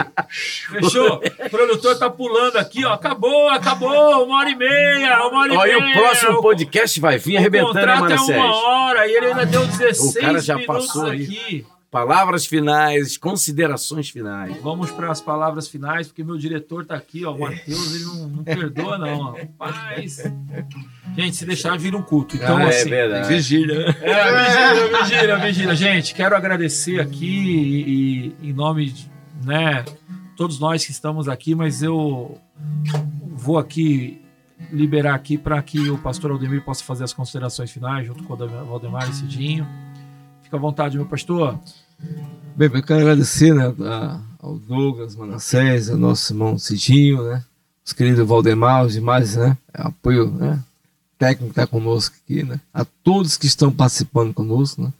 [0.80, 1.20] Fechou?
[1.44, 2.92] O produtor tá pulando aqui, ó.
[2.92, 4.24] Acabou, acabou.
[4.26, 5.96] Uma hora e meia, uma hora e Olha, meia.
[5.96, 8.38] o próximo podcast vai vir O arrebentando, hein, contrato é Manassés?
[8.38, 11.66] uma hora e ele ainda deu 16 O cara já minutos passou aí.
[11.90, 14.56] Palavras finais, considerações finais.
[14.62, 17.34] Vamos para as palavras finais, porque meu diretor tá aqui, ó.
[17.34, 19.32] O Matheus, ele não, não perdoa, não.
[19.32, 20.22] Rapaz.
[21.16, 22.36] Gente, se deixar, vira um culto.
[22.36, 22.90] Então, Ah, é assim.
[22.90, 23.28] verdade.
[23.28, 23.86] Vigília?
[24.02, 25.74] É, vigília, vigília, vigília.
[25.74, 29.10] Gente, quero agradecer aqui e, e em nome de,
[29.44, 29.84] né,
[30.36, 32.38] todos nós que estamos aqui, mas eu
[33.32, 34.22] vou aqui
[34.70, 38.36] liberar aqui para que o pastor Aldemir possa fazer as considerações finais junto com o
[38.36, 39.66] Valdemar e Cidinho.
[40.50, 41.56] Fica à vontade, meu pastor.
[42.56, 47.44] Bem, eu quero agradecer né, a- ao Douglas Manassés, ao nosso irmão Cidinho, né?
[47.86, 49.56] Os queridos Valdemar, os demais, né?
[49.72, 50.58] Apoio né,
[51.16, 52.58] técnico que está conosco aqui, né?
[52.74, 54.92] A todos que estão participando conosco, né?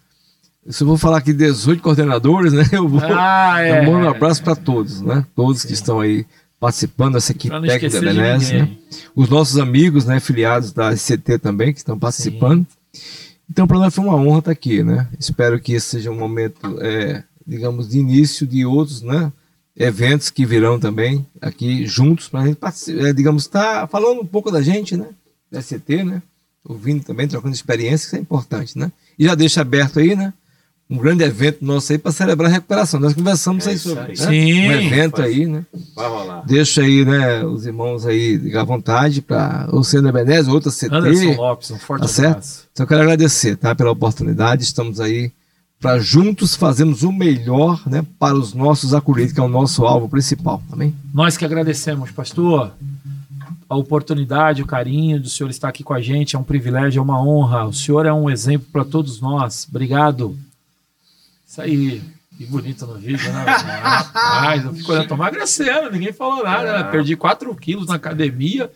[0.69, 2.63] Se eu vou falar aqui 18 coordenadores, né?
[2.71, 3.01] Eu vou.
[3.03, 5.27] Ah, Eu mando um abraço para todos, né?
[5.35, 6.25] Todos que estão aí
[6.61, 8.77] participando dessa equipe técnica da Benes, né?
[9.17, 12.65] Os nossos amigos, né, filiados da SCT também, que estão participando.
[13.51, 15.09] Então, para nós foi uma honra estar aqui, né?
[15.19, 19.33] Espero que esse seja um momento, é, digamos, de início de outros, né?
[19.77, 22.59] Eventos que virão também aqui juntos, para a gente,
[23.01, 25.09] é, digamos, estar falando um pouco da gente, né?
[25.51, 26.23] Da SCT, né?
[26.65, 28.93] Ouvindo também, trocando experiência, que é importante, né?
[29.19, 30.33] E já deixa aberto aí, né?
[30.91, 32.99] Um grande evento nosso aí para celebrar a recuperação.
[32.99, 34.09] Nós conversamos É aí isso sobre aí.
[34.09, 34.15] né?
[34.17, 34.69] Sim.
[34.69, 35.65] um evento aí, né?
[35.95, 36.43] Vai rolar.
[36.45, 40.89] Deixa aí, né, os irmãos aí ligar à vontade para ou sendo Ebenezer, outra CT.
[40.93, 42.31] Anderson Lopes, um forte Tá certo?
[42.31, 42.65] abraço.
[42.73, 44.65] Então eu quero agradecer, tá, pela oportunidade.
[44.65, 45.31] Estamos aí
[45.81, 50.09] para juntos fazermos o melhor, né, para os nossos acolhidos, que é o nosso alvo
[50.09, 50.61] principal.
[50.73, 50.93] Amém?
[51.15, 52.73] Nós que agradecemos, pastor,
[53.69, 56.35] a oportunidade, o carinho do senhor estar aqui com a gente.
[56.35, 57.65] É um privilégio, é uma honra.
[57.67, 59.67] O senhor é um exemplo para todos nós.
[59.71, 60.37] Obrigado.
[61.51, 62.01] Isso aí.
[62.39, 63.45] Que bonito no vídeo, né?
[63.45, 66.85] Rapaz, eu fico olhando, emagrecendo, ninguém falou nada, né?
[66.85, 68.71] Perdi 4 quilos na academia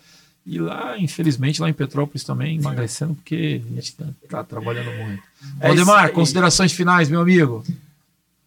[0.45, 5.23] e lá, infelizmente, lá em Petrópolis também emagrecendo, porque a gente tá, tá trabalhando muito.
[5.61, 7.63] É Valdemar, considerações finais, meu amigo.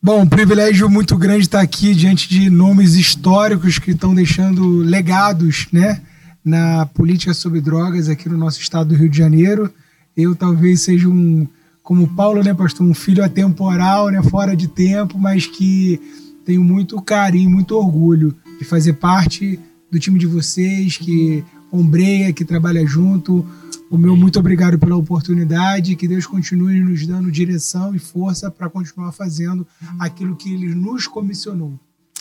[0.00, 5.66] Bom, um privilégio muito grande estar aqui diante de nomes históricos que estão deixando legados,
[5.72, 6.02] né,
[6.44, 9.72] na política sobre drogas aqui no nosso estado do Rio de Janeiro.
[10.16, 11.48] Eu talvez seja um,
[11.88, 15.98] como Paulo, né, pastor, um filho atemporal, né, fora de tempo, mas que
[16.44, 19.58] tenho muito carinho, muito orgulho de fazer parte
[19.90, 21.42] do time de vocês, que
[21.72, 23.42] ombreia, que trabalha junto.
[23.90, 28.68] O meu muito obrigado pela oportunidade, que Deus continue nos dando direção e força para
[28.68, 29.66] continuar fazendo
[29.98, 31.80] aquilo que Ele nos comissionou,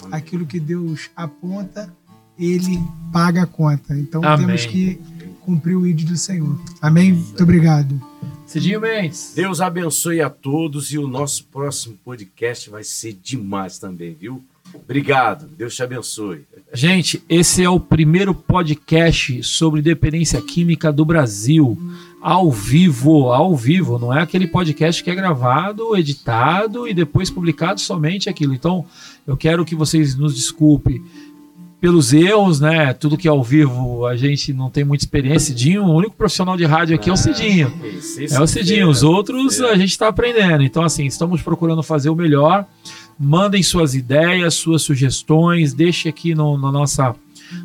[0.09, 1.93] aquilo que Deus aponta
[2.39, 2.79] ele
[3.11, 3.97] paga a conta.
[3.97, 4.45] Então Amém.
[4.45, 4.99] temos que
[5.41, 6.57] cumprir o ídolo do Senhor.
[6.81, 7.13] Amém?
[7.13, 7.99] Muito obrigado.
[8.47, 9.33] Cidinho Mendes.
[9.35, 14.41] Deus abençoe a todos e o nosso próximo podcast vai ser demais também, viu?
[14.73, 15.47] Obrigado.
[15.47, 16.45] Deus te abençoe.
[16.73, 21.77] Gente, esse é o primeiro podcast sobre dependência química do Brasil.
[22.21, 27.81] Ao vivo, ao vivo, não é aquele podcast que é gravado, editado e depois publicado
[27.81, 28.53] somente aquilo.
[28.53, 28.85] Então,
[29.25, 31.03] eu quero que vocês nos desculpem
[31.79, 32.93] pelos erros, né?
[32.93, 35.47] Tudo que é ao vivo a gente não tem muita experiência.
[35.47, 37.73] Cidinho, o único profissional de rádio aqui é o ah, Cidinho.
[38.31, 38.89] É o Cidinho.
[38.89, 40.63] Os outros a gente está aprendendo.
[40.63, 42.65] Então, assim, estamos procurando fazer o melhor.
[43.19, 47.15] Mandem suas ideias, suas sugestões, deixe aqui no, na nossa,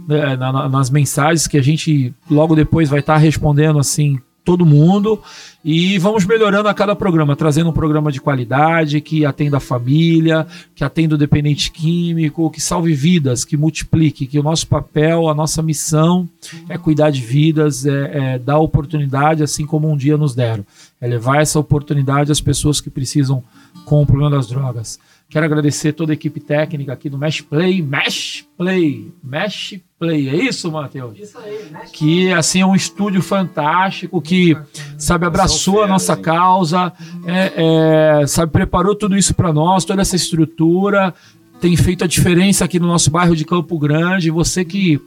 [0.06, 4.66] né, na, nas mensagens que a gente logo depois vai estar tá respondendo assim todo
[4.66, 5.20] mundo
[5.64, 10.46] e vamos melhorando a cada programa, trazendo um programa de qualidade que atenda a família,
[10.74, 15.34] que atenda o dependente químico, que salve vidas, que multiplique, que o nosso papel, a
[15.34, 16.28] nossa missão
[16.68, 20.66] é cuidar de vidas, é, é dar oportunidade, assim como um dia nos deram,
[21.00, 23.42] é levar essa oportunidade às pessoas que precisam
[23.84, 24.98] com o problema das drogas.
[25.32, 30.36] Quero agradecer toda a equipe técnica aqui do Mesh Play, Mesh Play, Mesh Play, é
[30.36, 31.18] isso, Matheus?
[31.18, 34.54] Isso aí, Mesh Que assim é um estúdio fantástico que,
[34.98, 36.92] sabe, abraçou a nossa causa,
[37.24, 41.14] é, é, sabe, preparou tudo isso para nós, toda essa estrutura,
[41.62, 44.30] tem feito a diferença aqui no nosso bairro de Campo Grande.
[44.30, 45.00] Você que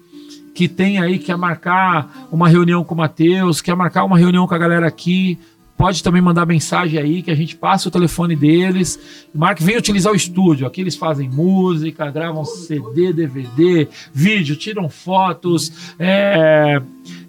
[0.56, 4.56] que tem aí, quer marcar uma reunião com o Matheus, quer marcar uma reunião com
[4.56, 5.38] a galera aqui,
[5.78, 8.98] Pode também mandar mensagem aí que a gente passa o telefone deles.
[9.34, 10.66] Marque, vem utilizar o estúdio.
[10.66, 16.82] Aqui eles fazem música, gravam CD, DVD, vídeo, tiram fotos, é,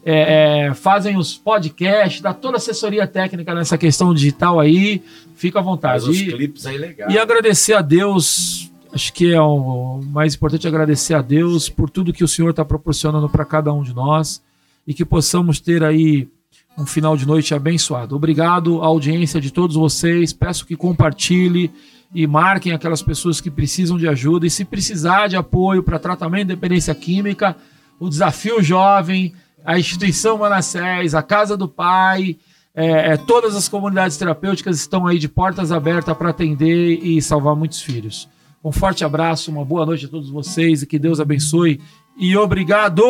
[0.04, 5.02] é, é, fazem os podcasts, dá toda a assessoria técnica nessa questão digital aí.
[5.34, 6.04] Fica à vontade.
[6.04, 7.10] Faz os clipes aí legal.
[7.10, 8.70] E agradecer a Deus.
[8.94, 12.64] Acho que é o mais importante agradecer a Deus por tudo que o Senhor está
[12.64, 14.40] proporcionando para cada um de nós
[14.86, 16.28] e que possamos ter aí
[16.76, 18.14] um final de noite abençoado.
[18.14, 20.32] Obrigado à audiência de todos vocês.
[20.32, 21.70] Peço que compartilhe
[22.14, 24.46] e marquem aquelas pessoas que precisam de ajuda.
[24.46, 27.56] E se precisar de apoio para tratamento de dependência química,
[27.98, 29.32] o Desafio Jovem,
[29.64, 32.36] a Instituição Manassés, a Casa do Pai,
[32.74, 37.56] é, é, todas as comunidades terapêuticas estão aí de portas abertas para atender e salvar
[37.56, 38.28] muitos filhos.
[38.62, 41.80] Um forte abraço, uma boa noite a todos vocês e que Deus abençoe.
[42.18, 43.02] E obrigado!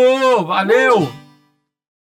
[0.45, 1.26] Valeu!